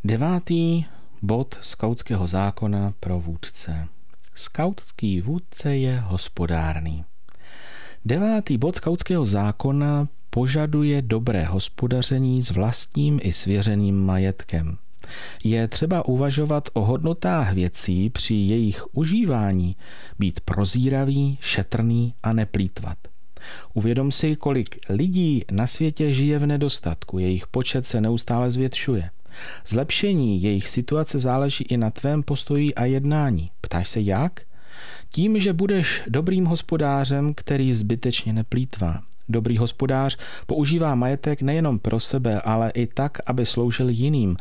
Devátý 0.04 0.86
bod 1.22 1.58
skautského 1.62 2.28
zákona 2.28 2.94
pro 3.00 3.20
vůdce. 3.20 3.88
Skautský 4.36 5.22
vůdce 5.22 5.78
je 5.78 6.00
hospodárný. 6.00 7.06
Devátý 8.06 8.58
bod 8.58 8.76
skautského 8.76 9.26
zákona 9.26 10.06
požaduje 10.30 11.02
dobré 11.02 11.46
hospodaření 11.46 12.42
s 12.42 12.52
vlastním 12.52 13.20
i 13.24 13.34
svěřeným 13.34 14.06
majetkem. 14.06 14.78
Je 15.44 15.68
třeba 15.68 16.08
uvažovat 16.08 16.70
o 16.74 16.82
hodnotách 16.82 17.54
věcí 17.54 18.10
při 18.10 18.34
jejich 18.34 18.84
užívání, 18.92 19.76
být 20.20 20.40
prozíravý, 20.40 21.38
šetrný 21.42 22.14
a 22.24 22.34
neplýtvat. 22.34 22.98
Uvědom 23.74 24.12
si, 24.12 24.36
kolik 24.36 24.80
lidí 24.90 25.46
na 25.52 25.68
světě 25.68 26.14
žije 26.14 26.40
v 26.40 26.46
nedostatku, 26.46 27.20
jejich 27.20 27.48
počet 27.48 27.86
se 27.86 28.02
neustále 28.02 28.52
zvětšuje. 28.52 29.10
Zlepšení 29.68 30.44
jejich 30.44 30.70
situace 30.70 31.20
záleží 31.20 31.64
i 31.64 31.78
na 31.78 31.90
tvém 31.90 32.24
postoji 32.24 32.76
a 32.76 32.86
jednání. 32.86 33.52
Ptáš 33.62 33.90
se 33.90 34.02
jak? 34.02 34.42
Tím, 35.10 35.40
že 35.40 35.54
budeš 35.54 36.04
dobrým 36.08 36.46
hospodářem, 36.46 37.34
který 37.34 37.74
zbytečně 37.74 38.34
neplýtvá. 38.34 39.02
Dobrý 39.30 39.58
hospodář 39.58 40.18
používá 40.46 40.96
majetek 40.96 41.42
nejenom 41.42 41.80
pro 41.80 42.00
sebe, 42.00 42.42
ale 42.42 42.70
i 42.70 42.88
tak, 42.88 43.18
aby 43.26 43.46
sloužil 43.46 43.90
jiným, 43.90 44.38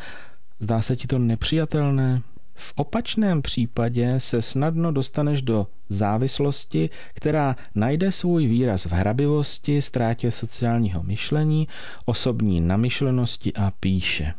Zdá 0.63 0.83
se 0.83 0.97
ti 0.97 1.07
to 1.07 1.19
nepřijatelné? 1.19 2.23
V 2.55 2.73
opačném 2.77 3.43
případě 3.43 4.21
se 4.21 4.43
snadno 4.43 4.93
dostaneš 4.93 5.43
do 5.43 5.67
závislosti, 5.89 6.91
která 7.15 7.57
najde 7.75 8.13
svůj 8.13 8.47
výraz 8.47 8.85
v 8.85 8.93
hrabivosti, 8.93 9.83
ztrátě 9.83 10.31
sociálního 10.31 11.03
myšlení, 11.03 11.69
osobní 12.05 12.61
namyšlenosti 12.61 13.53
a 13.53 13.73
píše. 13.81 14.35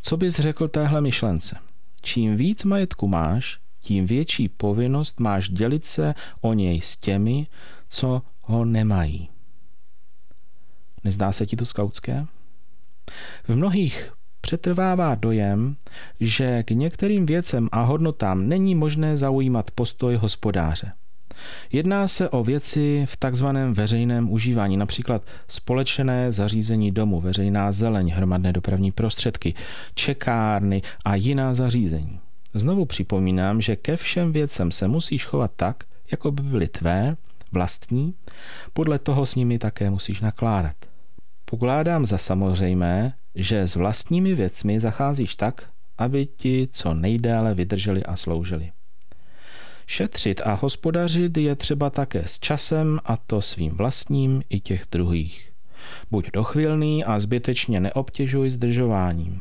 Co 0.00 0.16
bys 0.16 0.34
řekl 0.38 0.68
téhle 0.68 1.00
myšlence? 1.00 1.56
Čím 2.02 2.36
víc 2.36 2.64
majetku 2.64 3.08
máš, 3.08 3.60
tím 3.80 4.06
větší 4.06 4.48
povinnost 4.48 5.20
máš 5.20 5.48
dělit 5.48 5.84
se 5.84 6.14
o 6.40 6.52
něj 6.52 6.80
s 6.80 6.96
těmi, 6.96 7.46
co 7.88 8.22
ho 8.40 8.64
nemají. 8.64 9.28
Nezdá 11.04 11.32
se 11.32 11.46
ti 11.46 11.56
to 11.56 11.64
skautské? 11.64 12.26
V 13.48 13.56
mnohých 13.56 14.12
přetrvává 14.42 15.14
dojem, 15.14 15.76
že 16.20 16.62
k 16.62 16.70
některým 16.70 17.26
věcem 17.26 17.68
a 17.72 17.82
hodnotám 17.82 18.48
není 18.48 18.74
možné 18.74 19.16
zaujímat 19.16 19.70
postoj 19.70 20.16
hospodáře. 20.16 20.92
Jedná 21.72 22.08
se 22.08 22.28
o 22.28 22.44
věci 22.44 23.04
v 23.08 23.16
takzvaném 23.16 23.74
veřejném 23.74 24.30
užívání, 24.30 24.76
například 24.76 25.22
společné 25.48 26.32
zařízení 26.32 26.92
domu, 26.92 27.20
veřejná 27.20 27.72
zeleň, 27.72 28.10
hromadné 28.10 28.52
dopravní 28.52 28.92
prostředky, 28.92 29.54
čekárny 29.94 30.82
a 31.04 31.14
jiná 31.14 31.54
zařízení. 31.54 32.20
Znovu 32.54 32.84
připomínám, 32.84 33.60
že 33.60 33.76
ke 33.76 33.96
všem 33.96 34.32
věcem 34.32 34.70
se 34.70 34.88
musíš 34.88 35.26
chovat 35.26 35.50
tak, 35.56 35.84
jako 36.10 36.30
by 36.30 36.42
byly 36.42 36.68
tvé, 36.68 37.12
vlastní, 37.52 38.14
podle 38.72 38.98
toho 38.98 39.26
s 39.26 39.34
nimi 39.34 39.58
také 39.58 39.90
musíš 39.90 40.20
nakládat. 40.20 40.91
Pokládám 41.52 42.06
za 42.06 42.18
samozřejmé, 42.18 43.12
že 43.34 43.60
s 43.60 43.76
vlastními 43.76 44.34
věcmi 44.34 44.80
zacházíš 44.80 45.36
tak, 45.36 45.68
aby 45.98 46.26
ti 46.26 46.68
co 46.72 46.94
nejdéle 46.94 47.54
vydrželi 47.54 48.04
a 48.04 48.16
sloužili. 48.16 48.70
Šetřit 49.86 50.40
a 50.44 50.54
hospodařit 50.54 51.36
je 51.36 51.56
třeba 51.56 51.90
také 51.90 52.22
s 52.26 52.38
časem 52.38 53.00
a 53.04 53.16
to 53.16 53.42
svým 53.42 53.76
vlastním 53.76 54.42
i 54.48 54.60
těch 54.60 54.84
druhých. 54.92 55.52
Buď 56.10 56.30
dochvilný 56.32 57.04
a 57.04 57.20
zbytečně 57.20 57.80
neobtěžuj 57.80 58.50
zdržováním. 58.50 59.40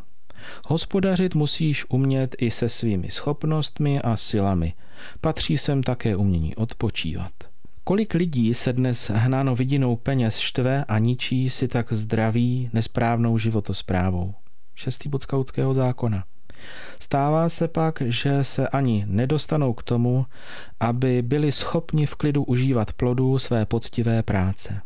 Hospodařit 0.67 1.35
musíš 1.35 1.85
umět 1.89 2.35
i 2.39 2.51
se 2.51 2.69
svými 2.69 3.11
schopnostmi 3.11 4.01
a 4.01 4.17
silami. 4.17 4.73
Patří 5.21 5.57
sem 5.57 5.83
také 5.83 6.15
umění 6.15 6.55
odpočívat. 6.55 7.50
Kolik 7.83 8.13
lidí 8.13 8.53
se 8.53 8.73
dnes 8.73 9.09
hnáno 9.09 9.55
vidinou 9.55 9.95
peněz 9.95 10.37
štve 10.37 10.85
a 10.85 10.99
ničí 10.99 11.49
si 11.49 11.67
tak 11.67 11.93
zdraví 11.93 12.69
nesprávnou 12.73 13.37
životosprávou? 13.37 14.33
Šestý 14.75 15.09
bod 15.09 15.23
skautského 15.23 15.73
zákona. 15.73 16.23
Stává 16.99 17.49
se 17.49 17.67
pak, 17.67 18.01
že 18.05 18.43
se 18.43 18.67
ani 18.67 19.05
nedostanou 19.07 19.73
k 19.73 19.83
tomu, 19.83 20.25
aby 20.79 21.21
byli 21.21 21.51
schopni 21.51 22.05
v 22.05 22.15
klidu 22.15 22.43
užívat 22.43 22.93
plodů 22.93 23.39
své 23.39 23.65
poctivé 23.65 24.23
práce. 24.23 24.81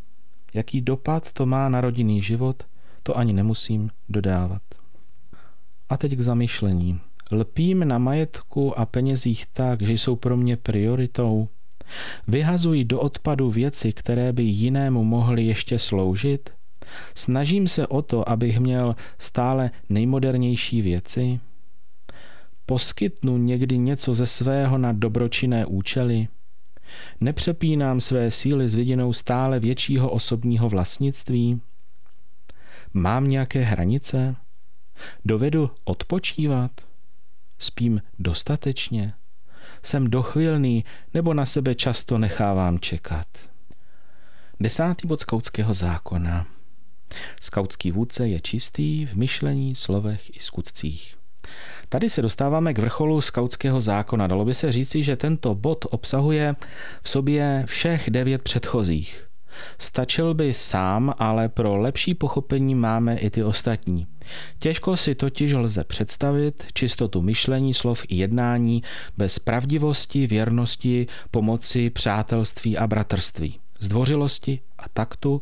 Jaký 0.54 0.82
dopad 0.82 1.34
to 1.34 1.46
má 1.46 1.70
na 1.70 1.82
rodinný 1.82 2.22
život, 2.22 2.64
to 3.04 3.18
ani 3.18 3.34
nemusím 3.34 3.92
dodávat. 4.10 4.62
A 5.90 5.98
teď 5.98 6.16
k 6.16 6.22
zamyšlení. 6.22 7.00
Lpím 7.32 7.88
na 7.88 7.98
majetku 7.98 8.80
a 8.80 8.86
penězích 8.86 9.46
tak, 9.46 9.82
že 9.82 9.94
jsou 9.94 10.16
pro 10.16 10.38
mě 10.38 10.58
prioritou. 10.58 11.48
Vyhazuji 12.28 12.86
do 12.86 13.00
odpadu 13.00 13.52
věci, 13.52 13.94
které 13.94 14.34
by 14.34 14.44
jinému 14.44 15.04
mohly 15.04 15.44
ještě 15.44 15.80
sloužit. 15.80 16.50
Snažím 17.16 17.68
se 17.68 17.88
o 17.88 18.02
to, 18.02 18.30
abych 18.30 18.60
měl 18.60 18.96
stále 19.18 19.72
nejmodernější 19.90 20.82
věci. 20.82 21.40
Poskytnu 22.66 23.38
někdy 23.38 23.78
něco 23.78 24.14
ze 24.14 24.26
svého 24.26 24.78
na 24.78 24.92
dobročinné 24.92 25.66
účely. 25.66 26.28
Nepřepínám 27.22 28.02
své 28.02 28.32
síly 28.32 28.70
s 28.70 28.76
vidinou 28.76 29.14
stále 29.14 29.60
většího 29.60 30.12
osobního 30.12 30.70
vlastnictví. 30.70 31.62
Mám 32.94 33.28
nějaké 33.28 33.62
hranice? 33.62 34.36
Dovedu 35.26 35.72
odpočívat? 35.84 36.72
Spím 37.60 38.02
dostatečně? 38.20 39.14
Jsem 39.84 40.10
dochvilný 40.10 40.86
nebo 41.14 41.34
na 41.34 41.46
sebe 41.46 41.76
často 41.76 42.18
nechávám 42.18 42.80
čekat? 42.80 43.28
Desátý 44.60 45.08
bod 45.08 45.22
skautského 45.22 45.74
zákona. 45.74 46.46
Skautský 47.42 47.92
vůdce 47.92 48.28
je 48.28 48.40
čistý 48.40 49.06
v 49.06 49.16
myšlení, 49.16 49.76
slovech 49.76 50.36
i 50.36 50.40
skutcích. 50.40 51.16
Tady 51.90 52.10
se 52.10 52.22
dostáváme 52.22 52.74
k 52.74 52.80
vrcholu 52.80 53.22
skautského 53.22 53.82
zákona. 53.82 54.28
Dalo 54.28 54.46
by 54.46 54.54
se 54.54 54.72
říci, 54.72 55.04
že 55.04 55.16
tento 55.16 55.56
bod 55.56 55.86
obsahuje 55.90 56.56
v 57.02 57.10
sobě 57.10 57.64
všech 57.68 58.10
devět 58.10 58.42
předchozích. 58.42 59.25
Stačil 59.78 60.34
by 60.34 60.54
sám, 60.54 61.14
ale 61.20 61.50
pro 61.50 61.78
lepší 61.78 62.14
pochopení 62.14 62.76
máme 62.76 63.18
i 63.18 63.30
ty 63.30 63.44
ostatní. 63.44 64.08
Těžko 64.60 64.98
si 64.98 65.16
totiž 65.16 65.54
lze 65.54 65.84
představit 65.84 66.66
čistotu 66.74 67.22
myšlení, 67.22 67.74
slov 67.74 68.04
i 68.08 68.16
jednání 68.16 68.84
bez 69.18 69.40
pravdivosti, 69.40 70.28
věrnosti, 70.28 71.08
pomoci, 71.32 71.90
přátelství 71.90 72.78
a 72.78 72.88
bratrství, 72.88 73.60
zdvořilosti 73.80 74.60
a 74.78 74.84
taktu, 74.94 75.42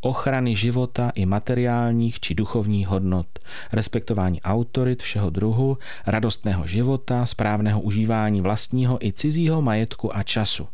ochrany 0.00 0.56
života 0.56 1.12
i 1.14 1.26
materiálních 1.26 2.20
či 2.20 2.34
duchovních 2.34 2.88
hodnot, 2.88 3.26
respektování 3.72 4.42
autorit 4.42 5.02
všeho 5.02 5.30
druhu, 5.30 5.78
radostného 6.06 6.66
života, 6.66 7.26
správného 7.26 7.80
užívání 7.80 8.40
vlastního 8.40 9.06
i 9.06 9.12
cizího 9.12 9.62
majetku 9.62 10.16
a 10.16 10.22
času. 10.22 10.68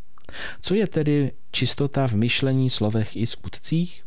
Co 0.61 0.75
je 0.75 0.87
tedy 0.87 1.33
čistota 1.51 2.09
v 2.09 2.13
myšlení, 2.13 2.71
slovech 2.71 3.17
i 3.17 3.27
skutcích? 3.27 4.05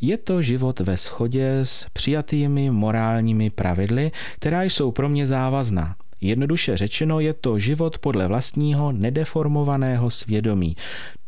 Je 0.00 0.18
to 0.18 0.42
život 0.42 0.80
ve 0.80 0.96
shodě 0.96 1.60
s 1.62 1.86
přijatými 1.92 2.70
morálními 2.70 3.50
pravidly, 3.50 4.12
která 4.36 4.62
jsou 4.62 4.90
pro 4.90 5.08
mě 5.08 5.26
závazná. 5.26 5.96
Jednoduše 6.20 6.76
řečeno 6.76 7.20
je 7.20 7.34
to 7.34 7.58
život 7.58 7.98
podle 7.98 8.28
vlastního 8.28 8.92
nedeformovaného 8.92 10.10
svědomí, 10.10 10.76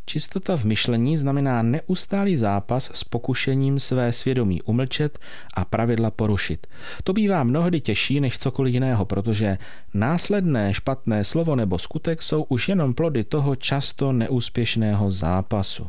Čistota 0.06 0.56
v 0.56 0.64
myšlení 0.64 1.16
znamená 1.16 1.62
neustálý 1.62 2.36
zápas 2.36 2.90
s 2.94 3.04
pokušením 3.04 3.80
své 3.80 4.12
svědomí 4.12 4.62
umlčet 4.62 5.18
a 5.54 5.64
pravidla 5.64 6.10
porušit. 6.10 6.66
To 7.04 7.12
bývá 7.12 7.44
mnohdy 7.44 7.80
těžší 7.80 8.20
než 8.20 8.38
cokoliv 8.38 8.74
jiného, 8.74 9.04
protože 9.04 9.58
následné 9.94 10.74
špatné 10.74 11.24
slovo 11.24 11.56
nebo 11.56 11.78
skutek 11.78 12.22
jsou 12.22 12.42
už 12.42 12.68
jenom 12.68 12.94
plody 12.94 13.24
toho 13.24 13.56
často 13.56 14.12
neúspěšného 14.12 15.10
zápasu. 15.10 15.86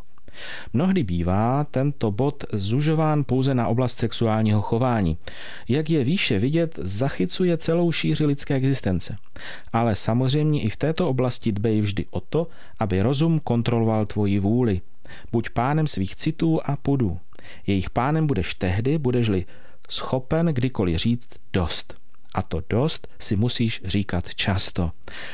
Mnohdy 0.74 1.04
bývá 1.04 1.64
tento 1.64 2.12
bod 2.12 2.44
zužován 2.54 3.24
pouze 3.24 3.54
na 3.54 3.68
oblast 3.68 3.98
sexuálního 3.98 4.62
chování. 4.62 5.18
Jak 5.70 5.90
je 5.90 6.04
výše 6.04 6.40
vidět, 6.40 6.80
zachycuje 6.82 7.58
celou 7.58 7.92
šíři 7.92 8.26
lidské 8.26 8.56
existence. 8.56 9.18
Ale 9.74 9.96
samozřejmě 9.96 10.62
i 10.62 10.70
v 10.70 10.78
této 10.78 11.10
oblasti 11.10 11.52
dbej 11.52 11.82
vždy 11.82 12.06
o 12.10 12.20
to, 12.20 12.48
aby 12.80 13.02
rozum 13.02 13.40
kontroloval 13.40 14.06
tvoji 14.06 14.40
vůli. 14.40 14.82
Buď 15.32 15.50
pánem 15.50 15.88
svých 15.88 16.16
citů 16.16 16.60
a 16.66 16.76
pudů. 16.76 17.20
Jejich 17.68 17.90
pánem 17.90 18.28
budeš 18.28 18.54
tehdy, 18.54 18.98
budeš-li 18.98 19.46
schopen 19.90 20.46
kdykoliv 20.46 20.98
říct 20.98 21.30
dost 21.54 22.07
a 22.38 22.42
to 22.42 22.62
dost 22.70 23.08
si 23.20 23.36
musíš 23.36 23.82
říkat 23.86 24.36
často. 24.36 24.92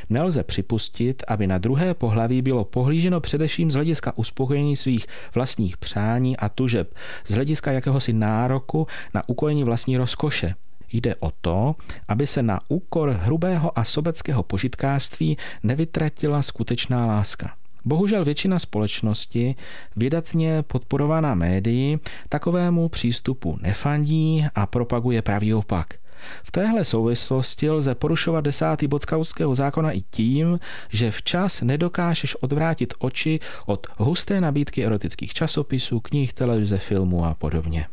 Nelze 0.10 0.44
připustit, 0.44 1.24
aby 1.28 1.48
na 1.48 1.58
druhé 1.58 1.94
pohlaví 1.94 2.42
bylo 2.42 2.66
pohlíženo 2.66 3.20
především 3.20 3.72
z 3.72 3.74
hlediska 3.74 4.18
uspokojení 4.18 4.76
svých 4.76 5.06
vlastních 5.36 5.78
přání 5.78 6.38
a 6.38 6.50
tužeb, 6.50 6.94
z 7.26 7.32
hlediska 7.32 7.72
jakéhosi 7.72 8.14
nároku 8.14 8.88
na 9.14 9.30
ukojení 9.30 9.64
vlastní 9.64 9.98
rozkoše. 9.98 10.56
Jde 10.92 11.16
o 11.16 11.32
to, 11.42 11.76
aby 12.08 12.28
se 12.28 12.44
na 12.44 12.60
úkor 12.70 13.10
hrubého 13.10 13.80
a 13.80 13.84
sobeckého 13.84 14.44
požitkářství 14.44 15.38
nevytratila 15.64 16.42
skutečná 16.42 17.06
láska. 17.06 17.56
Bohužel 17.86 18.26
většina 18.26 18.60
společnosti, 18.60 19.56
vydatně 19.96 20.64
podporovaná 20.68 21.36
médií, 21.36 22.00
takovému 22.30 22.90
přístupu 22.90 23.58
nefandí 23.62 24.46
a 24.56 24.66
propaguje 24.66 25.22
pravý 25.22 25.54
opak. 25.54 26.03
V 26.44 26.52
téhle 26.52 26.86
souvislosti 26.86 27.70
lze 27.70 27.96
porušovat 27.96 28.44
desátý 28.44 28.88
bod 28.88 29.02
skautského 29.02 29.56
zákona 29.56 29.92
i 29.92 30.02
tím, 30.02 30.60
že 30.90 31.12
včas 31.12 31.62
nedokážeš 31.62 32.36
odvrátit 32.36 32.94
oči 33.00 33.40
od 33.66 33.88
husté 33.98 34.42
nabídky 34.42 34.86
erotických 34.86 35.34
časopisů, 35.34 36.00
knih, 36.00 36.34
televize, 36.34 36.78
filmů 36.78 37.26
a 37.26 37.34
podobně. 37.34 37.88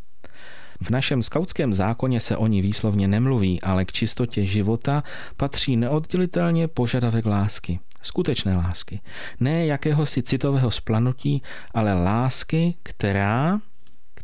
V 0.82 0.90
našem 0.90 1.22
skautském 1.22 1.72
zákoně 1.72 2.20
se 2.20 2.36
o 2.36 2.46
ní 2.46 2.62
výslovně 2.62 3.08
nemluví, 3.08 3.62
ale 3.62 3.84
k 3.84 3.92
čistotě 3.92 4.46
života 4.46 5.02
patří 5.36 5.76
neoddělitelně 5.76 6.68
požadavek 6.68 7.26
lásky. 7.26 7.80
Skutečné 8.02 8.56
lásky. 8.56 9.00
Ne 9.40 9.66
jakéhosi 9.66 10.22
citového 10.22 10.70
splanutí, 10.70 11.42
ale 11.74 11.94
lásky, 11.94 12.74
která 12.82 13.60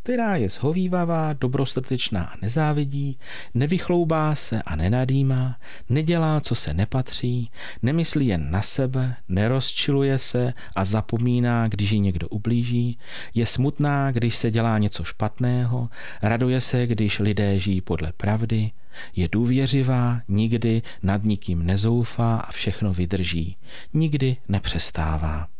která 0.07 0.37
je 0.37 0.49
zhovývavá, 0.49 1.33
dobrosrdečná 1.33 2.25
a 2.25 2.35
nezávidí, 2.43 3.19
nevychloubá 3.55 4.35
se 4.35 4.63
a 4.63 4.77
nenadýmá, 4.77 5.59
nedělá, 5.89 6.41
co 6.41 6.55
se 6.55 6.75
nepatří, 6.75 7.51
nemyslí 7.83 8.27
jen 8.27 8.51
na 8.51 8.63
sebe, 8.63 9.17
nerozčiluje 9.29 10.19
se 10.19 10.53
a 10.77 10.85
zapomíná, 10.85 11.69
když 11.69 11.91
ji 11.91 12.01
někdo 12.01 12.29
ublíží, 12.29 12.99
je 13.35 13.47
smutná, 13.47 14.13
když 14.13 14.37
se 14.37 14.51
dělá 14.51 14.79
něco 14.79 15.05
špatného, 15.05 15.89
raduje 16.23 16.61
se, 16.61 16.87
když 16.87 17.19
lidé 17.19 17.59
žijí 17.59 17.81
podle 17.81 18.13
pravdy, 18.17 18.71
je 19.17 19.29
důvěřivá, 19.29 20.21
nikdy 20.29 20.83
nad 21.03 21.25
nikým 21.25 21.67
nezoufá 21.67 22.37
a 22.37 22.53
všechno 22.53 22.95
vydrží, 22.95 23.57
nikdy 23.95 24.37
nepřestává. 24.49 25.56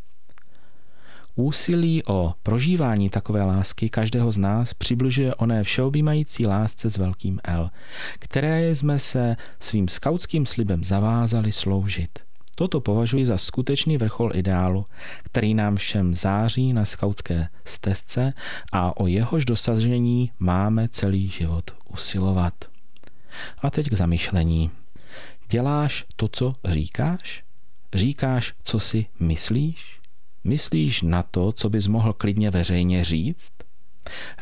Úsilí 1.39 2.03
o 2.07 2.35
prožívání 2.43 3.11
takové 3.11 3.45
lásky 3.45 3.89
každého 3.89 4.33
z 4.33 4.39
nás 4.39 4.75
přibližuje 4.75 5.35
oné 5.35 5.63
všeobjímající 5.63 6.47
lásce 6.47 6.91
s 6.91 6.97
velkým 6.97 7.41
L, 7.45 7.71
které 8.19 8.71
jsme 8.71 8.99
se 8.99 9.37
svým 9.61 9.89
skautským 9.89 10.47
slibem 10.47 10.85
zavázali 10.85 11.53
sloužit. 11.53 12.19
Toto 12.55 12.81
považuji 12.81 13.25
za 13.25 13.39
skutečný 13.39 13.97
vrchol 13.97 14.31
ideálu, 14.35 14.87
který 15.23 15.55
nám 15.55 15.77
všem 15.77 16.15
září 16.15 16.73
na 16.73 16.85
skautské 16.85 17.49
stezce 17.65 18.33
a 18.73 19.01
o 19.01 19.07
jehož 19.07 19.45
dosažení 19.45 20.33
máme 20.39 20.89
celý 20.89 21.29
život 21.29 21.71
usilovat. 21.93 22.55
A 23.59 23.71
teď 23.71 23.91
k 23.91 23.95
zamyšlení. 23.95 24.71
Děláš 25.51 26.05
to, 26.17 26.29
co 26.29 26.53
říkáš? 26.65 27.45
Říkáš, 27.95 28.55
co 28.63 28.81
si 28.81 29.07
myslíš? 29.21 29.96
Myslíš 30.47 31.03
na 31.03 31.23
to, 31.23 31.53
co 31.53 31.71
bys 31.71 31.87
mohl 31.87 32.13
klidně 32.13 32.51
veřejně 32.51 33.05
říct? 33.05 33.53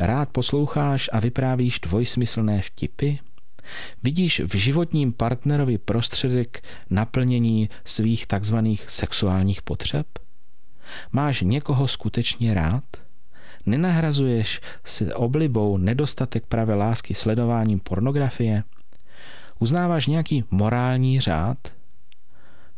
Rád 0.01 0.29
posloucháš 0.29 1.11
a 1.13 1.21
vyprávíš 1.21 1.81
dvojsmyslné 1.81 2.63
vtipy? 2.63 3.17
Vidíš 4.03 4.41
v 4.41 4.55
životním 4.55 5.13
partnerovi 5.13 5.79
prostředek 5.79 6.65
naplnění 6.91 7.71
svých 7.85 8.27
takzvaných 8.27 8.91
sexuálních 8.91 9.63
potřeb? 9.63 10.07
Máš 11.13 11.41
někoho 11.41 11.89
skutečně 11.89 12.55
rád? 12.55 12.85
Nenahrazuješ 13.67 14.61
s 14.85 15.15
oblibou 15.15 15.77
nedostatek 15.77 16.47
pravé 16.47 16.75
lásky 16.75 17.15
sledováním 17.15 17.81
pornografie? 17.81 18.63
Uznáváš 19.59 20.07
nějaký 20.07 20.45
morální 20.51 21.21
řád? 21.21 21.59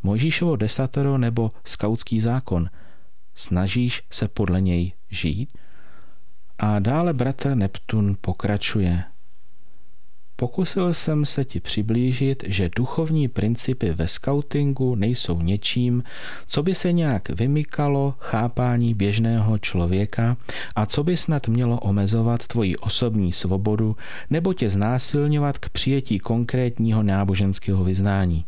Mojžíšovo 0.03 0.57
desatoro 0.57 1.19
nebo 1.19 1.51
skautský 1.65 2.21
zákon? 2.21 2.69
Snažíš 3.37 4.03
se 4.11 4.29
podle 4.29 4.61
něj 4.61 4.93
žít? 5.11 5.53
A 6.59 6.79
dále 6.79 7.13
bratr 7.13 7.55
Neptun 7.55 8.17
pokračuje– 8.21 9.05
Pokusil 10.39 10.95
jsem 10.95 11.27
se 11.27 11.45
ti 11.45 11.61
přiblížit, 11.61 12.45
že 12.47 12.71
duchovní 12.77 13.29
principy 13.29 13.91
ve 13.93 14.09
skautingu 14.09 14.95
nejsou 14.95 15.43
něčím, 15.43 16.03
co 16.47 16.63
by 16.63 16.75
se 16.75 16.93
nějak 16.93 17.29
vymykalo 17.29 18.15
chápání 18.19 18.95
běžného 18.95 19.59
člověka 19.59 20.37
a 20.77 20.87
co 20.87 21.05
by 21.05 21.17
snad 21.17 21.49
mělo 21.49 21.81
omezovat 21.81 22.47
tvoji 22.47 22.77
osobní 22.77 23.33
svobodu 23.33 23.97
nebo 24.31 24.53
tě 24.53 24.71
znásilňovat 24.71 25.59
k 25.59 25.69
přijetí 25.69 26.19
konkrétního 26.19 27.03
náboženského 27.03 27.85
vyznání. 27.85 28.45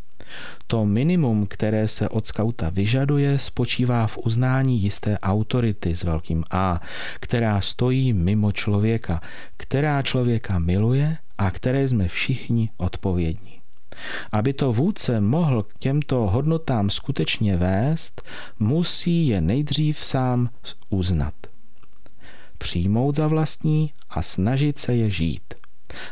To 0.67 0.87
minimum, 0.87 1.47
které 1.47 1.89
se 1.89 2.09
od 2.09 2.27
skauta 2.27 2.69
vyžaduje, 2.71 3.39
spočívá 3.39 4.07
v 4.07 4.19
uznání 4.19 4.83
jisté 4.83 5.19
autority 5.19 5.97
s 5.97 6.03
velkým 6.03 6.45
A, 6.51 6.81
která 7.21 7.61
stojí 7.61 8.13
mimo 8.13 8.53
člověka, 8.53 9.21
která 9.57 10.03
člověka 10.03 10.59
miluje 10.59 11.17
a 11.39 11.51
které 11.51 11.89
jsme 11.89 12.09
všichni 12.09 12.71
odpovědní. 12.77 13.61
Aby 14.33 14.53
to 14.53 14.73
vůdce 14.73 15.21
mohl 15.21 15.63
k 15.63 15.79
těmto 15.79 16.17
hodnotám 16.17 16.91
skutečně 16.91 17.57
vést, 17.57 18.23
musí 18.59 19.27
je 19.27 19.41
nejdřív 19.41 19.99
sám 19.99 20.51
uznat. 20.89 21.35
Přijmout 22.59 23.15
za 23.15 23.27
vlastní 23.27 23.93
a 24.11 24.23
snažit 24.23 24.79
se 24.79 24.95
je 24.95 25.11
žít. 25.11 25.55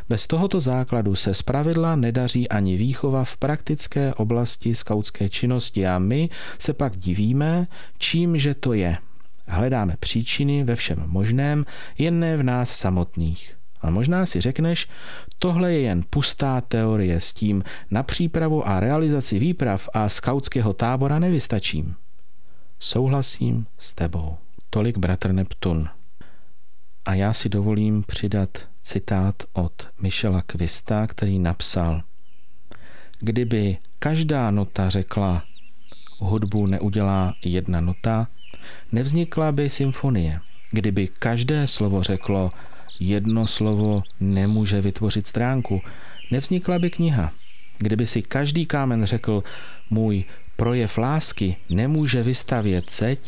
Bez 0.09 0.27
tohoto 0.27 0.59
základu 0.59 1.15
se 1.15 1.33
zpravidla 1.33 1.95
nedaří 1.95 2.49
ani 2.49 2.77
výchova 2.77 3.23
v 3.23 3.37
praktické 3.37 4.13
oblasti 4.13 4.75
skautské 4.75 5.29
činnosti 5.29 5.87
a 5.87 5.99
my 5.99 6.29
se 6.59 6.73
pak 6.73 6.97
divíme, 6.97 7.67
čím 7.97 8.37
že 8.37 8.53
to 8.53 8.73
je. 8.73 8.97
Hledáme 9.47 9.95
příčiny 9.99 10.63
ve 10.63 10.75
všem 10.75 11.03
možném, 11.07 11.65
jen 11.97 12.19
ne 12.19 12.37
v 12.37 12.43
nás 12.43 12.71
samotných. 12.71 13.57
A 13.81 13.89
možná 13.89 14.25
si 14.25 14.41
řekneš, 14.41 14.87
tohle 15.39 15.73
je 15.73 15.81
jen 15.81 16.03
pustá 16.09 16.61
teorie 16.61 17.19
s 17.19 17.33
tím, 17.33 17.63
na 17.91 18.03
přípravu 18.03 18.67
a 18.67 18.79
realizaci 18.79 19.39
výprav 19.39 19.89
a 19.93 20.09
skautského 20.09 20.73
tábora 20.73 21.19
nevystačím. 21.19 21.95
Souhlasím 22.79 23.65
s 23.77 23.93
tebou. 23.93 24.37
Tolik 24.69 24.97
bratr 24.97 25.31
Neptun. 25.31 25.89
A 27.05 27.13
já 27.13 27.33
si 27.33 27.49
dovolím 27.49 28.03
přidat 28.03 28.49
citát 28.87 29.43
od 29.53 29.87
Michela 30.01 30.41
Kvista, 30.41 31.07
který 31.07 31.39
napsal 31.39 32.01
Kdyby 33.19 33.77
každá 33.99 34.51
nota 34.51 34.89
řekla 34.89 35.43
hudbu 36.19 36.67
neudělá 36.67 37.35
jedna 37.45 37.81
nota, 37.81 38.27
nevznikla 38.91 39.51
by 39.51 39.69
symfonie. 39.69 40.39
Kdyby 40.71 41.07
každé 41.19 41.67
slovo 41.67 42.03
řeklo 42.03 42.49
jedno 42.99 43.47
slovo 43.47 44.03
nemůže 44.19 44.81
vytvořit 44.81 45.27
stránku, 45.27 45.81
nevznikla 46.31 46.79
by 46.79 46.89
kniha. 46.89 47.31
Kdyby 47.77 48.07
si 48.07 48.21
každý 48.21 48.65
kámen 48.65 49.05
řekl, 49.05 49.43
můj 49.89 50.23
projev 50.55 50.97
lásky 50.97 51.55
nemůže 51.69 52.23
vystavět 52.23 52.85
ceď, 52.89 53.19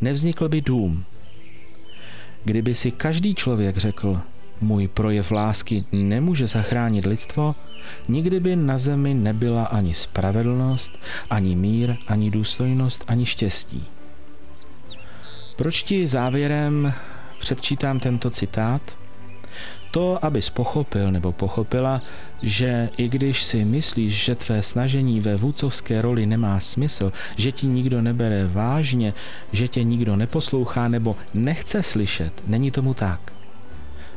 nevznikl 0.00 0.48
by 0.48 0.60
dům. 0.60 1.04
Kdyby 2.44 2.74
si 2.74 2.90
každý 2.90 3.34
člověk 3.34 3.76
řekl, 3.76 4.20
můj 4.60 4.88
projev 4.88 5.30
lásky 5.30 5.84
nemůže 5.92 6.46
zachránit 6.46 7.06
lidstvo, 7.06 7.54
nikdy 8.08 8.40
by 8.40 8.56
na 8.56 8.78
zemi 8.78 9.14
nebyla 9.14 9.64
ani 9.64 9.94
spravedlnost, 9.94 10.98
ani 11.30 11.56
mír, 11.56 11.96
ani 12.08 12.30
důstojnost, 12.30 13.04
ani 13.08 13.26
štěstí. 13.26 13.84
Proč 15.56 15.82
ti 15.82 16.06
závěrem 16.06 16.92
předčítám 17.40 18.00
tento 18.00 18.30
citát? 18.30 18.82
To, 19.90 20.24
abys 20.24 20.50
pochopil 20.50 21.12
nebo 21.12 21.32
pochopila, 21.32 22.02
že 22.42 22.90
i 22.96 23.08
když 23.08 23.42
si 23.42 23.64
myslíš, 23.64 24.24
že 24.24 24.34
tvé 24.34 24.62
snažení 24.62 25.20
ve 25.20 25.36
vůcovské 25.36 26.02
roli 26.02 26.26
nemá 26.26 26.60
smysl, 26.60 27.12
že 27.36 27.52
ti 27.52 27.66
nikdo 27.66 28.02
nebere 28.02 28.46
vážně, 28.46 29.14
že 29.52 29.68
tě 29.68 29.84
nikdo 29.84 30.16
neposlouchá 30.16 30.88
nebo 30.88 31.16
nechce 31.34 31.82
slyšet, 31.82 32.42
není 32.46 32.70
tomu 32.70 32.94
tak. 32.94 33.35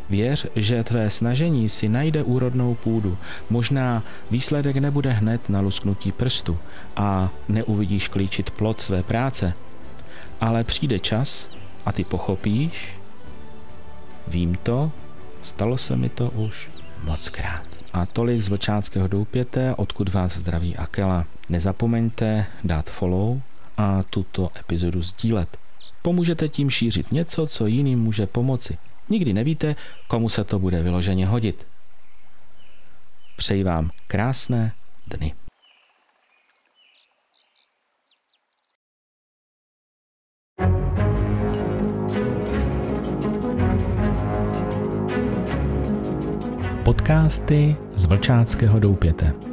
Věř, 0.10 0.48
že 0.56 0.84
tvé 0.84 1.10
snažení 1.10 1.70
si 1.70 1.90
najde 1.90 2.24
úrodnou 2.24 2.76
půdu. 2.76 3.18
Možná 3.50 4.04
výsledek 4.32 4.76
nebude 4.76 5.12
hned 5.12 5.50
na 5.50 5.62
lusknutí 5.62 6.12
prstu 6.12 6.58
a 6.96 7.30
neuvidíš 7.48 8.08
klíčit 8.08 8.52
plod 8.52 8.82
své 8.82 9.04
práce, 9.04 9.54
ale 10.42 10.64
přijde 10.64 11.00
čas 11.00 11.50
a 11.86 11.92
ty 11.92 12.04
pochopíš, 12.04 12.90
vím 14.28 14.58
to, 14.64 14.92
Stalo 15.42 15.78
se 15.78 15.96
mi 15.96 16.10
to 16.10 16.30
už 16.30 16.70
moc 17.04 17.30
krát. 17.30 17.68
A 17.94 18.06
tolik 18.06 18.42
z 18.42 18.48
Vlčáckého 18.48 19.08
doupěte, 19.08 19.76
odkud 19.76 20.10
vás 20.14 20.38
zdraví 20.38 20.78
Akela. 20.78 21.26
Nezapomeňte 21.50 22.46
dát 22.64 22.90
follow 22.90 23.42
a 23.78 24.04
tuto 24.10 24.50
epizodu 24.60 25.02
sdílet. 25.02 25.58
Pomůžete 26.02 26.50
tím 26.50 26.70
šířit 26.70 27.12
něco, 27.12 27.48
co 27.48 27.66
jiným 27.66 28.00
může 28.00 28.28
pomoci. 28.28 28.78
Nikdy 29.10 29.34
nevíte, 29.34 29.76
komu 30.08 30.30
se 30.30 30.44
to 30.44 30.60
bude 30.60 30.84
vyloženě 30.84 31.28
hodit. 31.28 31.68
Přeji 33.38 33.64
vám 33.64 33.90
krásné 34.08 34.72
dny. 35.08 35.34
podcasty 46.90 47.76
z 47.96 48.06
Vlčáckého 48.06 48.80
doupěte. 48.80 49.49